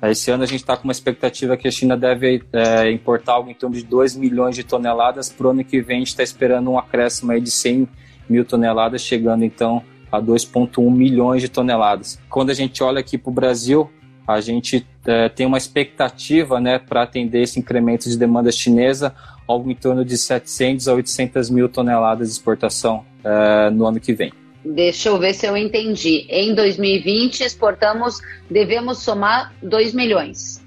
Esse 0.00 0.30
ano 0.30 0.44
a 0.44 0.46
gente 0.46 0.60
está 0.60 0.76
com 0.76 0.84
uma 0.84 0.92
expectativa 0.92 1.56
que 1.56 1.66
a 1.66 1.72
China 1.72 1.96
deve 1.96 2.44
é, 2.52 2.92
importar 2.92 3.32
algo 3.32 3.50
em 3.50 3.54
torno 3.54 3.74
de 3.74 3.82
2 3.82 4.14
milhões 4.14 4.54
de 4.54 4.62
toneladas. 4.62 5.28
Para 5.28 5.48
o 5.48 5.50
ano 5.50 5.64
que 5.64 5.80
vem 5.80 5.96
a 5.96 5.98
gente 5.98 6.08
está 6.10 6.22
esperando 6.22 6.70
um 6.70 6.78
acréscimo 6.78 7.32
aí 7.32 7.40
de 7.40 7.50
100 7.50 7.88
mil 8.28 8.44
toneladas, 8.44 9.02
chegando 9.02 9.44
então 9.44 9.82
a 10.10 10.20
2,1 10.20 10.90
milhões 10.90 11.42
de 11.42 11.48
toneladas. 11.48 12.18
Quando 12.28 12.50
a 12.50 12.54
gente 12.54 12.82
olha 12.82 13.00
aqui 13.00 13.18
para 13.18 13.30
o 13.30 13.32
Brasil, 13.32 13.90
a 14.26 14.40
gente 14.40 14.86
é, 15.06 15.28
tem 15.28 15.46
uma 15.46 15.56
expectativa 15.56 16.60
né, 16.60 16.78
para 16.78 17.02
atender 17.02 17.42
esse 17.42 17.58
incremento 17.58 18.08
de 18.08 18.16
demanda 18.16 18.52
chinesa, 18.52 19.14
algo 19.46 19.70
em 19.70 19.74
torno 19.74 20.04
de 20.04 20.18
700 20.18 20.86
a 20.86 20.94
800 20.94 21.48
mil 21.48 21.68
toneladas 21.68 22.28
de 22.28 22.34
exportação 22.34 23.04
é, 23.24 23.70
no 23.70 23.86
ano 23.86 23.98
que 23.98 24.12
vem. 24.12 24.32
Deixa 24.62 25.08
eu 25.08 25.18
ver 25.18 25.32
se 25.32 25.46
eu 25.46 25.56
entendi. 25.56 26.26
Em 26.28 26.54
2020, 26.54 27.40
exportamos, 27.40 28.20
devemos 28.50 28.98
somar 28.98 29.54
2 29.62 29.94
milhões. 29.94 30.62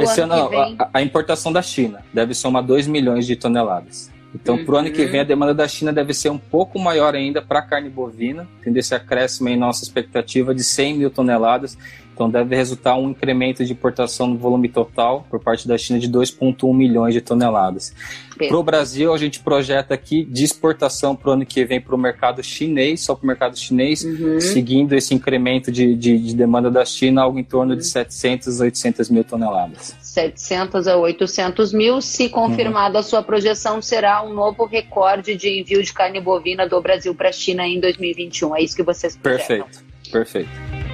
Esse 0.00 0.20
ano, 0.20 0.34
ano 0.34 0.50
vem... 0.50 0.76
a, 0.78 0.90
a 0.92 1.02
importação 1.02 1.50
da 1.50 1.62
China 1.62 2.04
deve 2.12 2.34
somar 2.34 2.62
2 2.62 2.86
milhões 2.86 3.26
de 3.26 3.36
toneladas. 3.36 4.10
Então, 4.34 4.56
uhum. 4.56 4.64
para 4.64 4.74
o 4.74 4.78
ano 4.78 4.90
que 4.90 5.06
vem, 5.06 5.20
a 5.20 5.24
demanda 5.24 5.54
da 5.54 5.66
China 5.66 5.92
deve 5.92 6.12
ser 6.12 6.30
um 6.30 6.38
pouco 6.38 6.78
maior 6.78 7.14
ainda 7.14 7.40
para 7.40 7.60
a 7.60 7.62
carne 7.62 7.88
bovina, 7.88 8.46
tendo 8.62 8.76
esse 8.76 8.94
acréscimo 8.94 9.48
em 9.48 9.56
nossa 9.56 9.82
expectativa 9.82 10.54
de 10.54 10.62
100 10.62 10.98
mil 10.98 11.10
toneladas. 11.10 11.78
Então, 12.18 12.28
deve 12.28 12.56
resultar 12.56 12.96
um 12.96 13.10
incremento 13.10 13.64
de 13.64 13.72
importação 13.72 14.26
no 14.26 14.36
volume 14.36 14.68
total 14.68 15.24
por 15.30 15.38
parte 15.38 15.68
da 15.68 15.78
China 15.78 16.00
de 16.00 16.10
2,1 16.10 16.74
milhões 16.74 17.14
de 17.14 17.20
toneladas. 17.20 17.94
Para 18.36 18.56
o 18.56 18.62
Brasil, 18.62 19.14
a 19.14 19.18
gente 19.18 19.38
projeta 19.38 19.94
aqui 19.94 20.24
de 20.24 20.42
exportação 20.42 21.14
para 21.14 21.30
o 21.30 21.32
ano 21.34 21.46
que 21.46 21.64
vem 21.64 21.80
para 21.80 21.94
o 21.94 21.98
mercado 21.98 22.42
chinês, 22.42 23.02
só 23.02 23.14
para 23.14 23.22
o 23.22 23.26
mercado 23.28 23.56
chinês, 23.56 24.02
uhum. 24.02 24.40
seguindo 24.40 24.94
esse 24.94 25.14
incremento 25.14 25.70
de, 25.70 25.94
de, 25.94 26.18
de, 26.18 26.34
demanda 26.34 26.68
da 26.68 26.84
China, 26.84 27.22
algo 27.22 27.38
em 27.38 27.44
torno 27.44 27.76
de 27.76 27.86
700 27.86 28.60
a 28.60 28.64
800 28.64 29.10
mil 29.10 29.22
toneladas. 29.22 29.96
700 30.00 30.88
a 30.88 30.96
800 30.96 31.72
mil. 31.72 32.00
Se 32.00 32.28
confirmada 32.28 32.94
uhum. 32.94 33.00
a 33.00 33.02
sua 33.04 33.22
projeção, 33.22 33.80
será 33.80 34.24
um 34.24 34.34
novo 34.34 34.64
recorde 34.64 35.36
de 35.36 35.60
envio 35.60 35.84
de 35.84 35.92
carne 35.92 36.20
bovina 36.20 36.68
do 36.68 36.80
Brasil 36.80 37.14
para 37.14 37.28
a 37.28 37.32
China 37.32 37.64
em 37.64 37.78
2021. 37.78 38.56
É 38.56 38.62
isso 38.62 38.74
que 38.74 38.82
vocês 38.82 39.16
projetam? 39.16 39.68
Perfeito, 39.68 39.84
perfeito. 40.10 40.87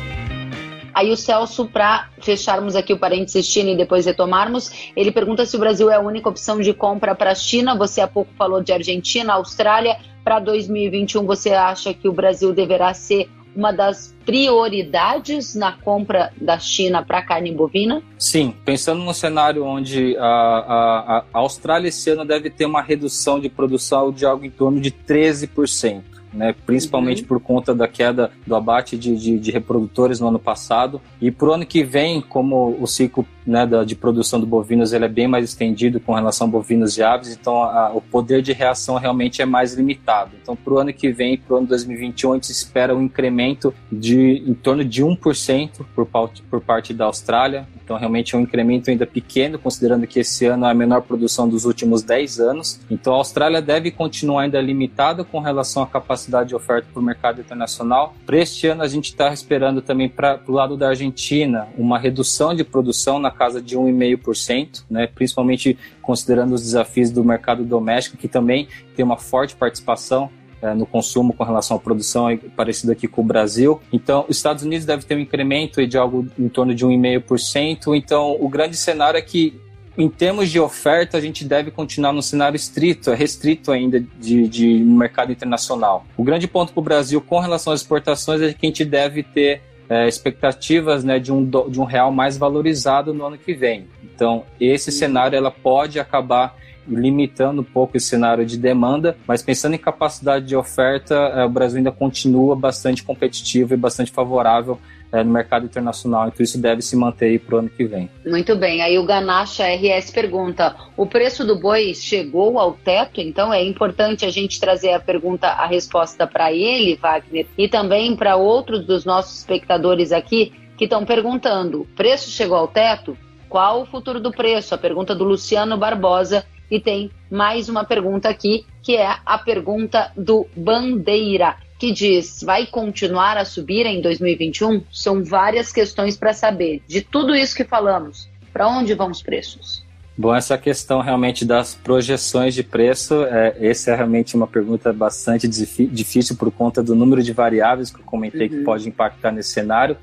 Aí 0.94 1.11
o 1.11 1.16
Celso, 1.16 1.66
para 1.66 2.09
fecharmos 2.22 2.76
aqui 2.76 2.92
o 2.92 2.98
parênteses 2.98 3.46
China 3.46 3.70
e 3.70 3.76
depois 3.76 4.07
retomarmos, 4.07 4.70
ele 4.96 5.11
pergunta 5.11 5.44
se 5.44 5.57
o 5.57 5.59
Brasil 5.59 5.90
é 5.90 5.96
a 5.96 6.00
única 6.00 6.28
opção 6.28 6.61
de 6.61 6.72
compra 6.72 7.14
para 7.14 7.33
a 7.33 7.35
China. 7.35 7.76
Você 7.76 8.00
há 8.00 8.07
pouco 8.07 8.30
falou 8.38 8.62
de 8.62 8.72
Argentina, 8.72 9.35
Austrália. 9.35 9.96
Para 10.22 10.38
2021, 10.38 11.26
você 11.26 11.50
acha 11.50 11.92
que 11.92 12.09
o 12.09 12.12
Brasil 12.12 12.52
deverá 12.52 12.94
ser 12.94 13.28
uma 13.54 13.72
das 13.72 14.14
prioridades 14.24 15.54
na 15.54 15.72
compra 15.72 16.33
da 16.40 16.59
China 16.59 17.04
para 17.04 17.22
carne 17.22 17.52
bovina? 17.52 18.02
Sim, 18.18 18.54
pensando 18.64 19.02
no 19.02 19.14
cenário 19.14 19.64
onde 19.64 20.16
a, 20.16 20.24
a, 20.24 21.24
a 21.33 21.38
Austrália 21.38 21.88
esse 21.88 22.11
ano 22.11 22.24
deve 22.24 22.50
ter 22.50 22.66
uma 22.66 22.83
redução 22.83 23.38
de 23.38 23.48
produção 23.48 24.11
de 24.11 24.24
algo 24.24 24.44
em 24.44 24.50
torno 24.50 24.80
de 24.80 24.90
13% 24.90 26.13
né? 26.35 26.55
principalmente 26.66 27.23
uhum. 27.23 27.29
por 27.29 27.40
conta 27.40 27.75
da 27.75 27.88
queda 27.88 28.31
do 28.47 28.55
abate 28.55 28.99
de, 28.99 29.16
de, 29.16 29.38
de, 29.38 29.51
reprodutores 29.51 30.20
no 30.20 30.29
ano 30.29 30.38
passado. 30.38 31.01
E 31.20 31.31
para 31.31 31.49
o 31.49 31.53
ano 31.53 31.66
que 31.66 31.83
vem, 31.83 32.20
como 32.20 32.77
o 32.81 32.87
ciclo 32.87 33.27
né, 33.46 33.66
da, 33.66 33.85
de 33.85 33.94
produção 33.94 34.40
do 34.40 34.46
bovinos 34.46 34.92
ele 34.92 35.04
é 35.04 35.09
bem 35.09 35.28
mais 35.28 35.44
estendido 35.44 36.00
com 36.00 36.14
relação 36.14 36.46
a 36.46 36.50
bovinos 36.50 36.96
e 36.96 37.02
aves, 37.02 37.33
então 37.33 37.62
a, 37.62 37.92
o 37.94 38.00
poder 38.00 38.42
de 38.42 38.52
reação 38.52 38.96
realmente 38.96 39.42
é 39.42 39.44
mais 39.44 39.74
limitado. 39.74 40.33
Então, 40.40 40.57
para 40.57 40.74
o 40.74 40.78
ano 40.78 40.92
que 40.92 41.11
vem, 41.11 41.37
para 41.37 41.54
o 41.54 41.59
ano 41.59 41.66
2021, 41.66 42.33
a 42.33 42.35
gente 42.37 42.50
espera 42.50 42.94
um 42.94 43.02
incremento 43.02 43.74
de 43.90 44.42
em 44.46 44.54
torno 44.54 44.85
de 44.85 45.02
1% 45.04 45.85
por, 45.94 46.07
por 46.50 46.61
parte 46.61 46.92
da 46.92 47.07
Austrália. 47.07 47.66
Então, 47.83 47.98
realmente 47.98 48.35
é 48.35 48.38
um 48.38 48.40
incremento 48.40 48.90
ainda 48.90 49.07
pequeno, 49.07 49.59
considerando 49.59 50.07
que 50.07 50.20
esse 50.20 50.46
ano 50.46 50.64
é 50.64 50.70
a 50.70 50.74
menor 50.74 51.02
produção 51.02 51.48
dos 51.48 51.64
últimos 51.64 52.02
10 52.02 52.40
anos. 52.40 52.80
Então, 52.90 53.12
a 53.12 53.16
Austrália 53.16 53.61
deve 53.61 53.90
continuar 53.90 54.42
ainda 54.42 54.61
limitada 54.61 55.22
com 55.22 55.38
relação 55.38 55.83
à 55.83 55.87
capacidade 55.87 56.48
de 56.48 56.54
oferta 56.54 56.88
para 56.92 57.00
o 57.00 57.04
mercado 57.04 57.40
internacional. 57.40 58.14
Para 58.24 58.38
este 58.38 58.66
ano, 58.68 58.83
a 58.83 58.88
gente 58.88 59.07
está 59.07 59.33
esperando 59.33 59.83
também 59.83 60.09
para 60.09 60.40
o 60.46 60.52
lado 60.52 60.76
da 60.76 60.88
Argentina 60.88 61.68
uma 61.76 61.98
redução 61.98 62.54
de 62.54 62.64
produção 62.64 63.18
na 63.18 63.30
casa 63.35 63.61
de 63.61 63.77
1,5%, 63.77 64.85
né, 64.88 65.07
principalmente 65.07 65.77
considerando 66.01 66.55
os 66.55 66.62
desafios 66.62 67.11
do 67.11 67.23
mercado 67.23 67.64
doméstico, 67.64 68.16
que 68.16 68.29
também 68.29 68.68
tem 68.97 69.05
uma 69.05 69.18
forte 69.18 69.55
participação 69.55 70.31
é, 70.62 70.73
no 70.73 70.87
consumo 70.87 71.35
com 71.35 71.44
relação 71.44 71.77
à 71.77 71.81
produção, 71.81 72.31
é 72.31 72.37
parecido 72.37 72.90
aqui 72.90 73.07
com 73.07 73.20
o 73.20 73.25
Brasil. 73.25 73.81
Então, 73.92 74.25
os 74.29 74.37
Estados 74.38 74.64
Unidos 74.64 74.87
deve 74.87 75.05
ter 75.05 75.14
um 75.14 75.20
incremento 75.20 75.87
de 75.87 75.99
algo 75.99 76.27
em 76.38 76.49
torno 76.49 76.75
de 76.75 76.87
1,5%. 76.87 77.94
Então, 77.94 78.35
o 78.40 78.49
grande 78.49 78.75
cenário 78.75 79.18
é 79.18 79.20
que 79.20 79.61
em 79.97 80.09
termos 80.09 80.51
de 80.51 80.59
oferta, 80.59 81.16
a 81.16 81.20
gente 81.20 81.44
deve 81.44 81.70
continuar 81.70 82.12
no 82.12 82.23
cenário 82.23 82.57
estrito, 82.57 83.12
restrito 83.12 83.70
ainda 83.70 84.01
de, 84.18 84.49
de 84.49 84.66
mercado 84.66 85.31
internacional. 85.31 86.05
O 86.16 86.25
grande 86.25 86.49
ponto 86.49 86.73
para 86.73 86.81
o 86.81 86.83
Brasil 86.83 87.20
com 87.20 87.38
relação 87.38 87.73
às 87.73 87.81
exportações 87.81 88.42
é 88.42 88.53
que 88.53 88.66
a 88.66 88.68
gente 88.68 88.85
deve 88.85 89.23
ter 89.23 89.62
é, 89.88 90.09
expectativas 90.09 91.05
né, 91.05 91.18
de, 91.18 91.33
um, 91.33 91.44
de 91.44 91.81
um 91.81 91.85
real 91.85 92.11
mais 92.11 92.37
valorizado 92.37 93.12
no 93.12 93.25
ano 93.25 93.38
que 93.38 93.55
vem. 93.55 93.87
Então, 94.03 94.44
esse 94.61 94.90
cenário 94.90 95.37
ela 95.37 95.51
pode 95.51 95.99
acabar 95.99 96.57
limitando 96.87 97.62
um 97.62 97.64
pouco 97.64 97.97
esse 97.97 98.07
cenário 98.07 98.44
de 98.44 98.59
demanda, 98.59 99.16
mas 99.27 99.42
pensando 99.42 99.75
em 99.75 99.79
capacidade 99.79 100.47
de 100.47 100.55
oferta, 100.55 101.14
é, 101.14 101.44
o 101.44 101.49
Brasil 101.49 101.79
ainda 101.79 101.92
continua 101.92 102.55
bastante 102.55 103.03
competitivo 103.03 103.75
e 103.75 103.77
bastante 103.77 104.11
favorável 104.11 104.79
é, 105.14 105.22
no 105.22 105.33
mercado 105.33 105.64
internacional. 105.64 106.27
Então 106.27 106.42
isso 106.42 106.61
deve 106.61 106.83
se 106.83 106.96
manter 106.96 107.38
para 107.40 107.55
o 107.55 107.59
ano 107.61 107.70
que 107.70 107.85
vem. 107.85 108.11
Muito 108.27 108.57
bem. 108.57 108.83
Aí 108.83 108.98
o 108.98 109.05
Ganacha 109.05 109.64
RS 109.64 110.11
pergunta: 110.11 110.74
o 110.96 111.07
preço 111.07 111.46
do 111.46 111.57
boi 111.57 111.94
chegou 111.94 112.59
ao 112.59 112.72
teto? 112.72 113.20
Então 113.20 113.53
é 113.55 113.62
importante 113.62 114.27
a 114.27 114.31
gente 114.31 114.59
trazer 114.59 114.92
a 114.92 115.00
pergunta, 115.00 115.46
a 115.46 115.66
resposta 115.66 116.27
para 116.27 116.53
ele, 116.53 116.96
Wagner, 116.96 117.46
e 117.57 117.68
também 117.68 118.16
para 118.16 118.35
outros 118.35 118.85
dos 118.85 119.05
nossos 119.05 119.38
espectadores 119.38 120.11
aqui 120.11 120.53
que 120.77 120.85
estão 120.85 121.05
perguntando: 121.05 121.87
preço 121.94 122.31
chegou 122.31 122.57
ao 122.57 122.66
teto? 122.66 123.16
Qual 123.48 123.83
o 123.83 123.87
futuro 123.87 124.18
do 124.18 124.33
preço? 124.33 124.74
A 124.74 124.79
pergunta 124.79 125.14
do 125.14 125.22
Luciano 125.22 125.79
Barbosa. 125.79 126.44
E 126.70 126.81
tem 126.81 127.11
mais 127.31 127.68
uma 127.68 127.85
pergunta 127.85 128.29
aqui, 128.29 128.66
que 128.83 128.96
é 128.96 129.16
a 129.24 129.38
pergunta 129.38 130.11
do 130.16 130.46
Bandeira 130.57 131.57
que 131.85 131.92
diz 131.92 132.42
vai 132.42 132.66
continuar 132.66 133.37
a 133.37 133.44
subir 133.44 133.85
em 133.85 134.01
2021? 134.01 134.83
São 134.90 135.23
várias 135.23 135.70
questões 135.70 136.16
para 136.16 136.33
saber. 136.33 136.83
De 136.88 137.03
tudo 137.03 137.35
isso 137.35 137.55
que 137.55 137.64
falamos, 137.64 138.27
para 138.55 138.66
onde 138.66 138.94
vão 138.94 139.11
os 139.11 139.20
preços? 139.20 139.85
Bom, 140.16 140.35
essa 140.35 140.57
questão 140.57 141.03
realmente 141.03 141.44
das 141.44 141.75
projeções 141.75 142.55
de 142.55 142.62
preço, 142.62 143.25
é, 143.25 143.57
essa 143.61 143.90
é 143.90 143.97
realmente 143.97 144.35
uma 144.35 144.47
pergunta 144.47 144.92
bastante 144.92 145.47
difícil 145.47 146.37
por 146.37 146.51
conta 146.51 146.83
do 146.83 146.94
número 146.94 147.23
de 147.23 147.33
variáveis 147.33 147.90
que 147.90 148.01
eu 148.01 148.05
comentei 148.05 148.49
uhum. 148.49 148.49
que 148.49 148.64
pode 148.64 148.88
impactar 148.88 149.33
nesse 149.33 149.51
cenário. 149.51 149.99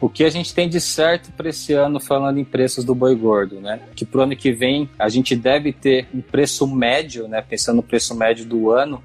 O 0.00 0.08
que 0.08 0.22
a 0.22 0.30
gente 0.30 0.54
tem 0.54 0.68
de 0.68 0.80
certo 0.80 1.32
para 1.32 1.48
esse 1.48 1.72
ano, 1.72 1.98
falando 1.98 2.38
em 2.38 2.44
preços 2.44 2.84
do 2.84 2.94
boi 2.94 3.16
gordo, 3.16 3.60
né? 3.60 3.80
Que 3.96 4.04
para 4.04 4.20
o 4.20 4.22
ano 4.22 4.36
que 4.36 4.52
vem 4.52 4.88
a 4.96 5.08
gente 5.08 5.34
deve 5.34 5.72
ter 5.72 6.06
um 6.14 6.20
preço 6.20 6.64
médio, 6.66 7.26
né? 7.26 7.42
Pensando 7.42 7.76
no 7.76 7.82
preço 7.82 8.14
médio 8.14 8.44
do 8.44 8.70
ano, 8.70 9.02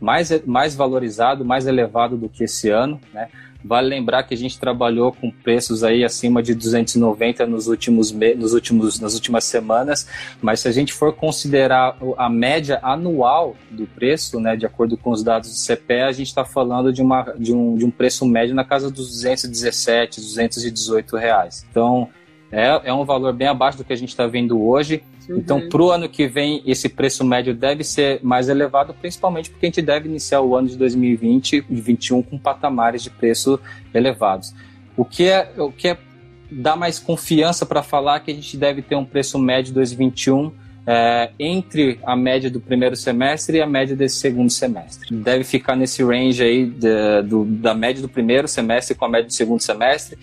mais, 0.00 0.44
mais 0.46 0.74
valorizado, 0.74 1.44
mais 1.44 1.66
elevado 1.66 2.16
do 2.16 2.28
que 2.28 2.44
esse 2.44 2.70
ano, 2.70 3.00
né? 3.12 3.28
Vale 3.62 3.88
lembrar 3.88 4.22
que 4.22 4.32
a 4.32 4.36
gente 4.36 4.58
trabalhou 4.58 5.12
com 5.12 5.30
preços 5.30 5.84
aí 5.84 6.02
acima 6.02 6.42
de 6.42 6.54
290 6.54 7.46
nos 7.46 7.66
últimos, 7.68 8.10
nos 8.10 8.54
últimos 8.54 8.98
nas 8.98 9.14
últimas 9.14 9.44
semanas, 9.44 10.06
mas 10.40 10.60
se 10.60 10.68
a 10.68 10.72
gente 10.72 10.94
for 10.94 11.12
considerar 11.12 11.96
a 12.16 12.28
média 12.30 12.80
anual 12.82 13.54
do 13.70 13.86
preço, 13.86 14.40
né, 14.40 14.56
de 14.56 14.64
acordo 14.64 14.96
com 14.96 15.10
os 15.10 15.22
dados 15.22 15.50
do 15.50 15.56
CPE, 15.56 16.02
a 16.08 16.12
gente 16.12 16.28
está 16.28 16.44
falando 16.44 16.90
de, 16.90 17.02
uma, 17.02 17.34
de, 17.38 17.52
um, 17.52 17.76
de 17.76 17.84
um 17.84 17.90
preço 17.90 18.24
médio 18.24 18.54
na 18.54 18.64
casa 18.64 18.90
dos 18.90 19.10
217, 19.10 20.20
218 20.20 21.16
reais. 21.18 21.66
Então, 21.70 22.08
é, 22.50 22.80
é 22.84 22.92
um 22.92 23.04
valor 23.04 23.32
bem 23.34 23.48
abaixo 23.48 23.78
do 23.78 23.84
que 23.84 23.92
a 23.92 23.96
gente 23.96 24.08
está 24.08 24.26
vendo 24.26 24.60
hoje. 24.60 25.02
Então, 25.36 25.58
uhum. 25.58 25.64
Então, 25.64 25.68
para 25.68 25.82
o 25.82 25.90
ano 25.90 26.08
que 26.08 26.26
vem, 26.26 26.62
esse 26.66 26.88
preço 26.88 27.24
médio 27.24 27.54
deve 27.54 27.84
ser 27.84 28.20
mais 28.22 28.48
elevado, 28.48 28.94
principalmente 28.94 29.50
porque 29.50 29.66
a 29.66 29.68
gente 29.68 29.82
deve 29.82 30.08
iniciar 30.08 30.40
o 30.40 30.56
ano 30.56 30.68
de 30.68 30.76
2020 30.76 31.52
e 31.52 31.60
2021 31.60 32.22
com 32.22 32.38
patamares 32.38 33.02
de 33.02 33.10
preço 33.10 33.60
elevados. 33.94 34.52
O 34.96 35.04
que 35.04 35.24
é, 35.24 35.52
o 35.56 35.70
que 35.70 35.88
é 35.88 35.98
dá 36.50 36.74
mais 36.74 36.98
confiança 36.98 37.64
para 37.64 37.82
falar 37.82 38.20
que 38.20 38.32
a 38.32 38.34
gente 38.34 38.56
deve 38.56 38.82
ter 38.82 38.96
um 38.96 39.04
preço 39.04 39.38
médio 39.38 39.66
de 39.66 39.74
2021 39.74 40.50
é, 40.84 41.30
entre 41.38 42.00
a 42.02 42.16
média 42.16 42.50
do 42.50 42.60
primeiro 42.60 42.96
semestre 42.96 43.58
e 43.58 43.60
a 43.60 43.66
média 43.66 43.94
desse 43.94 44.16
segundo 44.16 44.50
semestre. 44.50 45.14
Deve 45.14 45.44
ficar 45.44 45.76
nesse 45.76 46.02
range 46.02 46.42
aí 46.42 46.66
do, 46.66 47.44
da 47.44 47.72
média 47.72 48.02
do 48.02 48.08
primeiro 48.08 48.48
semestre 48.48 48.96
com 48.96 49.04
a 49.04 49.08
média 49.08 49.26
do 49.28 49.32
segundo 49.32 49.60
semestre 49.60 50.18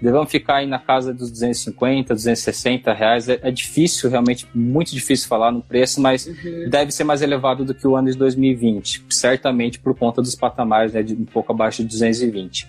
devemos 0.00 0.30
ficar 0.30 0.56
aí 0.56 0.66
na 0.66 0.78
casa 0.78 1.12
dos 1.12 1.30
250, 1.30 2.14
260 2.14 2.92
reais. 2.92 3.28
É, 3.28 3.38
é 3.42 3.50
difícil, 3.50 4.08
realmente 4.10 4.46
muito 4.54 4.92
difícil 4.92 5.28
falar 5.28 5.50
no 5.50 5.62
preço, 5.62 6.00
mas 6.00 6.26
uhum. 6.26 6.68
deve 6.68 6.90
ser 6.90 7.04
mais 7.04 7.22
elevado 7.22 7.64
do 7.64 7.74
que 7.74 7.86
o 7.86 7.96
ano 7.96 8.10
de 8.10 8.16
2020, 8.16 9.04
certamente 9.10 9.78
por 9.78 9.96
conta 9.96 10.22
dos 10.22 10.34
patamares, 10.34 10.92
né, 10.92 11.02
de 11.02 11.14
um 11.14 11.24
pouco 11.24 11.52
abaixo 11.52 11.82
de 11.82 11.88
220. 11.88 12.66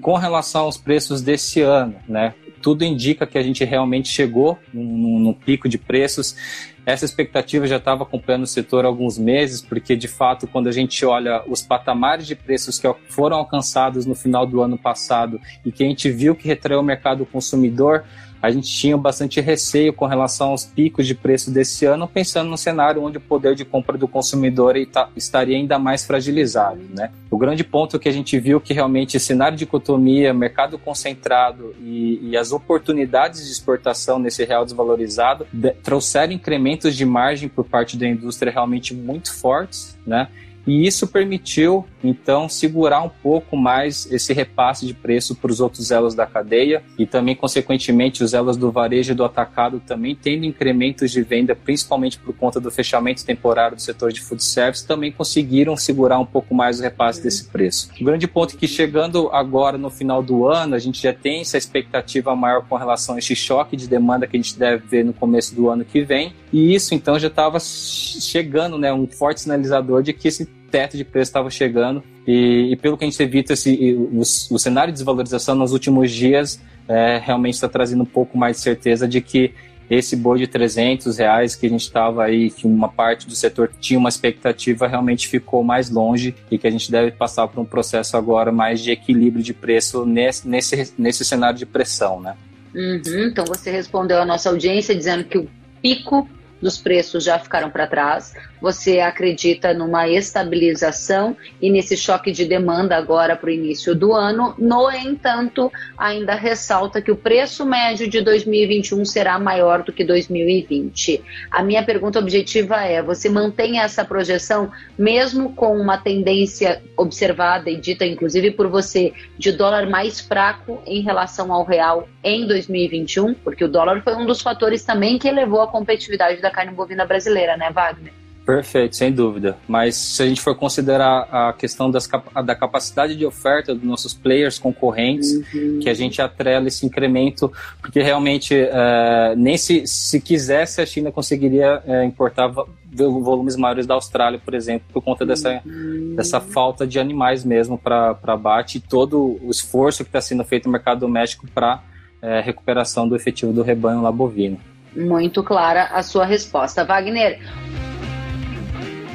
Com 0.00 0.14
relação 0.14 0.62
aos 0.62 0.76
preços 0.76 1.20
desse 1.20 1.60
ano, 1.60 1.96
né, 2.08 2.34
tudo 2.62 2.84
indica 2.84 3.26
que 3.26 3.38
a 3.38 3.42
gente 3.42 3.64
realmente 3.64 4.08
chegou 4.08 4.58
num, 4.72 5.32
pico 5.32 5.68
de 5.68 5.78
preços. 5.78 6.36
Essa 6.84 7.04
expectativa 7.04 7.66
já 7.66 7.76
estava 7.76 8.02
acompanhando 8.02 8.44
o 8.44 8.46
setor 8.46 8.84
há 8.84 8.88
alguns 8.88 9.18
meses, 9.18 9.60
porque 9.60 9.94
de 9.94 10.08
fato, 10.08 10.46
quando 10.46 10.68
a 10.68 10.72
gente 10.72 11.04
olha 11.04 11.42
os 11.46 11.62
patamares 11.62 12.26
de 12.26 12.34
preços 12.34 12.78
que 12.78 12.88
foram 13.08 13.36
alcançados 13.36 14.06
no 14.06 14.14
final 14.14 14.46
do 14.46 14.62
ano 14.62 14.78
passado 14.78 15.40
e 15.64 15.70
que 15.70 15.84
a 15.84 15.86
gente 15.86 16.10
viu 16.10 16.34
que 16.34 16.48
retraiu 16.48 16.80
o 16.80 16.82
mercado 16.82 17.26
consumidor, 17.26 18.04
a 18.42 18.50
gente 18.50 18.68
tinha 18.68 18.96
bastante 18.96 19.40
receio 19.40 19.92
com 19.92 20.06
relação 20.06 20.50
aos 20.50 20.64
picos 20.64 21.06
de 21.06 21.14
preço 21.14 21.50
desse 21.50 21.84
ano, 21.84 22.08
pensando 22.08 22.48
no 22.48 22.56
cenário 22.56 23.02
onde 23.02 23.18
o 23.18 23.20
poder 23.20 23.54
de 23.54 23.64
compra 23.64 23.96
do 23.96 24.08
consumidor 24.08 24.74
estaria 25.16 25.56
ainda 25.56 25.78
mais 25.78 26.04
fragilizado. 26.04 26.80
Né? 26.94 27.10
O 27.30 27.38
grande 27.38 27.64
ponto 27.64 27.98
que 27.98 28.08
a 28.08 28.12
gente 28.12 28.38
viu 28.38 28.60
que 28.60 28.72
realmente 28.72 29.18
cenário 29.18 29.56
de 29.56 29.64
dicotomia, 29.64 30.32
mercado 30.32 30.78
concentrado 30.78 31.74
e, 31.80 32.30
e 32.30 32.36
as 32.36 32.52
oportunidades 32.52 33.44
de 33.44 33.52
exportação 33.52 34.18
nesse 34.18 34.44
real 34.44 34.64
desvalorizado 34.64 35.46
de, 35.52 35.70
trouxeram 35.72 36.32
incrementos 36.32 36.96
de 36.96 37.04
margem 37.04 37.48
por 37.48 37.64
parte 37.64 37.96
da 37.96 38.08
indústria 38.08 38.50
realmente 38.50 38.94
muito 38.94 39.34
fortes, 39.34 39.98
né? 40.06 40.28
E 40.68 40.86
isso 40.86 41.06
permitiu, 41.06 41.86
então, 42.04 42.46
segurar 42.46 43.02
um 43.02 43.08
pouco 43.08 43.56
mais 43.56 44.06
esse 44.12 44.34
repasse 44.34 44.86
de 44.86 44.92
preço 44.92 45.34
para 45.34 45.50
os 45.50 45.60
outros 45.60 45.90
elos 45.90 46.14
da 46.14 46.26
cadeia 46.26 46.82
e 46.98 47.06
também, 47.06 47.34
consequentemente, 47.34 48.22
os 48.22 48.34
elos 48.34 48.58
do 48.58 48.70
varejo 48.70 49.12
e 49.12 49.14
do 49.14 49.24
atacado 49.24 49.80
também 49.86 50.14
tendo 50.14 50.44
incrementos 50.44 51.10
de 51.10 51.22
venda, 51.22 51.56
principalmente 51.56 52.18
por 52.18 52.34
conta 52.34 52.60
do 52.60 52.70
fechamento 52.70 53.24
temporário 53.24 53.76
do 53.76 53.82
setor 53.82 54.12
de 54.12 54.20
food 54.20 54.44
service, 54.44 54.86
também 54.86 55.10
conseguiram 55.10 55.74
segurar 55.74 56.18
um 56.18 56.26
pouco 56.26 56.54
mais 56.54 56.78
o 56.78 56.82
repasse 56.82 57.22
desse 57.22 57.44
preço. 57.44 57.88
O 57.98 58.04
grande 58.04 58.28
ponto 58.28 58.54
é 58.54 58.58
que 58.58 58.68
chegando 58.68 59.30
agora 59.32 59.78
no 59.78 59.88
final 59.88 60.22
do 60.22 60.46
ano, 60.46 60.74
a 60.74 60.78
gente 60.78 61.02
já 61.02 61.14
tem 61.14 61.40
essa 61.40 61.56
expectativa 61.56 62.36
maior 62.36 62.62
com 62.68 62.76
relação 62.76 63.14
a 63.14 63.18
esse 63.18 63.34
choque 63.34 63.74
de 63.74 63.88
demanda 63.88 64.26
que 64.26 64.36
a 64.36 64.40
gente 64.40 64.58
deve 64.58 64.86
ver 64.86 65.02
no 65.02 65.14
começo 65.14 65.54
do 65.54 65.70
ano 65.70 65.82
que 65.82 66.02
vem, 66.02 66.34
e 66.52 66.74
isso 66.74 66.94
então 66.94 67.18
já 67.18 67.28
estava 67.28 67.58
chegando, 67.58 68.76
né, 68.76 68.92
um 68.92 69.06
forte 69.06 69.40
sinalizador 69.40 70.02
de 70.02 70.12
que 70.12 70.28
esse 70.28 70.57
teto 70.70 70.96
de 70.96 71.04
preço 71.04 71.30
estava 71.30 71.50
chegando 71.50 72.02
e, 72.26 72.72
e, 72.72 72.76
pelo 72.76 72.96
que 72.96 73.04
a 73.04 73.08
gente 73.08 73.22
evita 73.22 73.54
esse, 73.54 73.94
o, 73.94 74.20
o, 74.20 74.58
cenário 74.58 74.92
de 74.92 74.98
desvalorização 74.98 75.54
nos 75.54 75.72
últimos 75.72 76.10
dias 76.10 76.60
é, 76.86 77.20
realmente 77.22 77.54
está 77.54 77.68
trazendo 77.68 78.02
um 78.02 78.06
pouco 78.06 78.36
mais 78.36 78.56
de 78.56 78.62
certeza 78.62 79.08
de 79.08 79.20
que 79.20 79.54
esse 79.90 80.14
boi 80.14 80.38
de 80.38 80.46
300 80.46 81.16
reais 81.16 81.56
que 81.56 81.66
a 81.66 81.68
gente 81.70 81.82
estava 81.82 82.24
aí, 82.24 82.50
que 82.50 82.66
uma 82.66 82.88
parte 82.88 83.26
do 83.26 83.34
setor 83.34 83.70
tinha 83.80 83.98
uma 83.98 84.08
expectativa, 84.08 84.86
realmente 84.86 85.26
ficou 85.26 85.64
mais 85.64 85.88
longe 85.88 86.34
e 86.50 86.58
que 86.58 86.66
a 86.66 86.70
gente 86.70 86.90
deve 86.90 87.10
passar 87.12 87.48
por 87.48 87.60
um 87.60 87.64
processo 87.64 88.16
agora 88.16 88.52
mais 88.52 88.80
de 88.80 88.90
equilíbrio 88.90 89.42
de 89.42 89.54
preço 89.54 90.04
nesse, 90.04 90.46
nesse, 90.46 90.92
nesse 90.98 91.24
cenário 91.24 91.58
de 91.58 91.64
pressão, 91.64 92.20
né? 92.20 92.36
Uhum, 92.74 93.28
então 93.30 93.46
você 93.46 93.70
respondeu 93.70 94.20
à 94.20 94.26
nossa 94.26 94.50
audiência 94.50 94.94
dizendo 94.94 95.24
que 95.24 95.38
o 95.38 95.48
pico 95.80 96.28
dos 96.60 96.78
preços 96.78 97.24
já 97.24 97.38
ficaram 97.38 97.70
para 97.70 97.86
trás, 97.86 98.34
você 98.60 99.00
acredita 99.00 99.72
numa 99.72 100.08
estabilização 100.08 101.36
e 101.60 101.70
nesse 101.70 101.96
choque 101.96 102.32
de 102.32 102.44
demanda 102.44 102.96
agora 102.96 103.36
para 103.36 103.48
o 103.48 103.52
início 103.52 103.94
do 103.94 104.12
ano. 104.12 104.54
No 104.58 104.90
entanto, 104.90 105.70
ainda 105.96 106.34
ressalta 106.34 107.00
que 107.00 107.10
o 107.10 107.16
preço 107.16 107.64
médio 107.64 108.08
de 108.08 108.20
2021 108.20 109.04
será 109.04 109.38
maior 109.38 109.82
do 109.82 109.92
que 109.92 110.04
2020. 110.04 111.22
A 111.50 111.62
minha 111.62 111.84
pergunta 111.84 112.18
objetiva 112.18 112.82
é: 112.84 113.02
você 113.02 113.28
mantém 113.28 113.80
essa 113.80 114.04
projeção 114.04 114.70
mesmo 114.98 115.54
com 115.54 115.76
uma 115.76 115.98
tendência 115.98 116.82
observada 116.96 117.70
e 117.70 117.76
dita 117.76 118.04
inclusive 118.04 118.50
por 118.52 118.68
você 118.68 119.12
de 119.38 119.52
dólar 119.52 119.88
mais 119.88 120.20
fraco 120.20 120.82
em 120.86 121.00
relação 121.00 121.52
ao 121.52 121.64
real 121.64 122.08
em 122.28 122.46
2021? 122.46 123.34
Porque 123.34 123.64
o 123.64 123.68
dólar 123.68 124.02
foi 124.02 124.14
um 124.14 124.26
dos 124.26 124.40
fatores 124.40 124.84
também 124.84 125.18
que 125.18 125.28
elevou 125.28 125.62
a 125.62 125.68
competitividade 125.68 126.40
da 126.40 126.50
carne 126.50 126.72
bovina 126.72 127.04
brasileira, 127.04 127.56
né, 127.56 127.70
Wagner? 127.70 128.12
Perfeito, 128.48 128.96
sem 128.96 129.12
dúvida. 129.12 129.58
Mas 129.68 129.94
se 129.94 130.22
a 130.22 130.26
gente 130.26 130.40
for 130.40 130.54
considerar 130.54 131.28
a 131.30 131.52
questão 131.52 131.90
das, 131.90 132.08
da 132.46 132.54
capacidade 132.54 133.14
de 133.14 133.26
oferta 133.26 133.74
dos 133.74 133.84
nossos 133.84 134.14
players 134.14 134.58
concorrentes, 134.58 135.34
uhum. 135.52 135.80
que 135.82 135.90
a 135.90 135.92
gente 135.92 136.22
atrela 136.22 136.66
esse 136.66 136.86
incremento, 136.86 137.52
porque 137.78 138.00
realmente 138.00 138.54
é, 138.54 139.34
nem 139.36 139.58
se, 139.58 139.86
se 139.86 140.18
quisesse 140.18 140.80
a 140.80 140.86
China 140.86 141.12
conseguiria 141.12 141.82
é, 141.86 142.02
importar 142.06 142.50
volumes 142.90 143.54
maiores 143.54 143.86
da 143.86 143.92
Austrália, 143.92 144.40
por 144.42 144.54
exemplo, 144.54 144.88
por 144.94 145.02
conta 145.02 145.26
dessa, 145.26 145.60
uhum. 145.66 146.14
dessa 146.16 146.40
falta 146.40 146.86
de 146.86 146.98
animais 146.98 147.44
mesmo 147.44 147.76
para 147.76 148.16
abate 148.28 148.78
e 148.78 148.80
todo 148.80 149.38
o 149.42 149.50
esforço 149.50 150.02
que 150.04 150.08
está 150.08 150.22
sendo 150.22 150.42
feito 150.42 150.64
no 150.64 150.72
mercado 150.72 151.00
doméstico 151.00 151.46
para 151.54 151.82
é, 152.20 152.40
recuperação 152.40 153.08
do 153.08 153.16
efetivo 153.16 153.52
do 153.52 153.62
rebanho 153.62 154.02
lá 154.02 154.10
bovino. 154.10 154.58
Muito 154.96 155.42
clara 155.42 155.84
a 155.84 156.02
sua 156.02 156.24
resposta. 156.24 156.84
Wagner, 156.84 157.38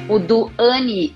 o 0.08 0.18
Duani 0.18 1.12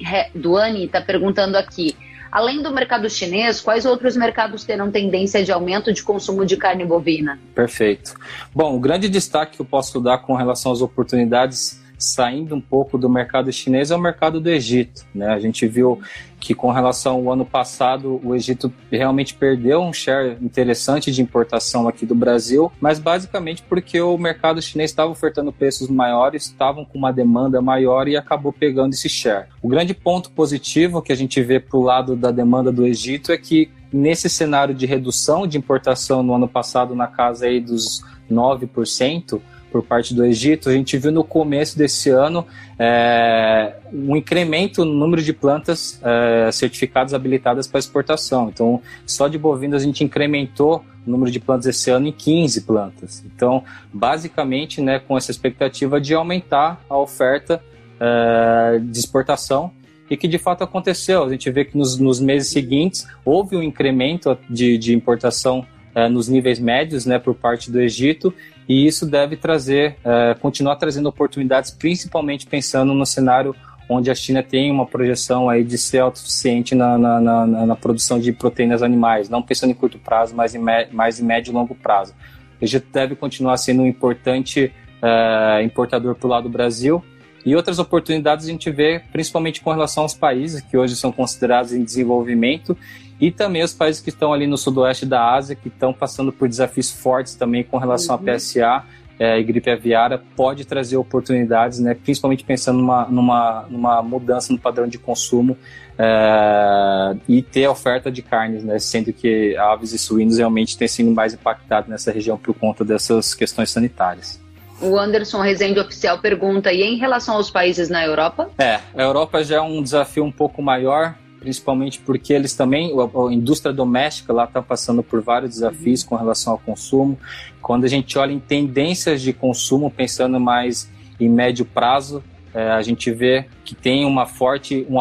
está 0.85 1.01
perguntando 1.01 1.57
aqui. 1.57 1.97
Além 2.31 2.63
do 2.63 2.71
mercado 2.71 3.09
chinês, 3.09 3.61
quais 3.61 3.87
outros 3.87 4.15
mercados 4.15 4.65
terão 4.65 4.91
tendência 4.91 5.43
de 5.43 5.51
aumento 5.51 5.93
de 5.93 6.03
consumo 6.03 6.45
de 6.45 6.57
carne 6.59 6.85
bovina? 6.85 7.39
Perfeito. 7.55 8.15
Bom, 8.55 8.77
o 8.77 8.81
grande 8.81 9.09
destaque 9.09 9.57
que 9.57 9.63
eu 9.63 9.67
posso 9.67 9.99
dar 10.01 10.19
com 10.19 10.35
relação 10.35 10.71
às 10.73 10.83
oportunidades 10.83 11.83
saindo 11.99 12.55
um 12.55 12.61
pouco 12.61 12.97
do 12.97 13.09
mercado 13.09 13.53
chinês 13.53 13.91
é 13.91 13.97
o 13.97 14.01
mercado 14.01 14.41
do 14.41 14.49
Egito. 14.49 15.05
Né? 15.15 15.27
A 15.27 15.39
gente 15.39 15.67
viu 15.67 16.01
que 16.39 16.55
com 16.55 16.71
relação 16.71 17.17
ao 17.17 17.33
ano 17.33 17.45
passado, 17.45 18.21
o 18.23 18.35
Egito 18.35 18.73
realmente 18.91 19.35
perdeu 19.35 19.83
um 19.83 19.93
share 19.93 20.39
interessante 20.41 21.11
de 21.11 21.21
importação 21.21 21.89
aqui 21.89 22.07
do 22.07 22.15
Brasil, 22.15 22.71
mas 22.81 23.01
basicamente 23.01 23.63
porque 23.69 24.01
o 24.01 24.17
mercado 24.17 24.63
chinês 24.63 24.91
estava 24.91 25.11
ofertando 25.11 25.53
preços 25.53 25.89
maiores, 25.89 26.45
estavam 26.45 26.85
com 26.85 26.97
uma 26.97 27.13
demanda 27.13 27.61
maior 27.61 28.07
e 28.07 28.17
acabou 28.17 28.53
pegando 28.53 28.93
esse 28.93 29.09
share. 29.09 29.49
O 29.61 29.69
grande 29.69 29.93
ponto 29.93 30.31
positivo 30.31 31.03
que 31.03 31.13
a 31.13 31.17
gente 31.17 31.43
vê 31.43 31.59
para 31.59 31.77
o 31.77 31.83
lado 31.83 32.15
da 32.15 32.31
demanda 32.31 32.71
do 32.71 32.87
Egito 32.87 33.33
é 33.33 33.37
que 33.37 33.69
nesse 33.93 34.29
cenário 34.29 34.75
de 34.75 34.87
redução 34.87 35.47
de 35.47 35.59
importação 35.59 36.23
no 36.23 36.35
ano 36.35 36.47
passado 36.47 36.95
na 36.95 37.07
casa 37.07 37.47
aí 37.47 37.61
dos 37.61 38.05
9%, 38.31 39.41
por 39.71 39.83
parte 39.83 40.15
do 40.15 40.25
Egito, 40.25 40.69
a 40.69 40.73
gente 40.73 40.97
viu 40.97 41.13
no 41.13 41.23
começo 41.23 41.77
desse 41.77 42.11
ano 42.11 42.47
é, 42.79 43.75
um 43.93 44.17
incremento 44.17 44.85
no 44.85 44.93
número 44.93 45.23
de 45.23 45.33
plantas 45.33 46.01
é, 46.03 46.51
certificadas 46.53 47.15
habilitadas 47.15 47.67
para 47.67 47.79
exportação. 47.79 48.49
Então, 48.49 48.81
só 49.07 49.29
de 49.29 49.39
bovinos 49.39 49.83
a 49.83 49.85
gente 49.85 50.03
incrementou 50.03 50.85
o 51.07 51.11
número 51.11 51.31
de 51.31 51.41
plantas 51.41 51.67
esse 51.67 51.91
ano 51.91 52.07
em 52.09 52.13
15 52.13 52.63
plantas. 52.63 53.25
Então, 53.27 53.63
basicamente, 53.93 54.81
né, 54.81 54.99
com 54.99 55.17
essa 55.17 55.31
expectativa 55.31 56.01
de 56.01 56.15
aumentar 56.15 56.81
a 56.89 56.97
oferta 56.97 57.63
é, 58.01 58.79
de 58.79 58.99
exportação 58.99 59.73
e 60.11 60.17
que 60.17 60.27
de 60.27 60.39
fato 60.39 60.65
aconteceu. 60.65 61.25
A 61.25 61.31
gente 61.31 61.51
vê 61.51 61.65
que 61.65 61.77
nos, 61.77 61.99
nos 61.99 62.21
meses 62.21 62.51
seguintes 62.51 63.07
houve 63.25 63.57
um 63.57 63.63
incremento 63.63 64.37
de, 64.49 64.79
de 64.79 64.95
importação 64.95 65.67
é, 65.95 66.09
nos 66.09 66.29
níveis 66.29 66.59
médios 66.59 67.05
né, 67.05 67.19
por 67.19 67.35
parte 67.35 67.71
do 67.71 67.81
Egito 67.81 68.33
e 68.69 68.87
isso 68.87 69.07
deve 69.07 69.37
trazer, 69.37 69.97
é, 70.05 70.35
continuar 70.35 70.77
trazendo 70.77 71.09
oportunidades, 71.09 71.71
principalmente 71.71 72.47
pensando 72.47 72.93
no 72.93 73.07
cenário 73.07 73.55
onde 73.89 74.11
a 74.11 74.15
China 74.15 74.43
tem 74.43 74.71
uma 74.71 74.85
projeção 74.85 75.49
aí 75.49 75.65
de 75.65 75.79
ser 75.79 76.01
autossuficiente 76.01 76.75
na, 76.75 76.99
na, 76.99 77.21
na, 77.21 77.67
na 77.67 77.77
produção 77.77 78.21
de 78.21 78.33
proteínas 78.33 78.83
animais, 78.83 79.31
não 79.31 79.43
pensando 79.43 79.71
em 79.71 79.75
curto 79.75 79.99
prazo, 79.99 80.35
mas 80.37 80.55
em, 80.55 80.59
mais 80.93 81.19
em 81.19 81.25
médio 81.25 81.51
e 81.51 81.55
longo 81.55 81.75
prazo. 81.75 82.15
O 82.61 82.65
Egito 82.65 82.87
deve 82.93 83.17
continuar 83.17 83.57
sendo 83.57 83.83
um 83.83 83.87
importante 83.87 84.71
é, 85.01 85.63
importador 85.63 86.15
para 86.17 86.27
o 86.27 86.31
lado 86.31 86.43
do 86.45 86.51
Brasil, 86.51 87.03
e 87.47 87.57
outras 87.57 87.79
oportunidades 87.79 88.45
a 88.47 88.51
gente 88.51 88.71
vê 88.71 89.01
principalmente 89.11 89.63
com 89.63 89.71
relação 89.71 90.03
aos 90.03 90.13
países 90.13 90.61
que 90.61 90.77
hoje 90.77 90.95
são 90.95 91.11
considerados 91.11 91.73
em 91.73 91.83
desenvolvimento 91.83 92.77
e 93.21 93.31
também 93.31 93.63
os 93.63 93.73
países 93.73 94.01
que 94.01 94.11
estão 94.11 94.33
ali 94.33 94.47
no 94.47 94.57
sudoeste 94.57 95.05
da 95.05 95.35
Ásia, 95.35 95.57
que 95.57 95.69
estão 95.69 95.93
passando 95.93 96.33
por 96.33 96.49
desafios 96.49 96.91
fortes 96.91 97.35
também 97.35 97.65
com 97.65 97.77
relação 97.77 98.17
uhum. 98.17 98.23
à 98.23 98.35
PSA 98.35 98.85
é, 99.19 99.39
e 99.39 99.43
gripe 99.43 99.71
aviária, 99.71 100.21
pode 100.37 100.65
trazer 100.65 100.97
oportunidades, 100.97 101.81
né, 101.81 101.95
principalmente 101.95 102.45
pensando 102.45 102.79
numa, 102.79 103.07
numa, 103.07 103.67
numa 103.69 104.03
mudança 104.03 104.53
no 104.53 104.59
padrão 104.59 104.87
de 104.87 104.99
consumo 104.99 105.57
é, 105.99 107.17
e 107.29 107.43
ter 107.43 107.67
oferta 107.67 108.11
de 108.11 108.23
carnes, 108.23 108.63
né, 108.63 108.79
sendo 108.79 109.13
que 109.13 109.57
aves 109.57 109.93
e 109.93 109.99
suínos 109.99 110.39
realmente 110.39 110.79
têm 110.79 110.87
sido 110.87 111.11
mais 111.11 111.35
impactados 111.35 111.91
nessa 111.91 112.13
região 112.13 112.39
por 112.39 112.55
conta 112.55 112.85
dessas 112.85 113.35
questões 113.35 113.71
sanitárias. 113.71 114.41
O 114.81 114.97
Anderson 114.97 115.41
Rezende 115.41 115.81
Oficial 115.81 116.21
pergunta: 116.21 116.73
e 116.73 116.83
em 116.83 116.97
relação 116.97 117.35
aos 117.35 117.51
países 117.51 117.89
na 117.89 118.07
Europa? 118.07 118.49
É, 118.57 118.79
a 118.95 119.03
Europa 119.03 119.43
já 119.43 119.57
é 119.57 119.61
um 119.61 119.83
desafio 119.83 120.25
um 120.25 120.31
pouco 120.31 120.63
maior, 120.63 121.17
principalmente 121.39 122.01
porque 122.01 122.33
eles 122.33 122.55
também, 122.55 122.93
a, 122.93 123.33
indústria 123.33 123.73
doméstica 123.73 124.33
lá 124.33 124.45
está 124.45 124.61
passando 124.61 125.03
por 125.03 125.23
vários 125.23 125.53
desafios 125.55 126.05
com 126.05 126.17
relação 126.17 126.55
ao 126.55 126.59
consumo. 126.59 127.19
Quando 127.63 127.85
a 127.85 127.89
gente 127.89 128.19
olha 128.19 128.33
em 128.33 128.39
tendências 128.39 129.23
de 129.23 129.33
consumo, 129.33 129.91
pensando 129.91 130.39
mais 130.39 130.91
em 131.19 131.29
médio 131.29 131.65
prazo, 131.65 132.23
é, 132.55 132.71
a 132.71 132.83
gente 132.83 133.11
vê 133.11 133.47
que 133.65 133.75
tem 133.75 134.05
uma 134.05 134.27
forte, 134.27 134.87
um, 134.89 134.97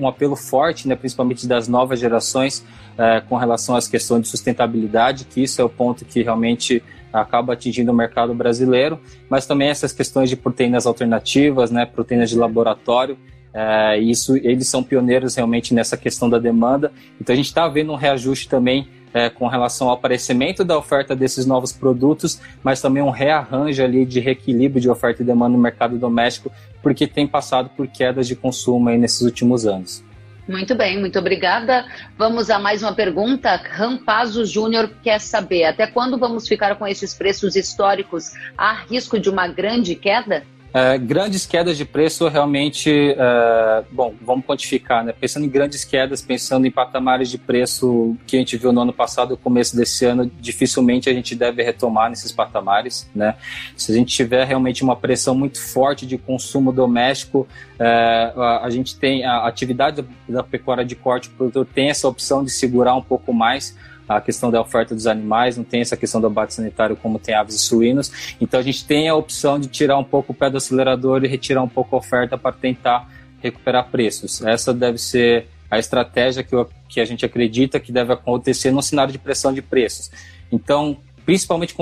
um 0.00 0.08
apelo 0.08 0.36
forte, 0.36 0.88
né, 0.88 0.96
principalmente 0.96 1.46
das 1.46 1.68
novas 1.68 2.00
gerações, 2.00 2.64
é, 2.96 3.20
com 3.20 3.36
relação 3.36 3.76
às 3.76 3.86
questões 3.86 4.22
de 4.22 4.28
sustentabilidade, 4.28 5.24
que 5.24 5.42
isso 5.42 5.60
é 5.60 5.64
o 5.64 5.68
ponto 5.68 6.04
que 6.04 6.22
realmente 6.22 6.82
acaba 7.12 7.52
atingindo 7.52 7.92
o 7.92 7.94
mercado 7.94 8.34
brasileiro, 8.34 9.00
mas 9.30 9.46
também 9.46 9.68
essas 9.68 9.92
questões 9.92 10.28
de 10.28 10.36
proteínas 10.36 10.86
alternativas, 10.86 11.70
né, 11.70 11.86
proteínas 11.86 12.28
de 12.28 12.36
laboratório, 12.36 13.16
é, 13.60 13.98
isso 13.98 14.36
eles 14.36 14.68
são 14.68 14.84
pioneiros 14.84 15.34
realmente 15.34 15.74
nessa 15.74 15.96
questão 15.96 16.30
da 16.30 16.38
demanda. 16.38 16.92
Então 17.20 17.32
a 17.32 17.36
gente 17.36 17.46
está 17.46 17.66
vendo 17.66 17.90
um 17.90 17.96
reajuste 17.96 18.48
também 18.48 18.86
é, 19.12 19.28
com 19.28 19.48
relação 19.48 19.88
ao 19.88 19.94
aparecimento 19.94 20.64
da 20.64 20.78
oferta 20.78 21.16
desses 21.16 21.44
novos 21.44 21.72
produtos, 21.72 22.40
mas 22.62 22.80
também 22.80 23.02
um 23.02 23.10
rearranjo 23.10 23.82
ali 23.82 24.06
de 24.06 24.20
reequilíbrio 24.20 24.80
de 24.80 24.88
oferta 24.88 25.22
e 25.22 25.26
demanda 25.26 25.56
no 25.56 25.58
mercado 25.58 25.98
doméstico, 25.98 26.52
porque 26.80 27.04
tem 27.04 27.26
passado 27.26 27.68
por 27.70 27.88
quedas 27.88 28.28
de 28.28 28.36
consumo 28.36 28.90
aí 28.90 28.96
nesses 28.96 29.22
últimos 29.22 29.66
anos. 29.66 30.04
Muito 30.46 30.76
bem, 30.76 30.96
muito 31.00 31.18
obrigada. 31.18 31.84
Vamos 32.16 32.50
a 32.50 32.60
mais 32.60 32.82
uma 32.82 32.94
pergunta. 32.94 33.56
Rampazzo 33.56 34.46
Júnior 34.46 34.88
quer 35.02 35.20
saber 35.20 35.64
até 35.64 35.84
quando 35.84 36.16
vamos 36.16 36.46
ficar 36.46 36.76
com 36.76 36.86
esses 36.86 37.12
preços 37.12 37.56
históricos? 37.56 38.30
Há 38.56 38.84
risco 38.88 39.18
de 39.18 39.28
uma 39.28 39.48
grande 39.48 39.96
queda? 39.96 40.44
É, 40.72 40.98
grandes 40.98 41.46
quedas 41.46 41.78
de 41.78 41.84
preço 41.84 42.28
realmente, 42.28 42.90
é, 42.90 43.84
bom, 43.90 44.14
vamos 44.20 44.44
quantificar, 44.44 45.02
né? 45.02 45.14
Pensando 45.18 45.46
em 45.46 45.48
grandes 45.48 45.82
quedas, 45.84 46.20
pensando 46.20 46.66
em 46.66 46.70
patamares 46.70 47.30
de 47.30 47.38
preço 47.38 48.16
que 48.26 48.36
a 48.36 48.38
gente 48.38 48.56
viu 48.56 48.70
no 48.70 48.82
ano 48.82 48.92
passado, 48.92 49.36
começo 49.36 49.74
desse 49.74 50.04
ano, 50.04 50.30
dificilmente 50.38 51.08
a 51.08 51.12
gente 51.14 51.34
deve 51.34 51.62
retomar 51.62 52.10
nesses 52.10 52.32
patamares, 52.32 53.08
né? 53.14 53.36
Se 53.76 53.92
a 53.92 53.94
gente 53.94 54.14
tiver 54.14 54.44
realmente 54.44 54.82
uma 54.82 54.94
pressão 54.94 55.34
muito 55.34 55.60
forte 55.60 56.06
de 56.06 56.18
consumo 56.18 56.70
doméstico, 56.70 57.48
é, 57.78 58.32
a, 58.36 58.66
a, 58.66 58.70
gente 58.70 58.96
tem 58.98 59.24
a 59.24 59.46
atividade 59.46 60.02
da, 60.02 60.08
da 60.28 60.42
pecuária 60.42 60.84
de 60.84 60.94
corte, 60.94 61.28
o 61.28 61.32
produtor 61.32 61.66
tem 61.66 61.88
essa 61.88 62.06
opção 62.06 62.44
de 62.44 62.50
segurar 62.50 62.94
um 62.94 63.02
pouco 63.02 63.32
mais 63.32 63.74
a 64.08 64.20
questão 64.20 64.50
da 64.50 64.60
oferta 64.60 64.94
dos 64.94 65.06
animais, 65.06 65.56
não 65.56 65.64
tem 65.64 65.80
essa 65.80 65.96
questão 65.96 66.20
do 66.20 66.26
abate 66.26 66.54
sanitário 66.54 66.96
como 66.96 67.18
tem 67.18 67.34
aves 67.34 67.54
e 67.54 67.58
suínos. 67.58 68.36
Então 68.40 68.58
a 68.58 68.62
gente 68.62 68.84
tem 68.84 69.08
a 69.08 69.14
opção 69.14 69.58
de 69.58 69.68
tirar 69.68 69.98
um 69.98 70.04
pouco 70.04 70.32
o 70.32 70.34
pé 70.34 70.48
do 70.48 70.56
acelerador 70.56 71.24
e 71.24 71.28
retirar 71.28 71.62
um 71.62 71.68
pouco 71.68 71.94
a 71.94 71.98
oferta 71.98 72.38
para 72.38 72.52
tentar 72.52 73.08
recuperar 73.40 73.88
preços. 73.90 74.42
Essa 74.42 74.72
deve 74.72 74.98
ser 74.98 75.46
a 75.70 75.78
estratégia 75.78 76.42
que, 76.42 76.54
eu, 76.54 76.68
que 76.88 77.00
a 77.00 77.04
gente 77.04 77.24
acredita 77.26 77.78
que 77.78 77.92
deve 77.92 78.12
acontecer 78.12 78.70
no 78.70 78.82
cenário 78.82 79.12
de 79.12 79.18
pressão 79.18 79.52
de 79.52 79.60
preços. 79.60 80.10
Então, 80.50 80.96
principalmente 81.24 81.76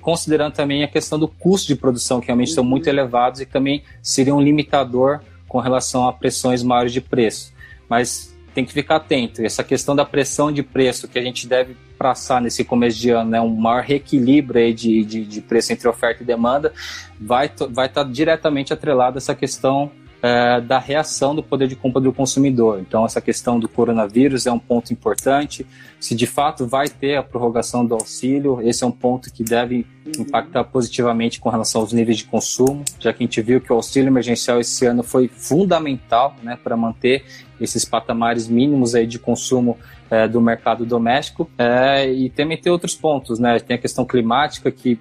considerando 0.00 0.52
também 0.52 0.84
a 0.84 0.88
questão 0.88 1.18
do 1.18 1.26
custo 1.26 1.66
de 1.68 1.74
produção, 1.74 2.20
que 2.20 2.26
realmente 2.26 2.52
são 2.52 2.62
muito 2.62 2.86
elevados 2.86 3.40
e 3.40 3.46
também 3.46 3.82
seria 4.02 4.34
um 4.34 4.40
limitador 4.40 5.20
com 5.48 5.58
relação 5.58 6.06
a 6.06 6.12
pressões 6.12 6.62
maiores 6.62 6.92
de 6.92 7.00
preço. 7.00 7.52
Mas 7.88 8.29
tem 8.54 8.64
que 8.64 8.72
ficar 8.72 8.96
atento. 8.96 9.42
Essa 9.42 9.62
questão 9.62 9.94
da 9.94 10.04
pressão 10.04 10.50
de 10.52 10.62
preço 10.62 11.08
que 11.08 11.18
a 11.18 11.22
gente 11.22 11.46
deve 11.46 11.76
passar 11.98 12.40
nesse 12.40 12.64
começo 12.64 12.98
de 12.98 13.10
ano, 13.10 13.30
né, 13.30 13.40
um 13.40 13.54
maior 13.54 13.82
reequilíbrio 13.82 14.72
de, 14.72 15.04
de, 15.04 15.24
de 15.24 15.40
preço 15.40 15.72
entre 15.72 15.86
oferta 15.86 16.22
e 16.22 16.26
demanda, 16.26 16.72
vai 17.20 17.50
vai 17.70 17.86
estar 17.86 18.04
tá 18.04 18.10
diretamente 18.10 18.72
atrelado 18.72 19.16
a 19.16 19.18
essa 19.18 19.34
questão 19.34 19.92
é, 20.22 20.60
da 20.60 20.78
reação 20.78 21.34
do 21.34 21.42
poder 21.42 21.66
de 21.66 21.76
compra 21.76 22.00
do 22.00 22.12
consumidor. 22.12 22.80
Então, 22.80 23.04
essa 23.04 23.20
questão 23.20 23.58
do 23.58 23.68
coronavírus 23.68 24.46
é 24.46 24.52
um 24.52 24.58
ponto 24.58 24.92
importante. 24.92 25.66
Se 25.98 26.14
de 26.14 26.26
fato 26.26 26.66
vai 26.66 26.88
ter 26.88 27.16
a 27.16 27.22
prorrogação 27.22 27.84
do 27.84 27.94
auxílio, 27.94 28.60
esse 28.62 28.84
é 28.84 28.86
um 28.86 28.92
ponto 28.92 29.32
que 29.32 29.42
deve 29.42 29.86
impactar 30.18 30.64
positivamente 30.64 31.40
com 31.40 31.48
relação 31.48 31.80
aos 31.80 31.92
níveis 31.92 32.18
de 32.18 32.24
consumo, 32.24 32.84
já 32.98 33.12
que 33.12 33.22
a 33.22 33.26
gente 33.26 33.40
viu 33.40 33.60
que 33.60 33.72
o 33.72 33.76
auxílio 33.76 34.08
emergencial 34.08 34.60
esse 34.60 34.84
ano 34.86 35.02
foi 35.02 35.28
fundamental 35.28 36.34
né, 36.42 36.58
para 36.62 36.76
manter 36.76 37.24
esses 37.60 37.84
patamares 37.84 38.48
mínimos 38.48 38.94
aí 38.94 39.06
de 39.06 39.18
consumo 39.18 39.78
é, 40.10 40.26
do 40.26 40.40
mercado 40.40 40.84
doméstico. 40.84 41.50
É, 41.58 42.10
e 42.10 42.30
também 42.30 42.58
tem 42.58 42.72
outros 42.72 42.94
pontos, 42.94 43.38
né? 43.38 43.58
Tem 43.60 43.76
a 43.76 43.78
questão 43.78 44.04
climática 44.04 44.70
que, 44.70 44.98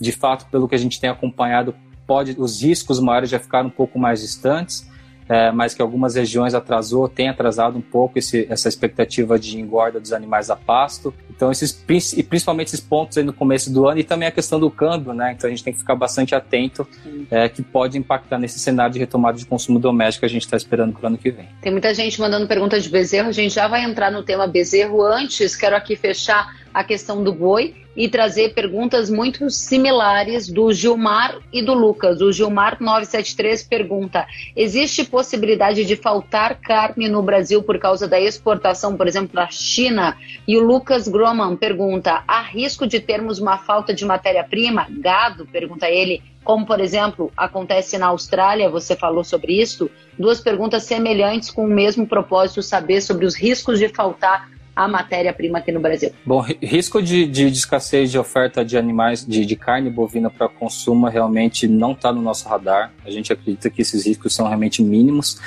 de 0.00 0.12
fato, 0.12 0.46
pelo 0.50 0.68
que 0.68 0.74
a 0.74 0.78
gente 0.78 1.00
tem 1.00 1.08
acompanhado, 1.08 1.74
pode, 2.10 2.34
os 2.36 2.60
riscos 2.60 2.98
maiores 2.98 3.30
já 3.30 3.38
ficaram 3.38 3.68
um 3.68 3.70
pouco 3.70 3.96
mais 3.96 4.20
distantes, 4.20 4.84
é, 5.28 5.52
mas 5.52 5.74
que 5.74 5.80
algumas 5.80 6.16
regiões 6.16 6.54
atrasou, 6.54 7.08
tem 7.08 7.28
atrasado 7.28 7.78
um 7.78 7.80
pouco 7.80 8.18
esse, 8.18 8.48
essa 8.50 8.68
expectativa 8.68 9.38
de 9.38 9.60
engorda 9.60 10.00
dos 10.00 10.12
animais 10.12 10.50
a 10.50 10.56
pasto. 10.56 11.14
Então, 11.30 11.52
esses, 11.52 11.84
e 12.14 12.22
principalmente 12.24 12.66
esses 12.66 12.80
pontos 12.80 13.16
aí 13.16 13.22
no 13.22 13.32
começo 13.32 13.72
do 13.72 13.86
ano 13.86 14.00
e 14.00 14.02
também 14.02 14.26
a 14.26 14.32
questão 14.32 14.58
do 14.58 14.68
câmbio, 14.68 15.14
né? 15.14 15.34
Então, 15.38 15.46
a 15.46 15.50
gente 15.52 15.62
tem 15.62 15.72
que 15.72 15.78
ficar 15.78 15.94
bastante 15.94 16.34
atento, 16.34 16.84
é, 17.30 17.48
que 17.48 17.62
pode 17.62 17.96
impactar 17.96 18.40
nesse 18.40 18.58
cenário 18.58 18.92
de 18.92 18.98
retomada 18.98 19.38
de 19.38 19.46
consumo 19.46 19.78
doméstico 19.78 20.22
que 20.22 20.26
a 20.26 20.28
gente 20.28 20.42
está 20.42 20.56
esperando 20.56 20.92
para 20.94 21.04
o 21.04 21.06
ano 21.06 21.16
que 21.16 21.30
vem. 21.30 21.48
Tem 21.62 21.70
muita 21.70 21.94
gente 21.94 22.20
mandando 22.20 22.48
perguntas 22.48 22.82
de 22.82 22.90
bezerro, 22.90 23.28
a 23.28 23.32
gente 23.32 23.54
já 23.54 23.68
vai 23.68 23.84
entrar 23.84 24.10
no 24.10 24.24
tema 24.24 24.48
bezerro. 24.48 25.00
Antes, 25.00 25.54
quero 25.54 25.76
aqui 25.76 25.94
fechar 25.94 26.59
a 26.72 26.84
questão 26.84 27.22
do 27.22 27.32
boi 27.32 27.74
e 27.96 28.08
trazer 28.08 28.54
perguntas 28.54 29.10
muito 29.10 29.50
similares 29.50 30.48
do 30.48 30.72
Gilmar 30.72 31.38
e 31.52 31.62
do 31.62 31.74
Lucas. 31.74 32.20
O 32.20 32.32
Gilmar 32.32 32.76
973 32.80 33.62
pergunta: 33.64 34.26
existe 34.56 35.04
possibilidade 35.04 35.84
de 35.84 35.96
faltar 35.96 36.60
carne 36.60 37.08
no 37.08 37.22
Brasil 37.22 37.62
por 37.62 37.78
causa 37.78 38.06
da 38.06 38.20
exportação, 38.20 38.96
por 38.96 39.06
exemplo, 39.06 39.34
da 39.34 39.48
China? 39.50 40.16
E 40.46 40.56
o 40.56 40.64
Lucas 40.64 41.08
Groman 41.08 41.56
pergunta: 41.56 42.22
há 42.26 42.40
risco 42.42 42.86
de 42.86 43.00
termos 43.00 43.38
uma 43.38 43.58
falta 43.58 43.92
de 43.92 44.04
matéria-prima? 44.04 44.86
Gado, 44.90 45.46
pergunta 45.46 45.90
ele, 45.90 46.22
como 46.44 46.64
por 46.64 46.80
exemplo 46.80 47.32
acontece 47.36 47.98
na 47.98 48.06
Austrália, 48.06 48.70
você 48.70 48.96
falou 48.96 49.24
sobre 49.24 49.60
isso. 49.60 49.90
Duas 50.18 50.40
perguntas 50.40 50.84
semelhantes 50.84 51.50
com 51.50 51.64
o 51.64 51.68
mesmo 51.68 52.06
propósito, 52.06 52.62
saber 52.62 53.00
sobre 53.00 53.26
os 53.26 53.34
riscos 53.34 53.78
de 53.78 53.88
faltar 53.88 54.48
a 54.84 54.88
matéria-prima 54.88 55.58
aqui 55.58 55.70
no 55.70 55.80
Brasil? 55.80 56.10
Bom, 56.24 56.40
risco 56.40 57.02
de, 57.02 57.26
de, 57.26 57.50
de 57.50 57.58
escassez 57.58 58.10
de 58.10 58.18
oferta 58.18 58.64
de 58.64 58.78
animais, 58.78 59.26
de, 59.26 59.44
de 59.44 59.54
carne 59.54 59.90
bovina 59.90 60.30
para 60.30 60.48
consumo 60.48 61.06
realmente 61.06 61.68
não 61.68 61.92
está 61.92 62.10
no 62.10 62.22
nosso 62.22 62.48
radar. 62.48 62.90
A 63.04 63.10
gente 63.10 63.30
acredita 63.30 63.68
que 63.68 63.82
esses 63.82 64.06
riscos 64.06 64.34
são 64.34 64.46
realmente 64.46 64.82
mínimos. 64.82 65.38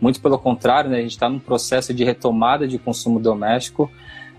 Muito 0.00 0.20
pelo 0.20 0.38
contrário, 0.38 0.88
né, 0.88 0.98
a 0.98 1.02
gente 1.02 1.10
está 1.10 1.28
num 1.28 1.40
processo 1.40 1.92
de 1.92 2.04
retomada 2.04 2.68
de 2.68 2.78
consumo 2.78 3.18
doméstico. 3.18 3.90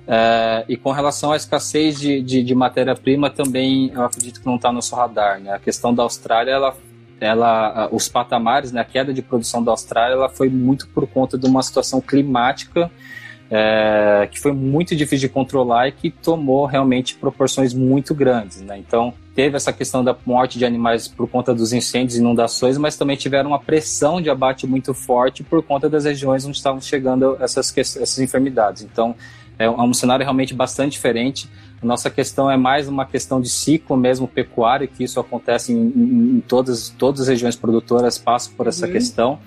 É, 0.08 0.64
e 0.70 0.78
com 0.78 0.92
relação 0.92 1.34
à 1.34 1.36
escassez 1.36 2.00
de, 2.00 2.22
de, 2.22 2.42
de 2.42 2.56
matéria-prima, 2.56 3.30
também 3.30 3.92
eu 3.94 4.04
acredito 4.04 4.40
que 4.40 4.46
não 4.46 4.56
está 4.56 4.70
no 4.70 4.76
nosso 4.76 4.96
radar. 4.96 5.40
Né? 5.42 5.52
A 5.52 5.60
questão 5.60 5.94
da 5.94 6.04
Austrália, 6.04 6.52
ela, 6.52 6.78
ela, 7.20 7.90
os 7.92 8.08
patamares, 8.08 8.72
né, 8.72 8.80
a 8.80 8.86
queda 8.86 9.14
de 9.14 9.22
produção 9.22 9.62
da 9.62 9.72
Austrália, 9.72 10.14
ela 10.14 10.30
foi 10.30 10.50
muito 10.50 10.88
por 10.88 11.06
conta 11.08 11.38
de 11.38 11.46
uma 11.46 11.62
situação 11.62 12.00
climática 12.00 12.90
é, 13.52 14.28
que 14.32 14.40
foi 14.40 14.52
muito 14.52 14.96
difícil 14.96 15.28
de 15.28 15.34
controlar 15.34 15.88
e 15.88 15.92
que 15.92 16.12
tomou 16.12 16.66
realmente 16.66 17.16
proporções 17.16 17.74
muito 17.74 18.14
grandes. 18.14 18.62
Né? 18.62 18.78
Então, 18.78 19.14
teve 19.34 19.56
essa 19.56 19.74
questão 19.74 20.04
da 20.04 20.16
morte 20.26 20.60
de 20.60 20.66
animais 20.66 21.08
por 21.08 21.28
conta 21.28 21.54
dos 21.54 21.74
incêndios 21.74 22.16
e 22.16 22.20
inundações, 22.20 22.78
mas 22.78 22.96
também 22.96 23.16
tiveram 23.18 23.50
uma 23.50 23.60
pressão 23.60 24.22
de 24.22 24.30
abate 24.30 24.68
muito 24.68 24.94
forte 24.94 25.44
por 25.44 25.64
conta 25.64 25.90
das 25.90 26.06
regiões 26.06 26.46
onde 26.46 26.58
estavam 26.58 26.80
chegando 26.80 27.38
essas, 27.40 27.76
essas 27.78 28.20
enfermidades. 28.20 28.84
Então, 28.84 29.16
é 29.58 29.70
um 29.70 29.94
cenário 29.94 30.24
realmente 30.24 30.54
bastante 30.54 30.94
diferente. 30.94 31.50
A 31.82 31.86
nossa 31.86 32.10
questão 32.10 32.50
é 32.50 32.56
mais 32.56 32.88
uma 32.88 33.06
questão 33.06 33.42
de 33.42 33.50
ciclo 33.50 33.98
mesmo 33.98 34.26
pecuário, 34.26 34.88
que 34.88 35.04
isso 35.04 35.20
acontece 35.20 35.74
em, 35.74 35.92
em, 35.96 36.38
em 36.38 36.44
todas, 36.48 36.90
todas 36.98 37.22
as 37.22 37.28
regiões 37.28 37.58
produtoras, 37.58 38.18
passam 38.18 38.54
por 38.54 38.68
essa 38.68 38.86
uhum. 38.86 38.92
questão. 38.92 39.40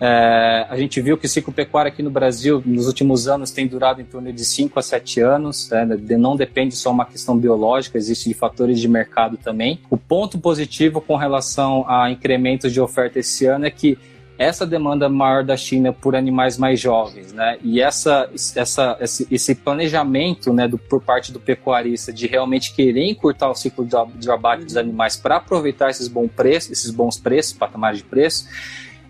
É, 0.00 0.66
a 0.68 0.76
gente 0.76 1.00
viu 1.00 1.18
que 1.18 1.26
o 1.26 1.28
ciclo 1.28 1.52
pecuário 1.52 1.90
aqui 1.90 2.02
no 2.02 2.10
Brasil, 2.10 2.62
nos 2.64 2.86
últimos 2.86 3.26
anos, 3.26 3.50
tem 3.50 3.66
durado 3.66 4.00
em 4.00 4.04
torno 4.04 4.32
de 4.32 4.44
5 4.44 4.78
a 4.78 4.82
7 4.82 5.20
anos. 5.20 5.68
Né? 5.70 5.84
Não 6.16 6.36
depende 6.36 6.76
só 6.76 6.90
uma 6.90 7.04
questão 7.04 7.36
biológica, 7.36 7.98
existem 7.98 8.32
fatores 8.32 8.80
de 8.80 8.88
mercado 8.88 9.36
também. 9.36 9.80
O 9.90 9.96
ponto 9.96 10.38
positivo 10.38 11.00
com 11.00 11.16
relação 11.16 11.84
a 11.88 12.10
incrementos 12.10 12.72
de 12.72 12.80
oferta 12.80 13.18
esse 13.18 13.46
ano 13.46 13.66
é 13.66 13.70
que 13.70 13.98
essa 14.38 14.64
demanda 14.64 15.08
maior 15.08 15.42
da 15.42 15.56
China 15.56 15.92
por 15.92 16.14
animais 16.14 16.56
mais 16.56 16.78
jovens, 16.78 17.32
né? 17.32 17.58
E 17.60 17.80
essa, 17.80 18.30
essa, 18.54 18.96
esse, 19.00 19.26
esse 19.28 19.54
planejamento, 19.56 20.52
né, 20.52 20.68
do, 20.68 20.78
por 20.78 21.02
parte 21.02 21.32
do 21.32 21.40
pecuarista 21.40 22.12
de 22.12 22.28
realmente 22.28 22.72
querer 22.72 23.04
encurtar 23.10 23.50
o 23.50 23.54
ciclo 23.54 23.84
de, 23.84 23.96
de 24.14 24.30
abate 24.30 24.64
dos 24.64 24.76
animais 24.76 25.16
para 25.16 25.36
aproveitar 25.36 25.90
esses 25.90 26.06
bons 26.06 26.30
preços, 26.30 26.70
esses 26.70 26.92
bons 26.92 27.18
preços, 27.18 27.52
patamares 27.52 27.98
de 27.98 28.04
preço, 28.04 28.46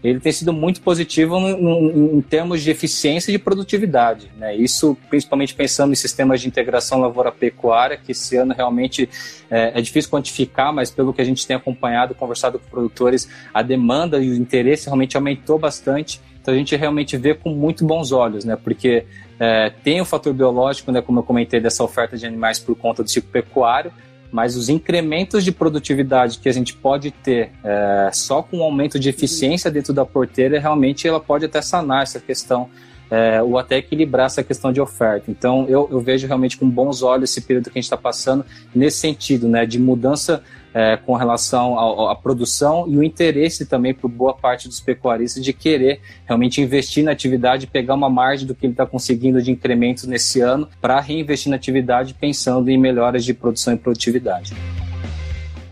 ele 0.03 0.21
tem 0.21 0.31
sido 0.31 0.53
muito 0.53 0.81
positivo 0.81 1.37
em, 1.37 2.19
em 2.19 2.21
termos 2.21 2.63
de 2.63 2.71
eficiência 2.71 3.31
e 3.31 3.33
de 3.33 3.39
produtividade. 3.39 4.31
Né? 4.37 4.55
Isso 4.55 4.97
principalmente 5.09 5.55
pensando 5.55 5.93
em 5.93 5.97
sistemas 5.97 6.41
de 6.41 6.49
integração 6.49 7.01
lavoura-pecuária, 7.01 7.97
que 7.97 8.13
esse 8.13 8.37
ano 8.37 8.55
realmente 8.55 9.09
é, 9.51 9.79
é, 9.79 9.83
difícil 9.83 10.11
quantificar, 10.11 10.73
mas 10.73 10.91
pelo 10.91 11.13
que 11.13 11.21
a 11.21 11.25
gente 11.25 11.47
tem 11.47 11.57
acompanhado, 11.57 12.15
conversado 12.15 12.59
com 12.59 12.69
produtores, 12.69 13.29
a 13.53 13.63
demanda 13.63 14.23
e 14.23 14.31
o 14.31 14.35
interesse 14.35 14.87
realmente 14.87 15.17
aumentou 15.17 15.59
bastante. 15.59 16.21
Então 16.41 16.55
a 16.55 16.57
gente 16.57 16.75
realmente 16.77 17.17
vê 17.17 17.35
com 17.35 17.51
muito 17.51 17.85
bons 17.85 18.13
olhos, 18.13 18.45
né? 18.45 18.57
porque 18.57 19.05
é, 19.41 19.71
tem 19.83 20.01
o 20.01 20.05
fator 20.05 20.33
biológico, 20.33 20.91
né, 20.91 21.01
como 21.01 21.21
eu 21.21 21.23
comentei, 21.23 21.61
dessa 21.61 21.85
oferta 21.85 22.17
de 22.17 22.27
animais 22.27 22.59
por 22.59 22.75
conta 22.75 23.03
do 23.03 23.11
ciclo 23.11 23.31
pecuário, 23.31 23.93
mas 24.31 24.57
os 24.57 24.69
incrementos 24.69 25.45
de 25.45 25.53
produtividade 25.53 26.39
que 26.39 26.49
a 26.49 26.53
gente 26.53 26.75
pode 26.75 27.11
ter 27.11 27.51
é, 27.65 28.11
só 28.13 28.43
com 28.43 28.59
um 28.59 28.63
aumento 28.63 28.99
de 28.99 29.09
eficiência 29.09 29.71
dentro 29.71 29.93
da 29.93 30.05
porteira, 30.05 30.61
realmente 30.61 31.09
ela 31.09 31.21
pode 31.21 31.45
até 31.45 31.63
sanar 31.63 32.03
essa 32.03 32.21
questão 32.21 32.69
é, 33.11 33.43
ou 33.43 33.59
até 33.59 33.79
equilibrar 33.79 34.27
essa 34.27 34.43
questão 34.43 34.73
de 34.73 34.81
oferta. 34.81 35.31
Então, 35.31 35.67
eu, 35.69 35.89
eu 35.91 36.01
vejo 36.01 36.27
realmente 36.27 36.59
com 36.59 36.69
bons 36.69 37.03
olhos 37.03 37.31
esse 37.31 37.41
período 37.41 37.71
que 37.71 37.79
a 37.79 37.81
gente 37.81 37.85
está 37.85 37.97
passando 37.97 38.45
nesse 38.75 38.99
sentido, 38.99 39.49
né, 39.49 39.65
de 39.65 39.79
mudança 39.79 40.43
é, 40.79 40.97
com 40.97 41.17
relação 41.17 42.09
à 42.09 42.15
produção 42.15 42.87
e 42.89 42.97
o 42.97 43.03
interesse 43.03 43.67
também 43.67 43.93
por 43.93 44.09
boa 44.09 44.33
parte 44.33 44.69
dos 44.69 44.79
pecuaristas 44.79 45.45
de 45.45 45.53
querer 45.53 46.01
realmente 46.25 46.61
investir 46.61 47.03
na 47.03 47.11
atividade, 47.11 47.67
pegar 47.67 47.95
uma 47.95 48.09
margem 48.09 48.47
do 48.47 48.55
que 48.55 48.65
ele 48.65 48.75
está 48.75 48.87
conseguindo 48.87 49.43
de 49.43 49.51
incrementos 49.51 50.05
nesse 50.05 50.41
ano 50.41 50.69
para 50.81 51.01
reinvestir 51.01 51.51
na 51.51 51.57
atividade 51.57 52.15
pensando 52.15 52.71
em 52.71 52.79
melhoras 52.79 53.25
de 53.25 53.35
produção 53.35 53.75
e 53.75 53.77
produtividade. 53.77 54.55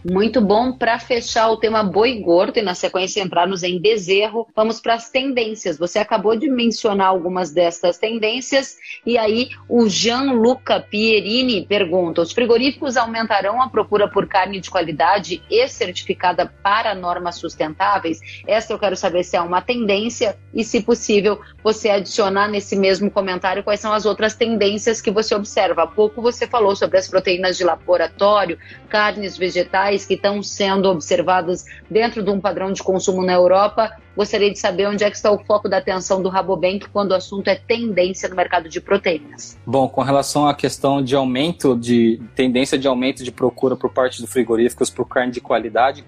Muito 0.08 0.40
bom. 0.40 0.72
Para 0.72 1.00
fechar 1.00 1.50
o 1.50 1.56
tema 1.56 1.82
boi 1.82 2.20
gordo 2.20 2.58
e 2.58 2.62
na 2.62 2.74
sequência 2.74 3.20
entrarmos 3.20 3.64
em 3.64 3.80
bezerro, 3.80 4.46
vamos 4.54 4.80
para 4.80 4.94
as 4.94 5.10
tendências. 5.10 5.76
Você 5.78 5.98
acabou 5.98 6.36
de 6.36 6.48
mencionar 6.48 7.08
algumas 7.08 7.50
dessas 7.50 7.98
tendências 7.98 8.76
e 9.04 9.18
aí 9.18 9.48
o 9.68 9.88
Gianluca 9.88 10.78
Pierini 10.78 11.66
pergunta: 11.66 12.20
os 12.20 12.30
frigoríficos 12.30 12.96
aumentarão 12.96 13.60
a 13.60 13.68
procura 13.68 14.08
por 14.08 14.28
carne 14.28 14.60
de 14.60 14.70
qualidade 14.70 15.42
e 15.50 15.66
certificada 15.66 16.46
para 16.62 16.94
normas 16.94 17.34
sustentáveis? 17.36 18.20
Essa 18.46 18.72
eu 18.72 18.78
quero 18.78 18.94
saber 18.94 19.24
se 19.24 19.36
é 19.36 19.40
uma 19.40 19.60
tendência 19.60 20.38
e, 20.54 20.62
se 20.62 20.82
possível, 20.82 21.40
você 21.64 21.90
adicionar 21.90 22.46
nesse 22.46 22.76
mesmo 22.76 23.10
comentário 23.10 23.64
quais 23.64 23.80
são 23.80 23.92
as 23.92 24.06
outras 24.06 24.36
tendências 24.36 25.00
que 25.00 25.10
você 25.10 25.34
observa. 25.34 25.82
Há 25.82 25.86
pouco 25.88 26.22
você 26.22 26.46
falou 26.46 26.76
sobre 26.76 26.96
as 26.96 27.08
proteínas 27.08 27.56
de 27.56 27.64
laboratório, 27.64 28.56
carnes 28.88 29.36
vegetais 29.36 29.95
que 30.04 30.14
estão 30.14 30.42
sendo 30.42 30.88
observadas 30.88 31.64
dentro 31.90 32.22
de 32.22 32.30
um 32.30 32.40
padrão 32.40 32.72
de 32.72 32.82
consumo 32.82 33.24
na 33.24 33.32
Europa. 33.32 33.92
Gostaria 34.16 34.50
de 34.50 34.58
saber 34.58 34.86
onde 34.86 35.04
é 35.04 35.10
que 35.10 35.16
está 35.16 35.30
o 35.30 35.38
foco 35.38 35.68
da 35.68 35.78
atenção 35.78 36.22
do 36.22 36.28
Rabobank 36.28 36.88
quando 36.90 37.12
o 37.12 37.14
assunto 37.14 37.48
é 37.48 37.54
tendência 37.54 38.28
no 38.28 38.36
mercado 38.36 38.68
de 38.68 38.80
proteínas. 38.80 39.58
Bom, 39.64 39.88
com 39.88 40.02
relação 40.02 40.46
à 40.46 40.54
questão 40.54 41.02
de 41.02 41.14
aumento 41.14 41.76
de 41.76 42.20
tendência 42.34 42.78
de 42.78 42.88
aumento 42.88 43.22
de 43.22 43.30
procura 43.30 43.76
por 43.76 43.92
parte 43.92 44.20
dos 44.20 44.30
frigoríficos 44.30 44.90
por 44.90 45.06
carne 45.06 45.32
de 45.32 45.40
qualidade, 45.40 46.04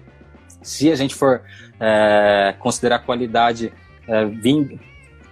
se 0.61 0.91
a 0.91 0.95
gente 0.95 1.15
for 1.15 1.41
é, 1.79 2.53
considerar 2.59 2.99
qualidade 2.99 3.71
é, 4.07 4.25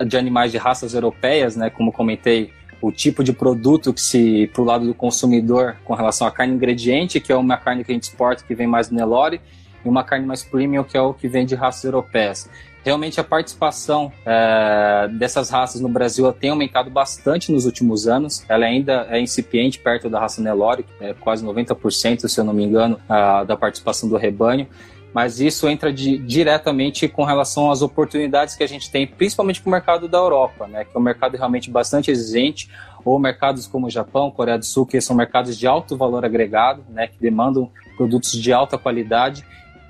de 0.06 0.18
animais 0.18 0.52
de 0.52 0.58
raças 0.58 0.94
europeias, 0.94 1.56
né, 1.56 1.70
como 1.70 1.92
comentei, 1.92 2.54
o 2.82 2.92
tipo 2.92 3.24
de 3.24 3.34
produto 3.34 3.94
que 3.94 4.02
se 4.02 4.50
para 4.54 4.62
o 4.62 4.66
lado 4.66 4.86
do 4.86 4.94
consumidor 4.94 5.78
com 5.84 5.94
relação 5.94 6.28
à 6.28 6.32
carne 6.32 6.54
ingrediente, 6.54 7.20
que 7.20 7.32
é 7.32 7.36
uma 7.36 7.58
carne 7.58 7.84
que 7.84 7.92
a 7.92 7.94
gente 7.94 8.04
exporta 8.04 8.44
que 8.44 8.56
vem 8.56 8.68
mais 8.68 8.90
do 8.90 8.96
Nelore, 8.96 9.42
e 9.84 9.90
uma 9.90 10.04
carne 10.04 10.26
mais 10.26 10.44
premium 10.44 10.84
que 10.84 10.98
é 10.98 11.02
o 11.02 11.14
que 11.14 11.28
vem 11.28 11.46
de 11.46 11.56
raças 11.56 11.84
europeias. 11.84 12.50
Realmente 12.84 13.20
a 13.20 13.24
participação 13.24 14.12
é, 14.26 15.10
dessas 15.10 15.50
raças 15.50 15.82
no 15.82 15.90
Brasil 15.90 16.32
tem 16.32 16.52
aumentado 16.52 16.90
bastante 16.90 17.52
nos 17.52 17.66
últimos 17.66 18.08
anos. 18.08 18.46
Ela 18.48 18.66
ainda 18.66 19.08
é 19.10 19.20
incipiente 19.20 19.78
perto 19.78 20.10
da 20.10 20.20
raça 20.20 20.42
Nelore, 20.42 20.86
é 21.02 21.14
quase 21.14 21.46
90%, 21.46 22.28
se 22.28 22.40
eu 22.40 22.46
não 22.46 22.54
me 22.54 22.64
engano, 22.64 22.98
a, 23.10 23.44
da 23.44 23.58
participação 23.58 24.08
do 24.08 24.16
rebanho 24.16 24.68
mas 25.14 25.40
isso 25.40 25.68
entra 25.68 25.92
de, 25.92 26.18
diretamente 26.18 27.08
com 27.08 27.24
relação 27.24 27.72
às 27.72 27.82
oportunidades 27.82 28.56
que 28.56 28.64
a 28.64 28.68
gente 28.68 28.92
tem, 28.92 29.08
principalmente 29.08 29.62
com 29.62 29.70
o 29.70 29.72
mercado 29.72 30.08
da 30.08 30.18
Europa, 30.18 30.68
né, 30.68 30.86
que 30.86 30.96
é 30.96 31.00
um 31.00 31.04
mercado 31.04 31.36
realmente 31.36 31.70
bastante 31.72 32.12
exigente, 32.12 32.70
ou 33.04 33.18
mercados 33.18 33.66
como 33.66 33.90
Japão, 33.90 34.30
Coreia 34.30 34.58
do 34.58 34.66
Sul, 34.66 34.86
que 34.86 35.00
são 35.00 35.16
mercados 35.16 35.58
de 35.58 35.66
alto 35.66 35.96
valor 35.96 36.26
agregado, 36.26 36.84
né, 36.90 37.08
que 37.08 37.18
demandam 37.20 37.72
produtos 37.96 38.32
de 38.32 38.52
alta 38.52 38.78
qualidade. 38.78 39.46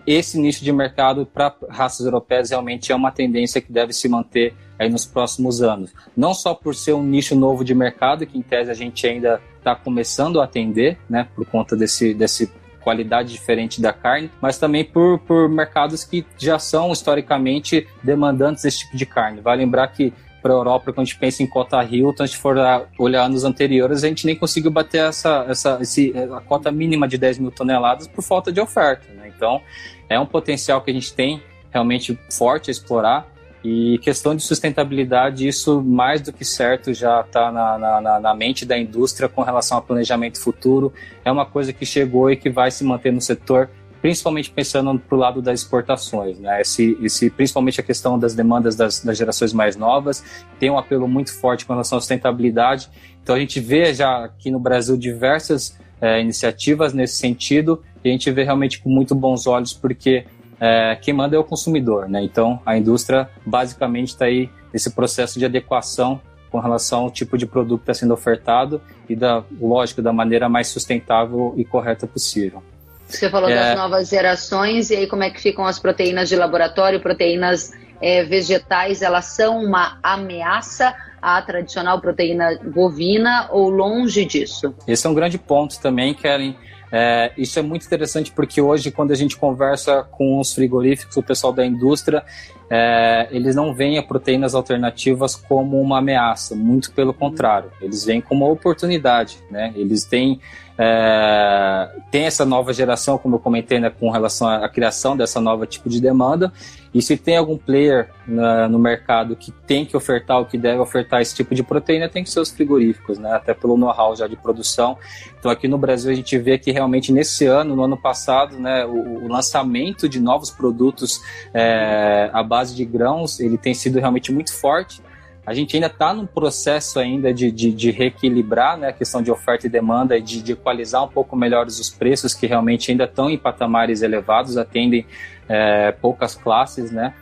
Esse 0.06 0.39
nicho 0.39 0.63
de 0.63 0.71
mercado 0.71 1.25
para 1.25 1.53
raças 1.69 2.06
europeias 2.06 2.49
realmente 2.49 2.91
é 2.91 2.95
uma 2.95 3.12
tendência 3.12 3.60
que 3.60 3.71
deve 3.71 3.91
se 3.91 4.08
manter 4.08 4.56
aí 4.80 4.88
nos 4.88 5.06
próximos 5.06 5.62
anos. 5.62 5.93
Não 6.15 6.34
só 6.34 6.53
por 6.53 6.75
ser 6.75 6.93
um 6.93 7.03
nicho 7.03 7.36
novo 7.36 7.65
de 7.65 7.73
mercado, 7.73 8.25
que 8.25 8.38
em 8.38 8.41
tese 8.41 8.71
a 8.71 8.73
gente 8.73 9.06
ainda 9.06 9.41
está 9.58 9.75
começando 9.75 10.39
a 10.39 10.45
atender, 10.45 10.97
né, 11.10 11.27
por 11.36 11.45
conta 11.45 11.75
desse, 11.75 12.13
desse 12.13 12.49
qualidade 12.88 13.34
diferente 13.34 13.82
da 13.82 13.91
carne, 13.91 14.32
mas 14.41 14.58
também 14.58 14.86
por, 14.86 15.19
por 15.19 15.50
mercados 15.50 16.06
que 16.06 16.26
já 16.38 16.58
são 16.58 16.93
historicamente 16.93 17.86
demandantes 18.02 18.63
desse 18.63 18.80
tipo 18.80 18.95
de 18.95 19.06
carne. 19.06 19.41
Vai 19.41 19.58
lembrar 19.58 19.89
que 19.89 20.13
para 20.41 20.54
a 20.54 20.56
Europa, 20.56 20.93
quando 20.93 21.02
a 21.02 21.04
gente 21.04 21.19
pensa 21.19 21.43
em 21.43 21.47
cota 21.47 21.84
Hilton, 21.84 22.26
se 22.26 22.38
for 22.38 22.56
olhar 22.97 23.23
anos 23.23 23.43
anteriores, 23.43 24.06
a 24.06 24.08
gente 24.08 24.26
nem 24.26 24.38
conseguiu 24.38 24.71
bater 24.71 25.02
essa, 25.02 25.45
essa 25.50 25.80
esse, 25.82 26.13
a 26.34 26.39
cota 26.39 26.71
mínima 26.71 27.10
de 27.10 27.17
10 27.17 27.39
mil 27.39 27.52
toneladas 27.52 28.08
por 28.08 28.21
falta 28.21 28.54
de 28.54 28.62
oferta. 28.62 29.12
Né? 29.12 29.34
Então, 29.36 29.62
é 30.08 30.17
um 30.17 30.26
potencial 30.26 30.80
que 30.82 30.89
a 30.89 30.93
gente 30.93 31.13
tem 31.13 31.43
realmente 31.69 32.17
forte 32.32 32.69
a 32.69 32.71
explorar 32.71 33.28
E 33.69 33.97
questão 33.97 34.34
de 34.34 34.43
sustentabilidade, 34.43 35.45
isso 35.45 35.82
mais 35.82 36.21
do 36.21 36.32
que 36.32 36.45
certo 36.45 36.93
já 36.93 37.19
está 37.19 37.51
na, 37.51 37.77
na, 37.77 38.19
na, 38.21 38.34
mente 38.34 38.65
da 38.65 38.80
indústria 38.80 39.27
com 39.27 39.41
relação 39.41 39.75
ao 39.77 39.84
planejamento 39.84 40.39
futuro. 40.39 40.93
É 41.26 41.30
uma 41.30 41.45
coisa 41.45 41.74
que 41.74 41.86
chegou 41.86 42.32
e 42.32 42.38
que 42.38 42.49
vai 42.49 42.72
se 42.72 42.86
manter 42.86 43.11
no 43.11 43.20
setor, 43.20 43.70
principalmente 44.01 44.49
pensando 44.49 44.97
para 44.97 45.13
o 45.13 45.20
lado 45.20 45.41
das 45.41 45.59
exportações. 45.59 46.39
Né? 46.39 46.61
Esse, 46.61 46.97
esse, 47.01 47.30
principalmente 47.30 47.82
a 47.82 47.84
questão 47.84 48.18
das 48.18 48.34
demandas 48.34 48.74
das, 48.78 49.03
das 49.03 49.18
gerações 49.18 49.51
mais 49.51 49.76
novas 49.76 50.24
tem 50.57 50.72
um 50.72 50.78
apelo 50.78 51.05
muito 51.05 51.38
forte 51.38 51.65
com 51.65 51.74
relação 51.74 51.97
à 51.97 51.99
sustentabilidade. 51.99 52.89
Então 53.22 53.36
a 53.36 53.39
gente 53.39 53.59
vê 53.59 53.93
já 53.93 54.24
aqui 54.24 54.49
no 54.49 54.61
Brasil 54.61 54.95
diversas 54.95 55.78
é, 55.99 56.22
iniciativas 56.22 56.93
nesse 56.93 57.18
sentido 57.18 57.84
e 58.01 58.07
a 58.07 58.11
gente 58.13 58.32
vê 58.32 58.45
realmente 58.45 58.80
com 58.80 58.89
muito 58.89 59.13
bons 59.13 59.45
olhos 59.45 59.74
porque 59.74 60.26
é, 60.60 60.95
quem 61.01 61.14
manda 61.14 61.36
é 61.36 61.39
o 61.39 61.43
consumidor, 61.43 62.10
né? 62.10 62.22
Então 62.24 62.60
a 62.66 62.78
indústria 62.78 63.30
basicamente 63.45 64.10
está 64.10 64.26
aí 64.26 64.49
nesse 64.74 64.91
processo 64.91 65.39
de 65.39 65.45
adequação 65.45 66.20
com 66.49 66.60
relação 66.60 67.01
ao 67.01 67.12
tipo 67.12 67.38
de 67.38 67.45
produto 67.45 67.80
que 67.80 67.91
está 67.91 67.93
sendo 67.93 68.14
ofertado 68.14 68.82
e 69.08 69.16
da 69.16 69.43
lógico 69.60 70.01
da 70.01 70.14
maneira 70.14 70.47
mais 70.49 70.68
sustentável 70.68 71.53
e 71.58 71.66
correta 71.66 72.08
possível. 72.08 72.64
Você 73.08 73.30
falou 73.30 73.49
é... 73.49 73.55
das 73.55 73.78
novas 73.78 74.10
gerações 74.10 74.89
e 74.89 74.95
aí 74.95 75.08
como 75.08 75.24
é 75.24 75.30
que 75.30 75.41
ficam 75.41 75.66
as 75.66 75.80
proteínas 75.80 76.30
de 76.30 76.36
laboratório, 76.36 76.99
proteínas 76.99 77.72
é, 78.01 78.24
vegetais, 78.24 79.01
elas 79.01 79.26
são 79.26 79.60
uma 79.60 79.97
ameaça 80.03 80.93
à 81.22 81.41
tradicional 81.41 81.99
proteína 81.99 82.60
bovina 82.64 83.47
ou 83.51 83.70
longe 83.70 84.26
disso? 84.26 84.74
Esse 84.88 85.08
é 85.08 85.10
um 85.10 85.14
grande 85.14 85.38
ponto 85.38 85.80
também, 85.80 86.14
Kellen. 86.14 86.55
É, 86.92 87.32
isso 87.38 87.60
é 87.60 87.62
muito 87.62 87.86
interessante 87.86 88.32
porque 88.32 88.62
hoje, 88.62 88.92
quando 88.92 89.12
a 89.12 89.16
gente 89.16 89.36
conversa 89.36 90.04
com 90.04 90.40
os 90.40 90.54
frigoríficos, 90.54 91.18
o 91.18 91.24
pessoal 91.24 91.52
da 91.52 91.66
indústria, 91.66 92.24
é, 92.70 93.28
eles 93.32 93.56
não 93.56 93.74
veem 93.74 93.98
a 93.98 94.04
proteínas 94.04 94.56
alternativas 94.56 95.36
como 95.36 95.80
uma 95.82 96.00
ameaça, 96.00 96.56
muito 96.56 96.92
pelo 96.92 97.14
contrário, 97.14 97.72
eles 97.82 98.06
veem 98.06 98.22
como 98.22 98.46
uma 98.46 98.52
oportunidade. 98.52 99.38
Né? 99.50 99.74
Eles 99.76 100.06
têm 100.06 100.40
é, 100.78 101.89
tem 102.11 102.25
essa 102.25 102.45
nova 102.45 102.71
geração, 102.71 103.17
como 103.17 103.36
eu 103.36 103.39
comentei, 103.39 103.80
né, 103.80 103.89
com 103.89 104.09
relação 104.11 104.47
à 104.47 104.69
criação 104.69 105.17
dessa 105.17 105.41
nova 105.41 105.65
tipo 105.65 105.89
de 105.89 105.99
demanda. 105.99 106.53
E 106.93 107.01
se 107.01 107.17
tem 107.17 107.38
algum 107.38 107.57
player 107.57 108.09
na, 108.28 108.67
no 108.67 108.80
mercado 108.80 109.36
que 109.36 109.51
tem 109.51 109.86
que 109.86 109.95
ofertar 109.95 110.38
ou 110.39 110.45
que 110.45 110.57
deve 110.57 110.80
ofertar 110.80 111.21
esse 111.21 111.36
tipo 111.36 111.53
de 111.53 111.63
proteína, 111.63 112.07
tem 112.07 112.23
que 112.23 112.30
ser 112.30 112.39
os 112.39 112.49
frigoríficos, 112.49 113.17
né, 113.17 113.34
até 113.34 113.53
pelo 113.53 113.78
know-how 113.78 114.15
já 114.15 114.28
de 114.28 114.36
produção. 114.36 114.97
Então 115.39 115.51
aqui 115.51 115.67
no 115.67 115.78
Brasil 115.78 116.11
a 116.11 116.15
gente 116.15 116.38
vê 116.38 116.57
que 116.57 116.71
realmente 116.71 117.11
nesse 117.11 117.45
ano, 117.45 117.75
no 117.75 117.84
ano 117.84 117.97
passado, 117.97 118.57
né, 118.59 118.86
o, 118.86 119.25
o 119.25 119.28
lançamento 119.28 120.07
de 120.07 120.19
novos 120.19 120.49
produtos 120.49 121.21
é, 121.53 122.30
à 122.34 122.43
base 122.43 122.75
de 122.75 122.86
grãos, 122.86 123.39
ele 123.39 123.57
tem 123.57 123.73
sido 123.73 123.99
realmente 123.99 124.32
muito 124.32 124.53
forte. 124.53 125.01
A 125.48 125.54
gente 125.54 125.78
ainda 125.78 125.88
está 125.88 126.14
num 126.14 126.26
processo 126.26 127.00
ainda 127.00 127.34
de, 127.34 127.50
de, 127.50 127.72
de, 127.72 127.89
reequilibrar 127.89 128.78
né, 128.78 128.89
a 128.89 128.91
questão 128.91 129.22
de 129.22 129.32
oferta 129.32 129.66
e 129.66 129.70
demanda 129.70 130.18
e 130.18 130.22
de, 130.22 130.41
de 130.41 130.52
equalizar 130.52 131.02
um 131.02 131.08
pouco 131.08 131.38
melhores 131.38 131.80
os 131.80 131.89
preços 131.89 132.34
que 132.34 132.45
realmente 132.45 132.91
ainda 132.91 133.06
estão 133.06 133.30
em 133.30 133.38
patamares 133.38 134.02
elevados, 134.02 134.58
atendem 134.58 135.06
é, 135.48 135.93
poucas 135.93 136.36
classes, 136.36 136.91
né? 136.91 137.14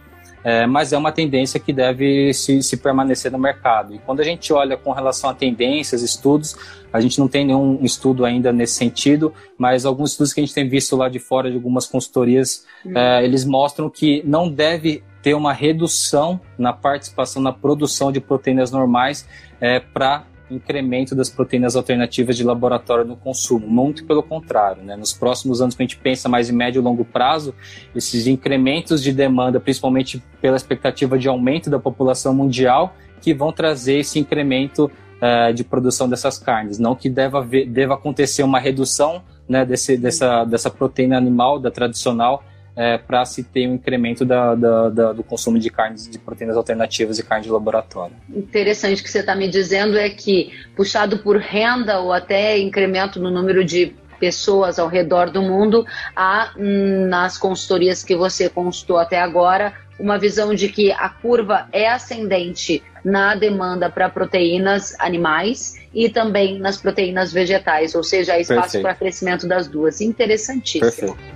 É, 0.43 0.65
mas 0.65 0.91
é 0.91 0.97
uma 0.97 1.11
tendência 1.11 1.59
que 1.59 1.71
deve 1.71 2.33
se, 2.33 2.61
se, 2.63 2.77
permanecer 2.77 3.31
no 3.31 3.37
mercado. 3.37 3.93
E 3.93 3.99
quando 3.99 4.19
a 4.21 4.23
gente 4.23 4.51
olha 4.53 4.75
com 4.75 4.91
relação 4.91 5.29
a 5.29 5.33
tendências, 5.33 6.01
estudos, 6.01 6.55
a 6.93 6.99
gente 7.01 7.19
não 7.19 7.27
tem 7.27 7.45
nenhum 7.45 7.79
estudo 7.83 8.23
ainda 8.25 8.51
nesse 8.51 8.73
sentido, 8.73 9.33
mas 9.57 9.85
alguns 9.85 10.11
estudos 10.11 10.33
que 10.33 10.39
a 10.39 10.43
gente 10.43 10.53
tem 10.53 10.67
visto 10.67 10.95
lá 10.95 11.09
de 11.09 11.17
fora 11.17 11.49
de 11.49 11.55
algumas 11.55 11.87
consultorias, 11.87 12.63
hum. 12.85 12.95
é, 12.95 13.23
eles 13.23 13.43
mostram 13.43 13.89
que 13.89 14.21
não 14.25 14.49
deve 14.49 15.03
ter 15.25 15.33
uma 15.33 15.51
redução 15.51 16.39
na 16.55 16.71
participação 16.71 17.41
na 17.41 17.51
produção 17.51 18.11
de 18.11 18.21
proteínas 18.21 18.69
normais 18.69 19.27
é, 19.59 19.79
para 19.79 20.23
incremento 20.51 21.15
das 21.15 21.31
proteínas 21.31 21.75
alternativas 21.75 22.37
de 22.37 22.43
laboratório 22.43 23.03
no 23.03 23.15
consumo. 23.15 23.67
Muito 23.67 24.05
pelo 24.05 24.21
contrário, 24.21 24.83
né? 24.83 24.95
Nos 24.95 25.13
próximos 25.13 25.63
anos, 25.63 25.73
que 25.73 25.81
a 25.81 25.83
gente 25.83 25.97
pensa 25.97 26.29
mais 26.29 26.47
em 26.47 26.53
médio 26.53 26.79
e 26.79 26.83
longo 26.83 27.03
prazo, 27.03 27.55
esses 27.95 28.27
incrementos 28.27 29.01
de 29.01 29.11
demanda, 29.11 29.59
principalmente 29.59 30.23
pela 30.39 30.55
expectativa 30.55 31.17
de 31.17 31.27
aumento 31.27 31.71
da 31.71 31.79
população 31.79 32.31
mundial, 32.31 32.93
que 33.19 33.33
vão 33.33 33.51
trazer 33.51 34.01
esse 34.01 34.19
incremento 34.19 34.85
uh, 34.85 35.51
de 35.51 35.63
produção 35.63 36.07
dessas 36.07 36.37
carnes. 36.37 36.77
Não 36.77 36.95
que 36.95 37.09
deva, 37.09 37.39
haver, 37.39 37.67
deva 37.67 37.95
acontecer 37.95 38.43
uma 38.43 38.59
redução 38.59 39.23
né, 39.49 39.65
desse, 39.65 39.97
dessa, 39.97 40.43
dessa 40.45 40.69
proteína 40.69 41.17
animal, 41.17 41.57
da 41.57 41.71
tradicional, 41.71 42.43
é, 42.75 42.97
para 42.97 43.23
se 43.25 43.43
ter 43.43 43.67
um 43.67 43.75
incremento 43.75 44.25
da, 44.25 44.53
da, 44.53 44.89
da, 44.89 45.13
do 45.13 45.23
consumo 45.23 45.57
de 45.57 45.69
carnes 45.69 46.09
de 46.09 46.19
proteínas 46.19 46.57
alternativas 46.57 47.17
e 47.17 47.23
carne 47.23 47.45
de 47.45 47.51
laboratório. 47.51 48.15
Interessante 48.29 49.01
que 49.01 49.09
você 49.09 49.19
está 49.19 49.35
me 49.35 49.47
dizendo 49.47 49.97
é 49.97 50.09
que, 50.09 50.51
puxado 50.75 51.19
por 51.19 51.37
renda 51.37 51.99
ou 51.99 52.11
até 52.11 52.57
incremento 52.57 53.19
no 53.19 53.31
número 53.31 53.63
de 53.63 53.95
pessoas 54.19 54.79
ao 54.79 54.87
redor 54.87 55.29
do 55.29 55.41
mundo, 55.41 55.85
há 56.15 56.53
hum, 56.57 57.07
nas 57.07 57.37
consultorias 57.37 58.03
que 58.03 58.15
você 58.15 58.49
consultou 58.49 58.97
até 58.97 59.19
agora 59.19 59.73
uma 59.99 60.17
visão 60.17 60.53
de 60.53 60.69
que 60.69 60.91
a 60.91 61.09
curva 61.09 61.67
é 61.71 61.89
ascendente 61.89 62.83
na 63.03 63.35
demanda 63.35 63.89
para 63.89 64.09
proteínas 64.09 64.95
animais 64.99 65.75
e 65.93 66.09
também 66.09 66.59
nas 66.59 66.77
proteínas 66.77 67.31
vegetais, 67.31 67.95
ou 67.95 68.03
seja, 68.03 68.33
há 68.33 68.39
espaço 68.39 68.81
para 68.81 68.95
crescimento 68.95 69.47
das 69.47 69.67
duas. 69.67 70.01
Interessantíssimo. 70.01 71.13
Perfeito. 71.13 71.34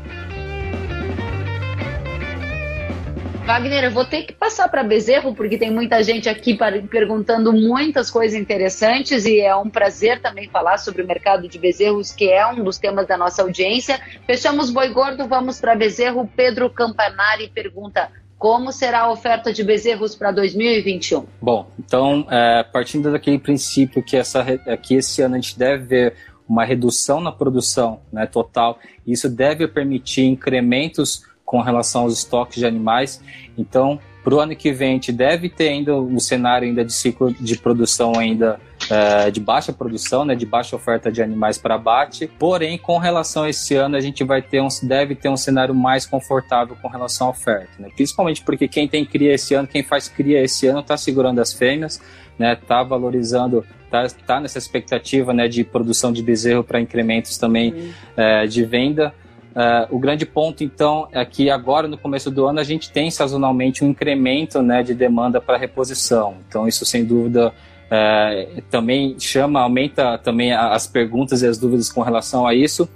Wagner, 3.49 3.85
eu 3.85 3.89
vou 3.89 4.05
ter 4.05 4.27
que 4.27 4.31
passar 4.31 4.69
para 4.69 4.83
Bezerro, 4.83 5.33
porque 5.33 5.57
tem 5.57 5.71
muita 5.71 6.03
gente 6.03 6.29
aqui 6.29 6.55
perguntando 6.87 7.51
muitas 7.51 8.11
coisas 8.11 8.39
interessantes 8.39 9.25
e 9.25 9.39
é 9.39 9.55
um 9.55 9.67
prazer 9.67 10.21
também 10.21 10.47
falar 10.47 10.77
sobre 10.77 11.01
o 11.01 11.07
mercado 11.07 11.49
de 11.49 11.57
bezerros, 11.57 12.11
que 12.11 12.29
é 12.29 12.45
um 12.45 12.63
dos 12.63 12.77
temas 12.77 13.07
da 13.07 13.17
nossa 13.17 13.41
audiência. 13.41 13.99
Fechamos 14.27 14.69
Boi 14.69 14.89
Gordo, 14.89 15.27
vamos 15.27 15.59
para 15.59 15.73
Bezerro. 15.73 16.29
Pedro 16.35 16.69
Campanari 16.69 17.47
pergunta: 17.49 18.11
como 18.37 18.71
será 18.71 18.99
a 18.99 19.11
oferta 19.11 19.51
de 19.51 19.63
bezerros 19.63 20.15
para 20.15 20.31
2021? 20.31 21.25
Bom, 21.41 21.71
então, 21.79 22.27
é, 22.29 22.61
partindo 22.61 23.11
daquele 23.11 23.39
princípio 23.39 24.03
que, 24.03 24.15
essa, 24.15 24.45
que 24.77 24.93
esse 24.93 25.23
ano 25.23 25.33
a 25.33 25.39
gente 25.39 25.57
deve 25.57 25.85
ver 25.85 26.13
uma 26.47 26.63
redução 26.63 27.19
na 27.19 27.31
produção 27.31 28.01
né, 28.13 28.27
total, 28.27 28.77
isso 29.07 29.27
deve 29.27 29.67
permitir 29.67 30.25
incrementos 30.25 31.27
com 31.49 31.61
relação 31.61 32.03
aos 32.03 32.13
estoques 32.13 32.57
de 32.57 32.65
animais. 32.67 33.19
Então, 33.57 33.99
para 34.23 34.35
o 34.35 34.39
ano 34.39 34.55
que 34.55 34.71
vem, 34.71 34.89
a 34.89 34.93
gente 34.93 35.11
deve 35.11 35.49
ter 35.49 35.69
ainda 35.69 35.95
um 35.95 36.19
cenário 36.19 36.67
ainda 36.67 36.85
de 36.85 36.93
ciclo 36.93 37.33
de 37.33 37.57
produção 37.57 38.13
ainda 38.19 38.59
é, 38.87 39.31
de 39.31 39.39
baixa 39.39 39.73
produção, 39.73 40.23
né, 40.23 40.35
de 40.35 40.45
baixa 40.45 40.75
oferta 40.75 41.11
de 41.11 41.23
animais 41.23 41.57
para 41.57 41.73
abate. 41.73 42.29
Porém, 42.37 42.77
com 42.77 42.99
relação 42.99 43.45
a 43.45 43.49
esse 43.49 43.73
ano, 43.73 43.95
a 43.95 43.99
gente 43.99 44.23
vai 44.23 44.43
ter 44.43 44.61
um, 44.61 44.67
deve 44.83 45.15
ter 45.15 45.27
um 45.27 45.35
cenário 45.35 45.73
mais 45.73 46.05
confortável 46.05 46.77
com 46.79 46.87
relação 46.87 47.25
à 47.25 47.29
oferta, 47.31 47.71
né? 47.79 47.89
principalmente 47.95 48.43
porque 48.43 48.67
quem 48.67 48.87
tem 48.87 49.03
cria 49.03 49.33
esse 49.33 49.55
ano, 49.55 49.67
quem 49.67 49.81
faz 49.81 50.07
cria 50.07 50.43
esse 50.43 50.67
ano, 50.67 50.81
está 50.81 50.97
segurando 50.97 51.39
as 51.41 51.51
fêmeas, 51.51 51.99
né, 52.37 52.55
tá 52.55 52.83
valorizando, 52.83 53.65
tá, 53.89 54.05
tá 54.27 54.39
nessa 54.39 54.59
expectativa, 54.59 55.33
né, 55.33 55.47
de 55.47 55.63
produção 55.63 56.13
de 56.13 56.21
bezerro 56.21 56.63
para 56.63 56.79
incrementos 56.79 57.39
também 57.39 57.73
uhum. 57.73 57.91
é, 58.15 58.45
de 58.45 58.63
venda. 58.63 59.15
Uh, 59.59 59.93
o 59.93 59.99
grande 59.99 60.25
ponto, 60.25 60.63
então, 60.63 61.09
é 61.11 61.25
que 61.25 61.49
agora, 61.49 61.85
no 61.85 61.97
começo 61.97 62.31
do 62.31 62.45
ano, 62.45 62.61
a 62.61 62.63
gente 62.63 62.89
tem 62.89 63.11
sazonalmente 63.11 63.83
um 63.83 63.89
incremento 63.89 64.61
né, 64.61 64.81
de 64.81 64.93
demanda 64.93 65.41
para 65.41 65.57
reposição. 65.57 66.37
Então, 66.47 66.65
isso, 66.65 66.85
sem 66.85 67.03
dúvida, 67.03 67.49
uh, 67.49 68.61
também 68.69 69.19
chama, 69.19 69.59
aumenta 69.59 70.17
também 70.17 70.53
as 70.53 70.87
perguntas 70.87 71.41
e 71.41 71.47
as 71.47 71.57
dúvidas 71.57 71.91
com 71.91 72.01
relação 72.01 72.47
a 72.47 72.55
isso. 72.55 72.87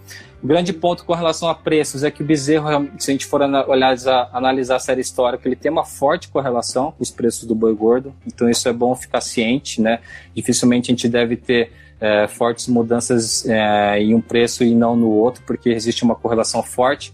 O 0.41 0.47
grande 0.47 0.71
ponto 0.71 1.03
com 1.03 1.13
relação 1.13 1.49
a 1.49 1.55
preços 1.55 2.01
é 2.01 2.09
que 2.09 2.23
o 2.23 2.25
bezerro, 2.25 2.89
se 2.97 3.11
a 3.11 3.13
gente 3.13 3.25
for 3.25 3.41
olhar, 3.41 3.97
analisar 4.31 4.77
a 4.77 4.79
série 4.79 5.01
histórica, 5.01 5.45
ele 5.45 5.57
tem 5.57 5.69
uma 5.69 5.83
forte 5.83 6.29
correlação 6.29 6.93
com 6.93 7.03
os 7.03 7.11
preços 7.11 7.45
do 7.45 7.53
boi 7.53 7.75
gordo. 7.75 8.13
Então, 8.25 8.49
isso 8.49 8.69
é 8.69 8.73
bom 8.73 8.95
ficar 8.95 9.19
ciente, 9.19 9.81
né? 9.81 9.99
Dificilmente 10.33 10.89
a 10.89 10.95
gente 10.95 11.09
deve 11.09 11.35
ter 11.35 11.73
é, 12.03 12.27
fortes 12.27 12.67
mudanças 12.67 13.47
é, 13.47 13.97
em 14.01 14.13
um 14.13 14.19
preço 14.19 14.61
e 14.61 14.75
não 14.75 14.93
no 14.93 15.09
outro, 15.09 15.41
porque 15.47 15.69
existe 15.69 16.03
uma 16.03 16.15
correlação 16.15 16.61
forte. 16.61 17.13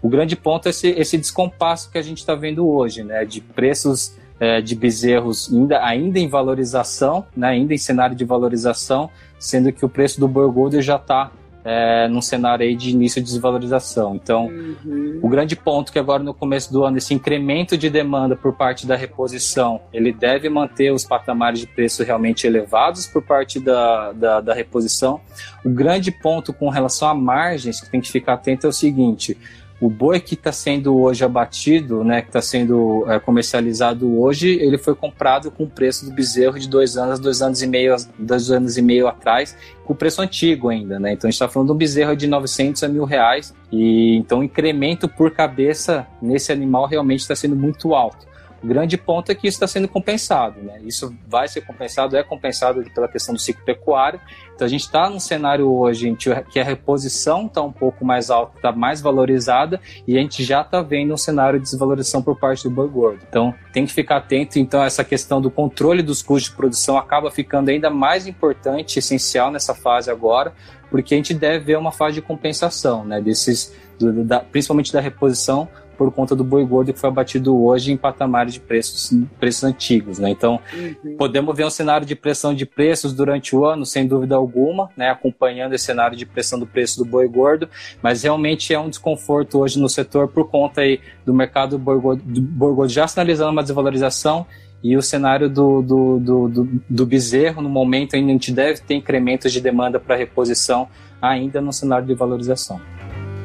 O 0.00 0.08
grande 0.08 0.36
ponto 0.36 0.66
é 0.66 0.70
esse, 0.70 0.90
esse 0.90 1.18
descompasso 1.18 1.90
que 1.90 1.98
a 1.98 2.02
gente 2.02 2.18
está 2.18 2.36
vendo 2.36 2.64
hoje, 2.68 3.02
né, 3.02 3.24
de 3.24 3.40
preços 3.40 4.16
é, 4.38 4.60
de 4.60 4.76
bezerros 4.76 5.52
ainda, 5.52 5.84
ainda 5.84 6.20
em 6.20 6.28
valorização, 6.28 7.26
né, 7.36 7.48
ainda 7.48 7.74
em 7.74 7.78
cenário 7.78 8.14
de 8.14 8.24
valorização, 8.24 9.10
sendo 9.40 9.72
que 9.72 9.84
o 9.84 9.88
preço 9.88 10.20
do 10.20 10.28
boi 10.28 10.48
gordo 10.52 10.80
já 10.80 10.94
está 10.94 11.32
é, 11.64 12.08
num 12.08 12.20
cenário 12.20 12.64
aí 12.64 12.74
de 12.74 12.90
início 12.90 13.22
de 13.22 13.28
desvalorização. 13.28 14.14
Então, 14.14 14.46
uhum. 14.46 15.20
o 15.22 15.28
grande 15.28 15.56
ponto 15.56 15.92
que 15.92 15.98
agora 15.98 16.22
no 16.22 16.32
começo 16.32 16.72
do 16.72 16.84
ano, 16.84 16.98
esse 16.98 17.12
incremento 17.12 17.76
de 17.76 17.90
demanda 17.90 18.36
por 18.36 18.54
parte 18.54 18.86
da 18.86 18.96
reposição, 18.96 19.80
ele 19.92 20.12
deve 20.12 20.48
manter 20.48 20.92
os 20.92 21.04
patamares 21.04 21.60
de 21.60 21.66
preço 21.66 22.02
realmente 22.02 22.46
elevados 22.46 23.06
por 23.06 23.22
parte 23.22 23.60
da, 23.60 24.12
da, 24.12 24.40
da 24.40 24.54
reposição. 24.54 25.20
O 25.64 25.70
grande 25.70 26.10
ponto 26.10 26.52
com 26.52 26.68
relação 26.68 27.08
a 27.08 27.14
margens 27.14 27.80
que 27.80 27.90
tem 27.90 28.00
que 28.00 28.10
ficar 28.10 28.34
atento 28.34 28.66
é 28.66 28.70
o 28.70 28.72
seguinte, 28.72 29.36
o 29.80 29.88
boi 29.88 30.18
que 30.18 30.34
está 30.34 30.50
sendo 30.50 30.96
hoje 30.98 31.24
abatido, 31.24 32.02
né, 32.02 32.20
que 32.20 32.28
está 32.28 32.42
sendo 32.42 33.04
é, 33.08 33.18
comercializado 33.20 34.20
hoje, 34.20 34.48
ele 34.48 34.76
foi 34.76 34.94
comprado 34.94 35.50
com 35.50 35.64
o 35.64 35.68
preço 35.68 36.04
do 36.04 36.12
bezerro 36.12 36.58
de 36.58 36.68
dois 36.68 36.96
anos, 36.96 37.20
dois 37.20 37.40
anos 37.42 37.62
e 37.62 37.66
meio, 37.66 37.94
dois 38.18 38.50
anos 38.50 38.76
e 38.76 38.82
meio 38.82 39.06
atrás, 39.06 39.56
com 39.84 39.92
o 39.92 39.96
preço 39.96 40.20
antigo 40.20 40.68
ainda, 40.68 40.98
né? 40.98 41.12
Então 41.12 41.28
a 41.28 41.30
gente 41.30 41.36
está 41.36 41.48
falando 41.48 41.68
de 41.68 41.72
um 41.74 41.76
bezerro 41.76 42.16
de 42.16 42.26
900 42.26 42.82
a 42.82 42.88
mil 42.88 43.04
reais 43.04 43.54
e 43.70 44.16
então 44.16 44.40
o 44.40 44.44
incremento 44.44 45.08
por 45.08 45.30
cabeça 45.30 46.06
nesse 46.20 46.52
animal 46.52 46.86
realmente 46.86 47.20
está 47.20 47.34
sendo 47.34 47.56
muito 47.56 47.94
alto. 47.94 48.27
O 48.62 48.66
grande 48.66 48.96
ponto 48.96 49.30
é 49.30 49.34
que 49.34 49.46
isso 49.46 49.56
está 49.56 49.68
sendo 49.68 49.86
compensado, 49.86 50.60
né? 50.60 50.80
Isso 50.84 51.14
vai 51.28 51.46
ser 51.46 51.60
compensado, 51.60 52.16
é 52.16 52.24
compensado 52.24 52.82
pela 52.92 53.06
questão 53.06 53.32
do 53.32 53.40
ciclo 53.40 53.64
pecuário. 53.64 54.20
Então 54.54 54.66
a 54.66 54.68
gente 54.68 54.80
está 54.80 55.08
num 55.08 55.20
cenário 55.20 55.70
hoje 55.70 56.16
que 56.50 56.58
a 56.58 56.64
reposição 56.64 57.46
está 57.46 57.62
um 57.62 57.70
pouco 57.70 58.04
mais 58.04 58.30
alta, 58.30 58.56
está 58.56 58.72
mais 58.72 59.00
valorizada, 59.00 59.80
e 60.06 60.18
a 60.18 60.20
gente 60.20 60.42
já 60.42 60.62
está 60.62 60.82
vendo 60.82 61.14
um 61.14 61.16
cenário 61.16 61.60
de 61.60 61.66
desvalorização 61.66 62.20
por 62.20 62.36
parte 62.36 62.64
do 62.64 62.70
boi 62.70 62.88
gordo. 62.88 63.20
Então 63.28 63.54
tem 63.72 63.86
que 63.86 63.92
ficar 63.92 64.16
atento. 64.16 64.58
Então 64.58 64.82
essa 64.82 65.04
questão 65.04 65.40
do 65.40 65.50
controle 65.50 66.02
dos 66.02 66.20
custos 66.20 66.50
de 66.50 66.56
produção 66.56 66.98
acaba 66.98 67.30
ficando 67.30 67.68
ainda 67.68 67.88
mais 67.90 68.26
importante, 68.26 68.98
essencial 68.98 69.52
nessa 69.52 69.74
fase 69.74 70.10
agora, 70.10 70.52
porque 70.90 71.14
a 71.14 71.16
gente 71.16 71.32
deve 71.32 71.64
ver 71.64 71.78
uma 71.78 71.92
fase 71.92 72.14
de 72.14 72.22
compensação, 72.22 73.04
né? 73.04 73.20
Desses, 73.20 73.72
do, 74.00 74.24
da, 74.24 74.40
principalmente 74.40 74.92
da 74.92 75.00
reposição 75.00 75.68
por 75.98 76.12
conta 76.12 76.36
do 76.36 76.44
boi 76.44 76.64
gordo 76.64 76.92
que 76.92 77.00
foi 77.00 77.10
abatido 77.10 77.60
hoje 77.60 77.90
em 77.90 77.96
patamares 77.96 78.54
de 78.54 78.60
preços, 78.60 79.12
preços 79.40 79.64
antigos, 79.64 80.20
né? 80.20 80.30
Então, 80.30 80.60
uhum. 80.72 81.16
podemos 81.16 81.54
ver 81.56 81.66
um 81.66 81.70
cenário 81.70 82.06
de 82.06 82.14
pressão 82.14 82.54
de 82.54 82.64
preços 82.64 83.12
durante 83.12 83.56
o 83.56 83.64
ano, 83.66 83.84
sem 83.84 84.06
dúvida 84.06 84.36
alguma, 84.36 84.88
né? 84.96 85.10
Acompanhando 85.10 85.74
esse 85.74 85.84
cenário 85.84 86.16
de 86.16 86.24
pressão 86.24 86.56
do 86.56 86.66
preço 86.66 87.02
do 87.02 87.04
boi 87.04 87.26
gordo, 87.26 87.68
mas 88.00 88.22
realmente 88.22 88.72
é 88.72 88.78
um 88.78 88.88
desconforto 88.88 89.58
hoje 89.58 89.80
no 89.80 89.88
setor 89.88 90.28
por 90.28 90.48
conta 90.48 90.82
aí 90.82 91.00
do 91.26 91.34
mercado 91.34 91.70
do 91.70 91.78
boi 91.78 92.00
gordo, 92.00 92.22
do 92.22 92.40
boi 92.40 92.72
gordo 92.72 92.92
já 92.92 93.08
sinalizando 93.08 93.50
uma 93.50 93.62
desvalorização 93.62 94.46
e 94.82 94.96
o 94.96 95.02
cenário 95.02 95.50
do, 95.50 95.82
do, 95.82 96.20
do, 96.20 96.48
do, 96.48 96.82
do 96.88 97.06
bezerro, 97.06 97.60
no 97.60 97.68
momento, 97.68 98.14
ainda 98.14 98.28
a 98.28 98.32
gente 98.32 98.52
deve 98.52 98.80
ter 98.80 98.94
incrementos 98.94 99.52
de 99.52 99.60
demanda 99.60 99.98
para 99.98 100.14
reposição 100.14 100.88
ainda 101.20 101.60
no 101.60 101.72
cenário 101.72 102.06
de 102.06 102.14
valorização. 102.14 102.80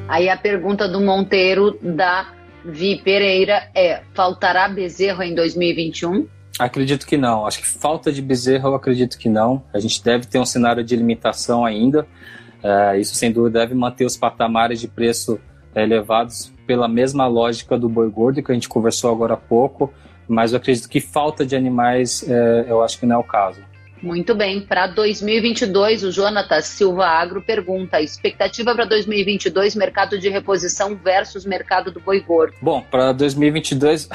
Aí 0.08 0.30
a 0.30 0.38
pergunta 0.38 0.88
do 0.88 1.01
Monteiro 1.01 1.78
da 1.82 2.28
Vi 2.66 3.01
Pereira 3.03 3.70
é: 3.76 4.01
faltará 4.14 4.68
bezerro 4.68 5.22
em 5.24 5.36
2021? 5.36 6.28
Acredito 6.57 7.05
que 7.05 7.18
não. 7.18 7.45
Acho 7.45 7.59
que 7.59 7.68
falta 7.68 8.11
de 8.11 8.22
bezerro, 8.22 8.70
eu 8.70 8.76
acredito 8.76 9.18
que 9.18 9.28
não. 9.28 9.64
A 9.74 9.80
gente 9.80 10.03
deve 10.03 10.26
ter 10.28 10.39
um 10.39 10.45
cenário 10.45 10.84
de 10.84 10.95
limitação 10.95 11.66
ainda. 11.66 12.07
É, 12.61 12.97
isso, 12.99 13.16
sem 13.16 13.32
dúvida, 13.32 13.59
deve 13.59 13.74
manter 13.74 14.05
os 14.05 14.16
patamares 14.16 14.80
de 14.80 14.88
preço 14.88 15.39
elevados 15.76 16.53
pela 16.68 16.88
mesma 16.88 17.28
lógica 17.28 17.78
do 17.78 17.89
boi 17.89 18.09
gordo 18.09 18.41
que 18.41 18.51
a 18.51 18.55
gente 18.55 18.70
conversou 18.70 19.11
agora 19.11 19.34
há 19.34 19.38
pouco. 19.38 19.91
Mas 20.28 20.53
eu 20.53 20.57
acredito 20.57 20.88
que 20.88 21.01
falta 21.01 21.45
de 21.45 21.55
animais, 21.55 22.24
é, 22.30 22.66
eu 22.68 22.82
acho 22.82 22.99
que 22.99 23.05
não 23.05 23.18
é 23.18 23.20
o 23.20 23.24
caso. 23.24 23.59
Muito 24.04 24.36
bem. 24.36 24.60
Para 24.60 24.86
2022, 24.88 26.04
o 26.04 26.12
Jonatas 26.12 26.66
Silva 26.66 27.06
Agro 27.06 27.41
pergunta: 27.41 28.01
expectativa 28.01 28.76
para 28.76 28.84
2022, 28.84 29.76
mercado 29.78 30.20
de 30.20 30.28
reposição 30.28 30.93
versus 30.93 31.45
mercado 31.45 31.89
do 31.89 32.01
boi 32.01 32.20
gordo? 32.20 32.54
Bom, 32.62 32.84
para 32.91 33.14
2022, 33.14 34.10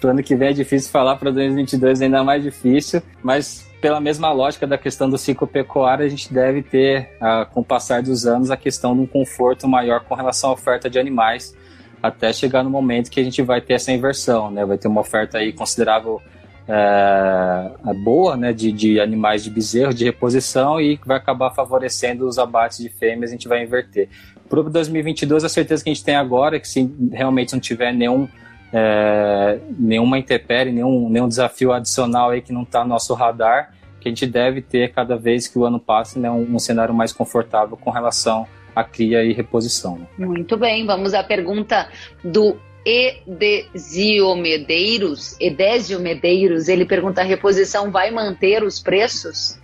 para 0.00 0.10
ano 0.10 0.22
que 0.22 0.36
vem 0.36 0.50
é 0.50 0.52
difícil 0.52 0.88
falar, 0.88 1.16
para 1.16 1.32
2022 1.32 2.00
é 2.00 2.04
ainda 2.04 2.22
mais 2.22 2.44
difícil, 2.44 3.02
mas 3.20 3.68
pela 3.80 4.00
mesma 4.00 4.30
lógica 4.30 4.68
da 4.68 4.78
questão 4.78 5.10
do 5.10 5.18
ciclo 5.18 5.48
pecuário, 5.48 6.06
a 6.06 6.08
gente 6.08 6.32
deve 6.32 6.62
ter, 6.62 7.16
ah, 7.20 7.44
com 7.44 7.60
o 7.60 7.64
passar 7.64 8.02
dos 8.02 8.24
anos, 8.24 8.52
a 8.52 8.56
questão 8.56 8.94
de 8.94 9.00
um 9.00 9.06
conforto 9.06 9.66
maior 9.66 10.04
com 10.04 10.14
relação 10.14 10.50
à 10.50 10.52
oferta 10.52 10.88
de 10.88 11.00
animais, 11.00 11.56
até 12.00 12.32
chegar 12.32 12.62
no 12.62 12.70
momento 12.70 13.10
que 13.10 13.18
a 13.18 13.24
gente 13.24 13.42
vai 13.42 13.60
ter 13.60 13.74
essa 13.74 13.90
inversão, 13.90 14.48
né? 14.48 14.64
Vai 14.64 14.78
ter 14.78 14.86
uma 14.86 15.00
oferta 15.00 15.38
aí 15.38 15.52
considerável 15.52 16.22
é, 16.68 17.94
boa 17.94 18.36
né, 18.36 18.52
de, 18.52 18.72
de 18.72 19.00
animais 19.00 19.42
de 19.44 19.50
bezerro, 19.50 19.92
de 19.92 20.04
reposição, 20.04 20.80
e 20.80 20.98
vai 21.04 21.16
acabar 21.16 21.50
favorecendo 21.50 22.26
os 22.26 22.38
abates 22.38 22.78
de 22.78 22.88
fêmeas, 22.88 23.30
a 23.30 23.34
gente 23.34 23.48
vai 23.48 23.62
inverter. 23.62 24.08
Para 24.48 24.60
o 24.60 24.70
2022, 24.70 25.44
a 25.44 25.48
certeza 25.48 25.82
que 25.82 25.90
a 25.90 25.94
gente 25.94 26.04
tem 26.04 26.14
agora 26.14 26.56
é 26.56 26.60
que 26.60 26.68
se 26.68 26.90
realmente 27.10 27.52
não 27.52 27.60
tiver 27.60 27.92
nenhum, 27.92 28.28
é, 28.72 29.58
nenhuma 29.78 30.18
intempérie, 30.18 30.72
nenhum, 30.72 31.08
nenhum 31.08 31.28
desafio 31.28 31.72
adicional 31.72 32.30
aí 32.30 32.40
que 32.40 32.52
não 32.52 32.62
está 32.62 32.82
no 32.82 32.90
nosso 32.90 33.14
radar, 33.14 33.72
que 34.00 34.08
a 34.08 34.10
gente 34.10 34.26
deve 34.26 34.60
ter 34.60 34.92
cada 34.92 35.16
vez 35.16 35.48
que 35.48 35.58
o 35.58 35.64
ano 35.64 35.78
passa 35.78 36.18
né, 36.18 36.30
um, 36.30 36.54
um 36.54 36.58
cenário 36.58 36.94
mais 36.94 37.12
confortável 37.12 37.76
com 37.76 37.90
relação 37.90 38.46
à 38.74 38.82
cria 38.82 39.24
e 39.24 39.32
reposição. 39.32 40.06
Muito 40.18 40.56
bem, 40.56 40.86
vamos 40.86 41.14
à 41.14 41.22
pergunta 41.22 41.88
do 42.22 42.56
Edesio 42.84 44.34
Medeiros, 44.34 45.36
Edésio 45.40 46.00
Medeiros, 46.00 46.68
ele 46.68 46.84
pergunta: 46.84 47.20
a 47.20 47.24
reposição 47.24 47.90
vai 47.90 48.10
manter 48.10 48.62
os 48.62 48.80
preços? 48.80 49.58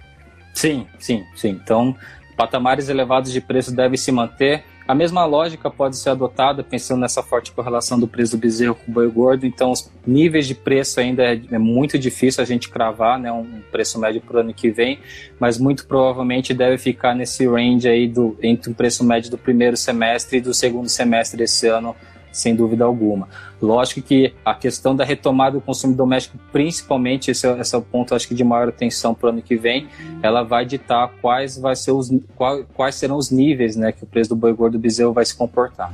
Sim, 0.55 0.87
sim, 0.99 1.25
sim. 1.35 1.51
Então, 1.51 1.97
patamares 2.37 2.89
elevados 2.89 3.33
de 3.33 3.41
preço 3.41 3.75
devem 3.75 3.97
se 3.97 4.13
manter. 4.13 4.65
A 4.87 4.95
mesma 4.95 5.27
lógica 5.27 5.71
pode 5.71 5.99
ser 5.99 6.09
adotada 6.09 6.63
pensando 6.65 7.01
nessa 7.01 7.23
forte 7.23 7.53
correlação 7.53 8.01
do 8.01 8.09
preço 8.09 8.37
do 8.37 8.41
bezerro 8.41 8.75
com 8.75 8.91
o 8.91 8.95
boi 8.95 9.11
gordo. 9.11 9.45
Então, 9.45 9.71
os 9.71 9.91
níveis 10.07 10.47
de 10.47 10.55
preço 10.55 10.99
ainda 10.99 11.25
é, 11.25 11.39
é 11.53 11.59
muito 11.59 11.99
difícil 11.99 12.43
a 12.43 12.47
gente 12.47 12.71
cravar, 12.71 13.19
né, 13.19 13.31
um 13.31 13.61
preço 13.71 14.01
médio 14.01 14.23
para 14.23 14.39
o 14.39 14.41
ano 14.41 14.55
que 14.55 14.71
vem, 14.71 14.99
mas 15.39 15.59
muito 15.59 15.87
provavelmente 15.87 16.55
deve 16.55 16.79
ficar 16.79 17.15
nesse 17.15 17.47
range 17.47 17.87
aí 17.87 18.09
do 18.09 18.39
entre 18.43 18.73
o 18.73 18.75
preço 18.75 19.05
médio 19.05 19.31
do 19.31 19.37
primeiro 19.37 19.77
semestre 19.77 20.39
e 20.39 20.41
do 20.41 20.55
segundo 20.55 20.89
semestre 20.89 21.37
desse 21.37 21.67
ano 21.67 21.95
sem 22.39 22.55
dúvida 22.55 22.85
alguma. 22.85 23.29
Lógico 23.61 24.01
que 24.01 24.35
a 24.45 24.55
questão 24.55 24.95
da 24.95 25.05
retomada 25.05 25.53
do 25.53 25.61
consumo 25.61 25.95
doméstico, 25.95 26.39
principalmente, 26.53 27.31
esse 27.31 27.47
é, 27.47 27.61
esse 27.61 27.75
é 27.75 27.79
o 27.79 27.83
ponto 27.83 28.15
acho 28.15 28.29
que 28.29 28.35
de 28.35 28.45
maior 28.45 28.69
atenção 28.69 29.15
para 29.15 29.27
o 29.27 29.31
ano 29.31 29.43
que 29.43 29.57
vem, 29.57 29.89
ela 30.23 30.43
vai 30.43 30.65
ditar 30.65 31.11
quais, 31.21 31.59
vai 31.59 31.75
ser 31.75 31.93
os, 31.93 32.11
quais, 32.37 32.65
quais 32.75 32.95
serão 32.95 33.17
os 33.17 33.31
níveis 33.31 33.77
né, 33.77 33.91
que 33.93 34.05
o 34.05 34.07
preço 34.07 34.31
do 34.31 34.37
boi 34.37 34.53
gordo 34.53 34.79
bezerro 34.79 35.13
vai 35.13 35.25
se 35.25 35.37
comportar. 35.37 35.93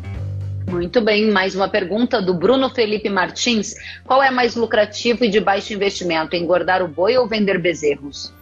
Muito 0.69 1.01
bem, 1.01 1.31
mais 1.31 1.55
uma 1.55 1.69
pergunta 1.69 2.21
do 2.21 2.35
Bruno 2.35 2.69
Felipe 2.69 3.09
Martins. 3.09 3.75
Qual 4.05 4.21
é 4.21 4.31
mais 4.31 4.57
lucrativo 4.57 5.25
e 5.25 5.31
de 5.31 5.39
baixo 5.39 5.73
investimento, 5.73 6.35
engordar 6.35 6.83
o 6.83 6.89
boi 6.89 7.17
ou 7.17 7.29
vender 7.29 7.61
bezerros? 7.61 8.34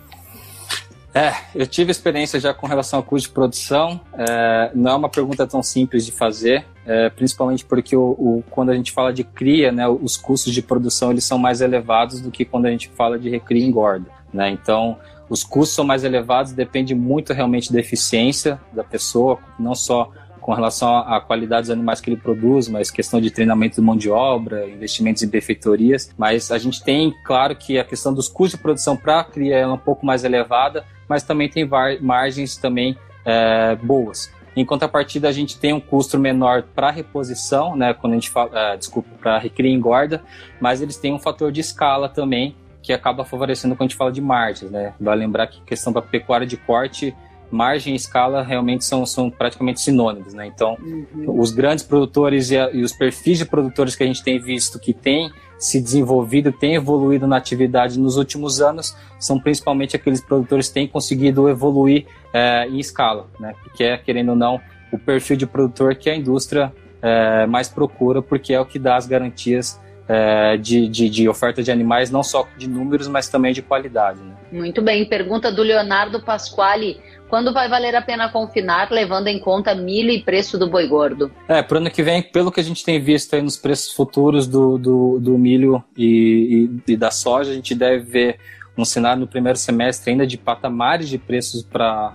É, 1.14 1.34
eu 1.54 1.66
tive 1.66 1.90
experiência 1.90 2.40
já 2.40 2.54
com 2.54 2.66
relação 2.66 2.98
ao 2.98 3.02
custo 3.02 3.28
de 3.28 3.34
produção. 3.34 4.00
É, 4.16 4.70
não 4.74 4.92
é 4.92 4.94
uma 4.94 5.08
pergunta 5.08 5.46
tão 5.46 5.62
simples 5.62 6.06
de 6.06 6.12
fazer, 6.12 6.64
é, 6.86 7.10
principalmente 7.10 7.64
porque 7.64 7.94
o, 7.94 8.10
o, 8.18 8.44
quando 8.50 8.70
a 8.70 8.74
gente 8.74 8.92
fala 8.92 9.12
de 9.12 9.22
cria, 9.22 9.70
né, 9.70 9.86
os 9.86 10.16
custos 10.16 10.54
de 10.54 10.62
produção 10.62 11.10
eles 11.10 11.24
são 11.24 11.38
mais 11.38 11.60
elevados 11.60 12.20
do 12.20 12.30
que 12.30 12.44
quando 12.44 12.66
a 12.66 12.70
gente 12.70 12.88
fala 12.88 13.18
de 13.18 13.28
recria 13.28 13.62
e 13.62 13.66
engorda. 13.66 14.06
Né? 14.32 14.50
Então, 14.50 14.98
os 15.28 15.44
custos 15.44 15.74
são 15.74 15.84
mais 15.84 16.02
elevados, 16.02 16.52
depende 16.52 16.94
muito 16.94 17.34
realmente 17.34 17.70
da 17.70 17.78
eficiência 17.78 18.58
da 18.72 18.82
pessoa, 18.82 19.38
não 19.58 19.74
só 19.74 20.10
com 20.42 20.52
relação 20.52 20.98
à 20.98 21.20
qualidade 21.20 21.62
dos 21.62 21.70
animais 21.70 22.00
que 22.00 22.10
ele 22.10 22.16
produz, 22.16 22.68
mas 22.68 22.90
questão 22.90 23.20
de 23.20 23.30
treinamento 23.30 23.76
de 23.76 23.80
mão 23.80 23.96
de 23.96 24.10
obra, 24.10 24.68
investimentos 24.68 25.22
em 25.22 25.28
benfeitorias. 25.28 26.12
Mas 26.18 26.50
a 26.50 26.58
gente 26.58 26.82
tem, 26.82 27.14
claro, 27.24 27.54
que 27.54 27.78
a 27.78 27.84
questão 27.84 28.12
dos 28.12 28.28
custos 28.28 28.58
de 28.58 28.62
produção 28.62 28.96
para 28.96 29.22
cria 29.22 29.56
é 29.56 29.66
um 29.66 29.78
pouco 29.78 30.04
mais 30.04 30.24
elevada, 30.24 30.84
mas 31.08 31.22
também 31.22 31.48
tem 31.48 31.66
margens 32.00 32.56
também 32.56 32.98
é, 33.24 33.76
boas. 33.76 34.32
Em 34.54 34.64
contrapartida, 34.66 35.28
a 35.28 35.32
gente 35.32 35.58
tem 35.58 35.72
um 35.72 35.80
custo 35.80 36.18
menor 36.18 36.64
para 36.74 36.90
reposição, 36.90 37.74
né? 37.74 37.94
Quando 37.94 38.12
a 38.12 38.16
gente 38.16 38.28
fala, 38.28 38.50
é, 38.52 38.76
desculpa, 38.76 39.08
para 39.20 39.38
recria 39.38 39.70
e 39.70 39.74
engorda, 39.74 40.22
mas 40.60 40.82
eles 40.82 40.96
têm 40.96 41.14
um 41.14 41.18
fator 41.18 41.50
de 41.50 41.60
escala 41.60 42.08
também 42.08 42.54
que 42.82 42.92
acaba 42.92 43.24
favorecendo 43.24 43.76
quando 43.76 43.82
a 43.82 43.88
gente 43.88 43.96
fala 43.96 44.10
de 44.10 44.20
margens, 44.20 44.70
né? 44.70 44.92
Vai 45.00 45.16
lembrar 45.16 45.46
que 45.46 45.62
questão 45.62 45.92
para 45.92 46.02
pecuária 46.02 46.46
de 46.46 46.56
corte 46.56 47.14
margem 47.52 47.92
e 47.92 47.96
escala 47.96 48.42
realmente 48.42 48.84
são, 48.84 49.04
são 49.04 49.30
praticamente 49.30 49.80
sinônimos, 49.80 50.34
né? 50.34 50.46
Então, 50.46 50.76
uhum. 50.80 51.38
os 51.38 51.52
grandes 51.52 51.84
produtores 51.84 52.50
e, 52.50 52.58
a, 52.58 52.70
e, 52.72 52.82
os 52.82 52.92
perfis 52.92 53.38
de 53.38 53.44
produtores 53.44 53.94
que 53.94 54.02
a 54.02 54.06
gente 54.06 54.22
tem 54.22 54.40
visto 54.40 54.78
que 54.78 54.92
tem 54.92 55.30
se 55.58 55.80
desenvolvido, 55.80 56.50
tem 56.50 56.74
evoluído 56.74 57.26
na 57.26 57.36
atividade 57.36 57.98
nos 57.98 58.16
últimos 58.16 58.60
anos, 58.60 58.96
são 59.20 59.38
principalmente 59.38 59.94
aqueles 59.94 60.20
produtores 60.20 60.68
que 60.68 60.74
têm 60.74 60.88
conseguido 60.88 61.48
evoluir 61.48 62.06
é, 62.32 62.66
em 62.66 62.80
escala, 62.80 63.28
né? 63.38 63.54
Porque 63.62 63.84
é, 63.84 63.96
querendo 63.96 64.30
ou 64.30 64.36
não, 64.36 64.60
o 64.90 64.98
perfil 64.98 65.36
de 65.36 65.46
produtor 65.46 65.94
que 65.94 66.10
a 66.10 66.16
indústria 66.16 66.72
é, 67.00 67.46
mais 67.46 67.68
procura, 67.68 68.22
porque 68.22 68.52
é 68.54 68.60
o 68.60 68.64
que 68.64 68.78
dá 68.78 68.96
as 68.96 69.06
garantias 69.06 69.80
é, 70.08 70.56
de, 70.56 70.88
de, 70.88 71.08
de, 71.08 71.28
oferta 71.28 71.62
de 71.62 71.70
animais, 71.70 72.10
não 72.10 72.22
só 72.22 72.46
de 72.56 72.68
números, 72.68 73.08
mas 73.08 73.28
também 73.28 73.52
de 73.52 73.62
qualidade. 73.62 74.20
Né? 74.20 74.34
Muito 74.52 74.82
bem. 74.82 75.04
Pergunta 75.04 75.50
do 75.50 75.62
Leonardo 75.62 76.22
Pasquale. 76.22 77.00
Quando 77.32 77.50
vai 77.50 77.66
valer 77.66 77.96
a 77.96 78.02
pena 78.02 78.28
confinar, 78.28 78.90
levando 78.90 79.26
em 79.26 79.38
conta 79.38 79.74
milho 79.74 80.10
e 80.10 80.22
preço 80.22 80.58
do 80.58 80.68
boi 80.68 80.86
gordo? 80.86 81.32
É, 81.48 81.62
para 81.62 81.76
o 81.76 81.78
ano 81.78 81.90
que 81.90 82.02
vem, 82.02 82.22
pelo 82.22 82.52
que 82.52 82.60
a 82.60 82.62
gente 82.62 82.84
tem 82.84 83.00
visto 83.00 83.32
aí 83.34 83.40
nos 83.40 83.56
preços 83.56 83.94
futuros 83.94 84.46
do, 84.46 84.76
do, 84.76 85.18
do 85.18 85.38
milho 85.38 85.82
e, 85.96 86.68
e, 86.86 86.92
e 86.92 86.94
da 86.94 87.10
soja, 87.10 87.50
a 87.50 87.54
gente 87.54 87.74
deve 87.74 88.04
ver 88.04 88.38
um 88.76 88.84
cenário 88.84 89.20
no 89.20 89.26
primeiro 89.26 89.56
semestre 89.56 90.10
ainda 90.10 90.26
de 90.26 90.36
patamares 90.36 91.08
de 91.08 91.16
preços 91.16 91.62
para 91.62 92.14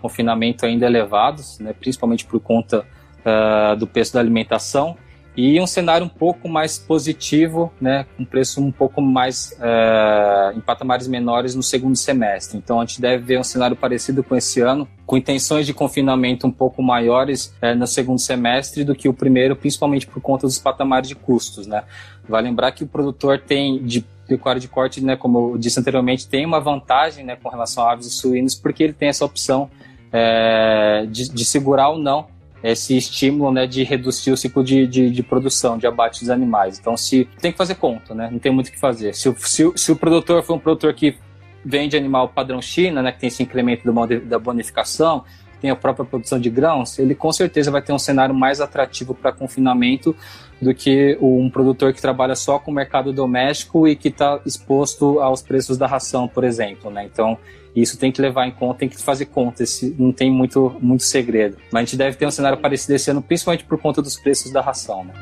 confinamento 0.00 0.64
ainda 0.64 0.86
elevados, 0.86 1.58
né, 1.58 1.72
principalmente 1.72 2.24
por 2.24 2.38
conta 2.38 2.86
uh, 3.24 3.74
do 3.74 3.88
preço 3.88 4.14
da 4.14 4.20
alimentação 4.20 4.96
e 5.36 5.60
um 5.60 5.66
cenário 5.66 6.06
um 6.06 6.08
pouco 6.08 6.48
mais 6.48 6.78
positivo, 6.78 7.70
né, 7.78 8.06
com 8.16 8.24
preço 8.24 8.60
um 8.60 8.72
pouco 8.72 9.02
mais 9.02 9.52
uh, 9.58 10.56
em 10.56 10.60
patamares 10.60 11.06
menores 11.06 11.54
no 11.54 11.62
segundo 11.62 11.94
semestre. 11.94 12.56
Então 12.56 12.80
a 12.80 12.86
gente 12.86 13.00
deve 13.00 13.22
ver 13.22 13.38
um 13.38 13.44
cenário 13.44 13.76
parecido 13.76 14.24
com 14.24 14.34
esse 14.34 14.60
ano, 14.60 14.88
com 15.04 15.16
intenções 15.16 15.66
de 15.66 15.74
confinamento 15.74 16.46
um 16.46 16.50
pouco 16.50 16.82
maiores 16.82 17.54
uh, 17.62 17.74
no 17.76 17.86
segundo 17.86 18.18
semestre 18.18 18.82
do 18.82 18.94
que 18.94 19.08
o 19.08 19.12
primeiro, 19.12 19.54
principalmente 19.54 20.06
por 20.06 20.22
conta 20.22 20.46
dos 20.46 20.58
patamares 20.58 21.08
de 21.08 21.14
custos, 21.14 21.66
né. 21.66 21.84
Vai 22.26 22.42
lembrar 22.42 22.72
que 22.72 22.84
o 22.84 22.86
produtor 22.86 23.38
tem 23.38 23.84
de 23.84 24.04
pecuária 24.26 24.60
de 24.60 24.68
corte, 24.68 25.04
né, 25.04 25.16
como 25.16 25.52
eu 25.52 25.58
disse 25.58 25.78
anteriormente, 25.78 26.26
tem 26.26 26.44
uma 26.46 26.60
vantagem, 26.60 27.24
né, 27.24 27.36
com 27.40 27.48
relação 27.48 27.84
a 27.84 27.92
aves 27.92 28.06
e 28.06 28.10
suínos, 28.10 28.54
porque 28.54 28.82
ele 28.82 28.92
tem 28.92 29.08
essa 29.08 29.24
opção 29.24 29.70
é, 30.12 31.06
de, 31.08 31.28
de 31.28 31.44
segurar 31.44 31.90
ou 31.90 31.98
não 31.98 32.26
esse 32.72 32.96
estímulo 32.96 33.52
né, 33.52 33.66
de 33.66 33.82
reduzir 33.84 34.30
o 34.30 34.36
ciclo 34.36 34.64
de, 34.64 34.86
de, 34.86 35.10
de, 35.10 35.22
produção, 35.22 35.78
de 35.78 35.86
abate 35.86 36.20
dos 36.20 36.30
animais. 36.30 36.78
Então, 36.78 36.96
se 36.96 37.28
tem 37.40 37.52
que 37.52 37.58
fazer 37.58 37.76
conta, 37.76 38.14
né? 38.14 38.28
Não 38.30 38.38
tem 38.38 38.52
muito 38.52 38.68
o 38.68 38.72
que 38.72 38.78
fazer. 38.78 39.14
Se, 39.14 39.32
se, 39.38 39.72
se 39.74 39.92
o 39.92 39.96
produtor 39.96 40.42
for 40.42 40.54
um 40.54 40.58
produtor 40.58 40.92
que 40.94 41.16
vende 41.64 41.96
animal 41.96 42.28
padrão 42.28 42.62
China, 42.62 43.02
né, 43.02 43.12
que 43.12 43.18
tem 43.18 43.28
esse 43.28 43.42
incremento 43.42 43.82
da 44.24 44.38
bonificação, 44.38 45.24
tem 45.60 45.70
a 45.70 45.76
própria 45.76 46.04
produção 46.04 46.38
de 46.38 46.50
grãos, 46.50 46.98
ele 46.98 47.14
com 47.14 47.32
certeza 47.32 47.70
vai 47.70 47.82
ter 47.82 47.92
um 47.92 47.98
cenário 47.98 48.34
mais 48.34 48.60
atrativo 48.60 49.14
para 49.14 49.32
confinamento 49.32 50.14
do 50.60 50.74
que 50.74 51.18
um 51.20 51.50
produtor 51.50 51.92
que 51.92 52.00
trabalha 52.00 52.34
só 52.34 52.58
com 52.58 52.70
o 52.70 52.74
mercado 52.74 53.12
doméstico 53.12 53.88
e 53.88 53.96
que 53.96 54.08
está 54.08 54.40
exposto 54.46 55.20
aos 55.20 55.42
preços 55.42 55.76
da 55.76 55.86
ração, 55.86 56.28
por 56.28 56.44
exemplo. 56.44 56.90
Né? 56.90 57.04
Então, 57.04 57.38
isso 57.82 57.98
tem 57.98 58.10
que 58.10 58.22
levar 58.22 58.46
em 58.46 58.50
conta, 58.50 58.80
tem 58.80 58.88
que 58.88 59.00
fazer 59.00 59.26
conta, 59.26 59.62
esse, 59.62 59.94
não 59.98 60.12
tem 60.12 60.30
muito, 60.30 60.76
muito 60.80 61.02
segredo. 61.02 61.58
Mas 61.70 61.82
a 61.82 61.84
gente 61.84 61.96
deve 61.96 62.16
ter 62.16 62.26
um 62.26 62.30
cenário 62.30 62.58
parecido 62.58 62.94
esse 62.94 63.10
ano, 63.10 63.20
principalmente 63.20 63.64
por 63.64 63.78
conta 63.78 64.00
dos 64.00 64.16
preços 64.16 64.50
da 64.50 64.60
ração. 64.60 65.04
Né? 65.04 65.12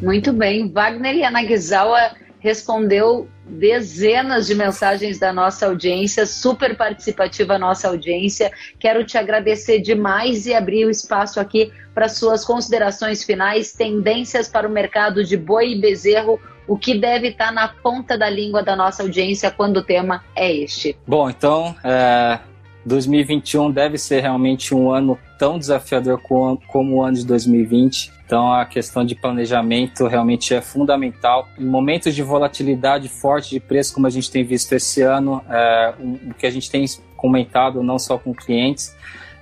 Muito 0.00 0.32
bem. 0.32 0.70
Wagner 0.70 1.16
Yanagisawa 1.16 2.14
respondeu 2.38 3.28
dezenas 3.48 4.46
de 4.46 4.54
mensagens 4.54 5.18
da 5.18 5.32
nossa 5.32 5.66
audiência, 5.66 6.26
super 6.26 6.76
participativa 6.76 7.54
a 7.54 7.58
nossa 7.58 7.88
audiência. 7.88 8.50
Quero 8.78 9.04
te 9.04 9.16
agradecer 9.16 9.80
demais 9.80 10.46
e 10.46 10.54
abrir 10.54 10.84
o 10.84 10.90
espaço 10.90 11.40
aqui 11.40 11.72
para 11.94 12.08
suas 12.08 12.44
considerações 12.44 13.24
finais, 13.24 13.72
tendências 13.72 14.48
para 14.48 14.68
o 14.68 14.70
mercado 14.70 15.24
de 15.24 15.36
boi 15.36 15.72
e 15.72 15.80
bezerro, 15.80 16.40
o 16.66 16.76
que 16.76 16.98
deve 16.98 17.28
estar 17.28 17.52
na 17.52 17.68
ponta 17.68 18.18
da 18.18 18.28
língua 18.28 18.62
da 18.62 18.74
nossa 18.74 19.02
audiência 19.02 19.50
quando 19.50 19.78
o 19.78 19.82
tema 19.82 20.24
é 20.34 20.52
este. 20.52 20.96
Bom, 21.06 21.30
então, 21.30 21.74
é, 21.84 22.38
2021 22.84 23.70
deve 23.70 23.98
ser 23.98 24.20
realmente 24.20 24.74
um 24.74 24.90
ano 24.90 25.18
tão 25.38 25.58
desafiador 25.58 26.20
como, 26.22 26.60
como 26.68 26.96
o 26.96 27.02
ano 27.02 27.16
de 27.16 27.26
2020. 27.26 28.12
Então, 28.24 28.52
a 28.52 28.64
questão 28.64 29.04
de 29.04 29.14
planejamento 29.14 30.06
realmente 30.06 30.54
é 30.54 30.60
fundamental. 30.60 31.48
Em 31.58 31.64
momentos 31.64 32.14
de 32.14 32.22
volatilidade 32.22 33.08
forte 33.08 33.50
de 33.50 33.60
preço, 33.60 33.94
como 33.94 34.06
a 34.06 34.10
gente 34.10 34.30
tem 34.30 34.44
visto 34.44 34.72
esse 34.72 35.02
ano, 35.02 35.44
é, 35.48 35.94
o 36.28 36.34
que 36.34 36.46
a 36.46 36.50
gente 36.50 36.70
tem 36.70 36.84
comentado 37.16 37.82
não 37.82 37.98
só 37.98 38.18
com 38.18 38.34
clientes, 38.34 38.94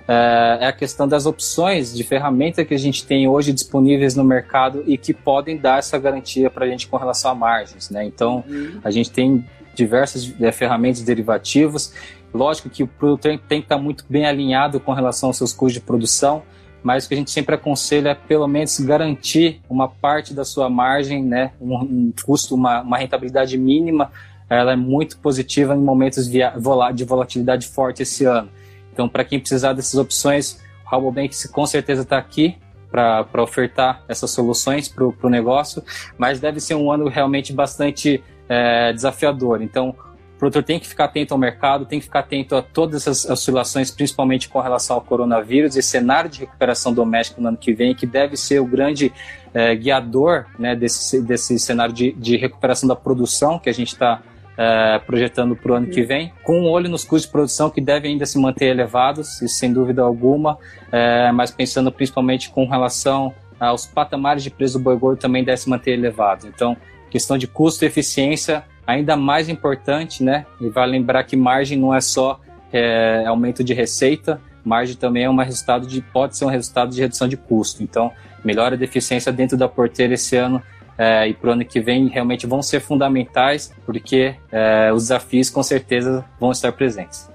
é, 0.07 0.57
é 0.61 0.67
a 0.67 0.73
questão 0.73 1.07
das 1.07 1.25
opções 1.25 1.93
de 1.93 2.03
ferramenta 2.03 2.63
que 2.63 2.73
a 2.73 2.77
gente 2.77 3.05
tem 3.05 3.27
hoje 3.27 3.51
disponíveis 3.51 4.15
no 4.15 4.23
mercado 4.23 4.83
e 4.85 4.97
que 4.97 5.13
podem 5.13 5.57
dar 5.57 5.79
essa 5.79 5.97
garantia 5.97 6.49
para 6.49 6.65
a 6.65 6.69
gente 6.69 6.87
com 6.87 6.97
relação 6.97 7.31
a 7.31 7.35
margens. 7.35 7.89
Né? 7.89 8.05
Então, 8.05 8.43
uhum. 8.47 8.79
a 8.83 8.91
gente 8.91 9.09
tem 9.11 9.43
diversas 9.73 10.33
é, 10.39 10.51
ferramentas 10.51 11.01
derivativas. 11.01 11.93
Lógico 12.33 12.69
que 12.69 12.83
o 12.83 12.87
produtor 12.87 13.39
tem 13.47 13.59
que 13.59 13.65
estar 13.65 13.77
muito 13.77 14.05
bem 14.09 14.25
alinhado 14.25 14.79
com 14.79 14.93
relação 14.93 15.29
aos 15.29 15.37
seus 15.37 15.53
custos 15.53 15.73
de 15.73 15.81
produção, 15.81 16.43
mas 16.83 17.05
o 17.05 17.07
que 17.07 17.15
a 17.15 17.17
gente 17.17 17.31
sempre 17.31 17.55
aconselha 17.55 18.09
é 18.09 18.15
pelo 18.15 18.47
menos 18.47 18.79
garantir 18.79 19.61
uma 19.69 19.87
parte 19.87 20.33
da 20.33 20.45
sua 20.45 20.69
margem, 20.69 21.23
né, 21.23 21.51
um, 21.59 21.75
um 21.75 22.13
custo, 22.23 22.53
uma, 22.53 22.81
uma, 22.81 22.97
rentabilidade 22.97 23.57
mínima, 23.57 24.11
ela 24.47 24.73
é 24.73 24.75
muito 24.75 25.17
positiva 25.17 25.73
em 25.75 25.79
momentos 25.79 26.29
de 26.29 26.41
volatilidade 27.05 27.67
forte 27.67 28.03
esse 28.03 28.25
ano. 28.25 28.49
Então, 28.95 29.09
para 29.09 29.25
quem 29.25 29.41
precisar 29.41 29.73
dessas 29.73 29.95
opções, 29.95 30.61
o 30.85 30.89
Rabobank 30.89 31.35
com 31.49 31.65
certeza 31.65 32.03
está 32.03 32.17
aqui 32.17 32.57
para 32.89 33.43
ofertar 33.43 34.05
essas 34.07 34.31
soluções 34.31 34.87
para 34.87 35.03
o 35.05 35.29
negócio, 35.29 35.83
mas 36.17 36.39
deve 36.39 36.61
ser 36.61 36.75
um 36.75 36.89
ano 36.89 37.09
realmente 37.09 37.51
bastante 37.51 38.23
é, 38.47 38.93
desafiador. 38.93 39.61
Então, 39.61 39.89
o 39.89 40.37
produtor 40.37 40.63
tem 40.63 40.79
que 40.79 40.87
ficar 40.87 41.05
atento 41.05 41.33
ao 41.33 41.37
mercado, 41.37 41.85
tem 41.85 41.99
que 41.99 42.05
ficar 42.05 42.19
atento 42.19 42.55
a 42.55 42.61
todas 42.61 43.05
essas 43.05 43.29
oscilações, 43.29 43.91
principalmente 43.91 44.47
com 44.47 44.61
relação 44.61 44.95
ao 44.95 45.01
coronavírus 45.01 45.75
e 45.75 45.81
cenário 45.81 46.29
de 46.29 46.39
recuperação 46.39 46.93
doméstica 46.93 47.41
no 47.41 47.49
ano 47.49 47.57
que 47.57 47.73
vem, 47.73 47.93
que 47.93 48.05
deve 48.05 48.37
ser 48.37 48.61
o 48.61 48.65
grande 48.65 49.11
é, 49.53 49.75
guiador 49.75 50.45
né, 50.57 50.73
desse, 50.73 51.21
desse 51.21 51.59
cenário 51.59 51.93
de, 51.93 52.13
de 52.13 52.37
recuperação 52.37 52.87
da 52.87 52.95
produção 52.95 53.59
que 53.59 53.69
a 53.69 53.73
gente 53.73 53.91
está 53.91 54.21
é, 54.57 54.99
projetando 54.99 55.55
para 55.55 55.71
o 55.71 55.75
ano 55.75 55.87
que 55.87 56.01
vem, 56.01 56.31
com 56.43 56.61
um 56.61 56.69
olho 56.69 56.89
nos 56.89 57.03
custos 57.03 57.23
de 57.23 57.31
produção 57.31 57.69
que 57.69 57.81
devem 57.81 58.13
ainda 58.13 58.25
se 58.25 58.37
manter 58.39 58.67
elevados, 58.67 59.41
isso 59.41 59.55
sem 59.55 59.71
dúvida 59.71 60.01
alguma, 60.01 60.57
é, 60.91 61.31
mas 61.31 61.51
pensando 61.51 61.91
principalmente 61.91 62.49
com 62.49 62.65
relação 62.65 63.33
aos 63.59 63.85
patamares 63.85 64.43
de 64.43 64.49
preço 64.49 64.77
do 64.77 64.83
boi 64.83 64.97
gordo 64.97 65.19
também 65.19 65.43
deve 65.43 65.57
se 65.57 65.69
manter 65.69 65.91
elevado. 65.91 66.47
Então, 66.47 66.75
questão 67.09 67.37
de 67.37 67.47
custo 67.47 67.85
e 67.85 67.87
eficiência 67.87 68.63
ainda 68.85 69.15
mais 69.15 69.49
importante, 69.49 70.23
né? 70.23 70.45
E 70.59 70.69
vai 70.69 70.87
lembrar 70.87 71.23
que 71.23 71.35
margem 71.35 71.77
não 71.77 71.93
é 71.93 72.01
só 72.01 72.39
é, 72.71 73.25
aumento 73.25 73.63
de 73.63 73.73
receita, 73.73 74.41
margem 74.63 74.95
também 74.95 75.23
é 75.23 75.29
um 75.29 75.35
resultado 75.37 75.87
de 75.87 76.01
pode 76.01 76.37
ser 76.37 76.45
um 76.45 76.49
resultado 76.49 76.91
de 76.91 76.99
redução 76.99 77.27
de 77.27 77.37
custo. 77.37 77.81
Então, 77.83 78.11
melhora 78.43 78.77
de 78.77 78.83
eficiência 78.83 79.31
dentro 79.31 79.57
da 79.57 79.67
porteira 79.67 80.13
esse 80.13 80.35
ano 80.35 80.61
é, 80.97 81.27
e 81.27 81.33
para 81.33 81.49
o 81.49 81.53
ano 81.53 81.65
que 81.65 81.79
vem 81.79 82.07
realmente 82.07 82.47
vão 82.47 82.61
ser 82.61 82.79
fundamentais, 82.79 83.73
porque 83.85 84.35
é, 84.51 84.91
os 84.93 85.03
desafios 85.03 85.49
com 85.49 85.63
certeza 85.63 86.25
vão 86.39 86.51
estar 86.51 86.71
presentes. 86.71 87.29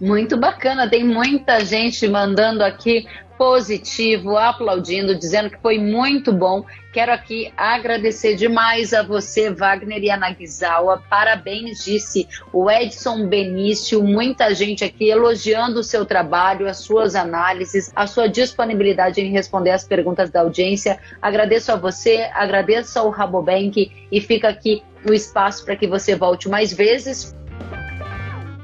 Muito 0.00 0.36
bacana, 0.36 0.88
tem 0.88 1.04
muita 1.04 1.64
gente 1.64 2.06
mandando 2.06 2.62
aqui 2.62 3.06
positivo, 3.38 4.36
aplaudindo, 4.36 5.14
dizendo 5.14 5.50
que 5.50 5.58
foi 5.58 5.78
muito 5.78 6.32
bom. 6.32 6.64
Quero 6.92 7.12
aqui 7.12 7.52
agradecer 7.56 8.34
demais 8.34 8.92
a 8.92 9.02
você, 9.02 9.50
Wagner 9.50 10.02
e 10.02 10.10
Anagizawa. 10.10 11.02
Parabéns, 11.08 11.84
disse 11.84 12.26
o 12.52 12.70
Edson 12.70 13.26
Benício. 13.26 14.02
Muita 14.02 14.54
gente 14.54 14.84
aqui 14.84 15.08
elogiando 15.08 15.80
o 15.80 15.84
seu 15.84 16.06
trabalho, 16.06 16.68
as 16.68 16.78
suas 16.78 17.14
análises, 17.14 17.92
a 17.94 18.06
sua 18.06 18.28
disponibilidade 18.28 19.20
em 19.20 19.30
responder 19.30 19.70
as 19.70 19.84
perguntas 19.84 20.30
da 20.30 20.40
audiência. 20.40 20.98
Agradeço 21.20 21.70
a 21.72 21.76
você, 21.76 22.30
agradeço 22.32 22.98
ao 22.98 23.10
Rabobank 23.10 23.90
e 24.10 24.20
fica 24.20 24.48
aqui 24.48 24.82
o 25.08 25.12
espaço 25.12 25.64
para 25.64 25.76
que 25.76 25.86
você 25.86 26.14
volte 26.14 26.48
mais 26.48 26.72
vezes. 26.72 27.34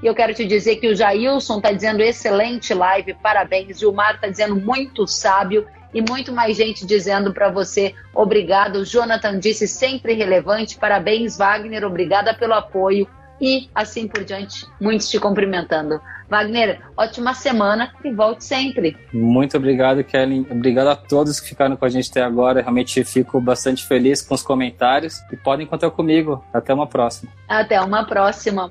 E 0.03 0.07
eu 0.07 0.15
quero 0.15 0.35
te 0.35 0.45
dizer 0.45 0.77
que 0.77 0.89
o 0.89 0.97
Jailson 0.97 1.59
está 1.59 1.71
dizendo 1.73 2.03
excelente 2.03 2.75
live, 2.75 3.15
parabéns. 3.15 3.79
Gilmar 3.79 4.17
está 4.17 4.29
dizendo 4.29 4.57
muito 4.57 5.07
sábio 5.07 5.67
e 5.95 6.03
muito 6.03 6.33
mais 6.33 6.57
gente 6.57 6.85
dizendo 6.85 7.33
para 7.33 7.51
você 7.51 7.95
obrigado. 8.13 8.77
O 8.77 8.85
Jonathan 8.85 9.39
disse 9.39 9.69
sempre 9.69 10.15
relevante, 10.15 10.77
parabéns, 10.77 11.37
Wagner, 11.37 11.85
obrigada 11.85 12.35
pelo 12.35 12.55
apoio 12.55 13.07
e 13.41 13.69
assim 13.75 14.09
por 14.09 14.25
diante. 14.25 14.67
Muitos 14.81 15.09
te 15.09 15.21
cumprimentando. 15.21 16.01
Wagner, 16.29 16.81
ótima 16.97 17.35
semana 17.35 17.93
e 18.03 18.11
volte 18.11 18.45
sempre. 18.45 18.97
Muito 19.13 19.57
obrigado, 19.57 20.03
Kelly. 20.03 20.47
Obrigado 20.51 20.89
a 20.89 20.97
todos 20.97 21.39
que 21.39 21.51
ficaram 21.51 21.77
com 21.77 21.85
a 21.85 21.89
gente 21.89 22.11
até 22.11 22.23
agora. 22.23 22.63
Realmente 22.63 23.05
fico 23.05 23.41
bastante 23.41 23.87
feliz 23.87 24.23
com 24.23 24.35
os 24.35 24.43
comentários 24.43 25.21
e 25.31 25.37
podem 25.37 25.67
contar 25.67 25.91
comigo. 25.91 26.43
Até 26.53 26.73
uma 26.73 26.87
próxima. 26.87 27.31
Até 27.49 27.81
uma 27.81 28.07
próxima. 28.07 28.71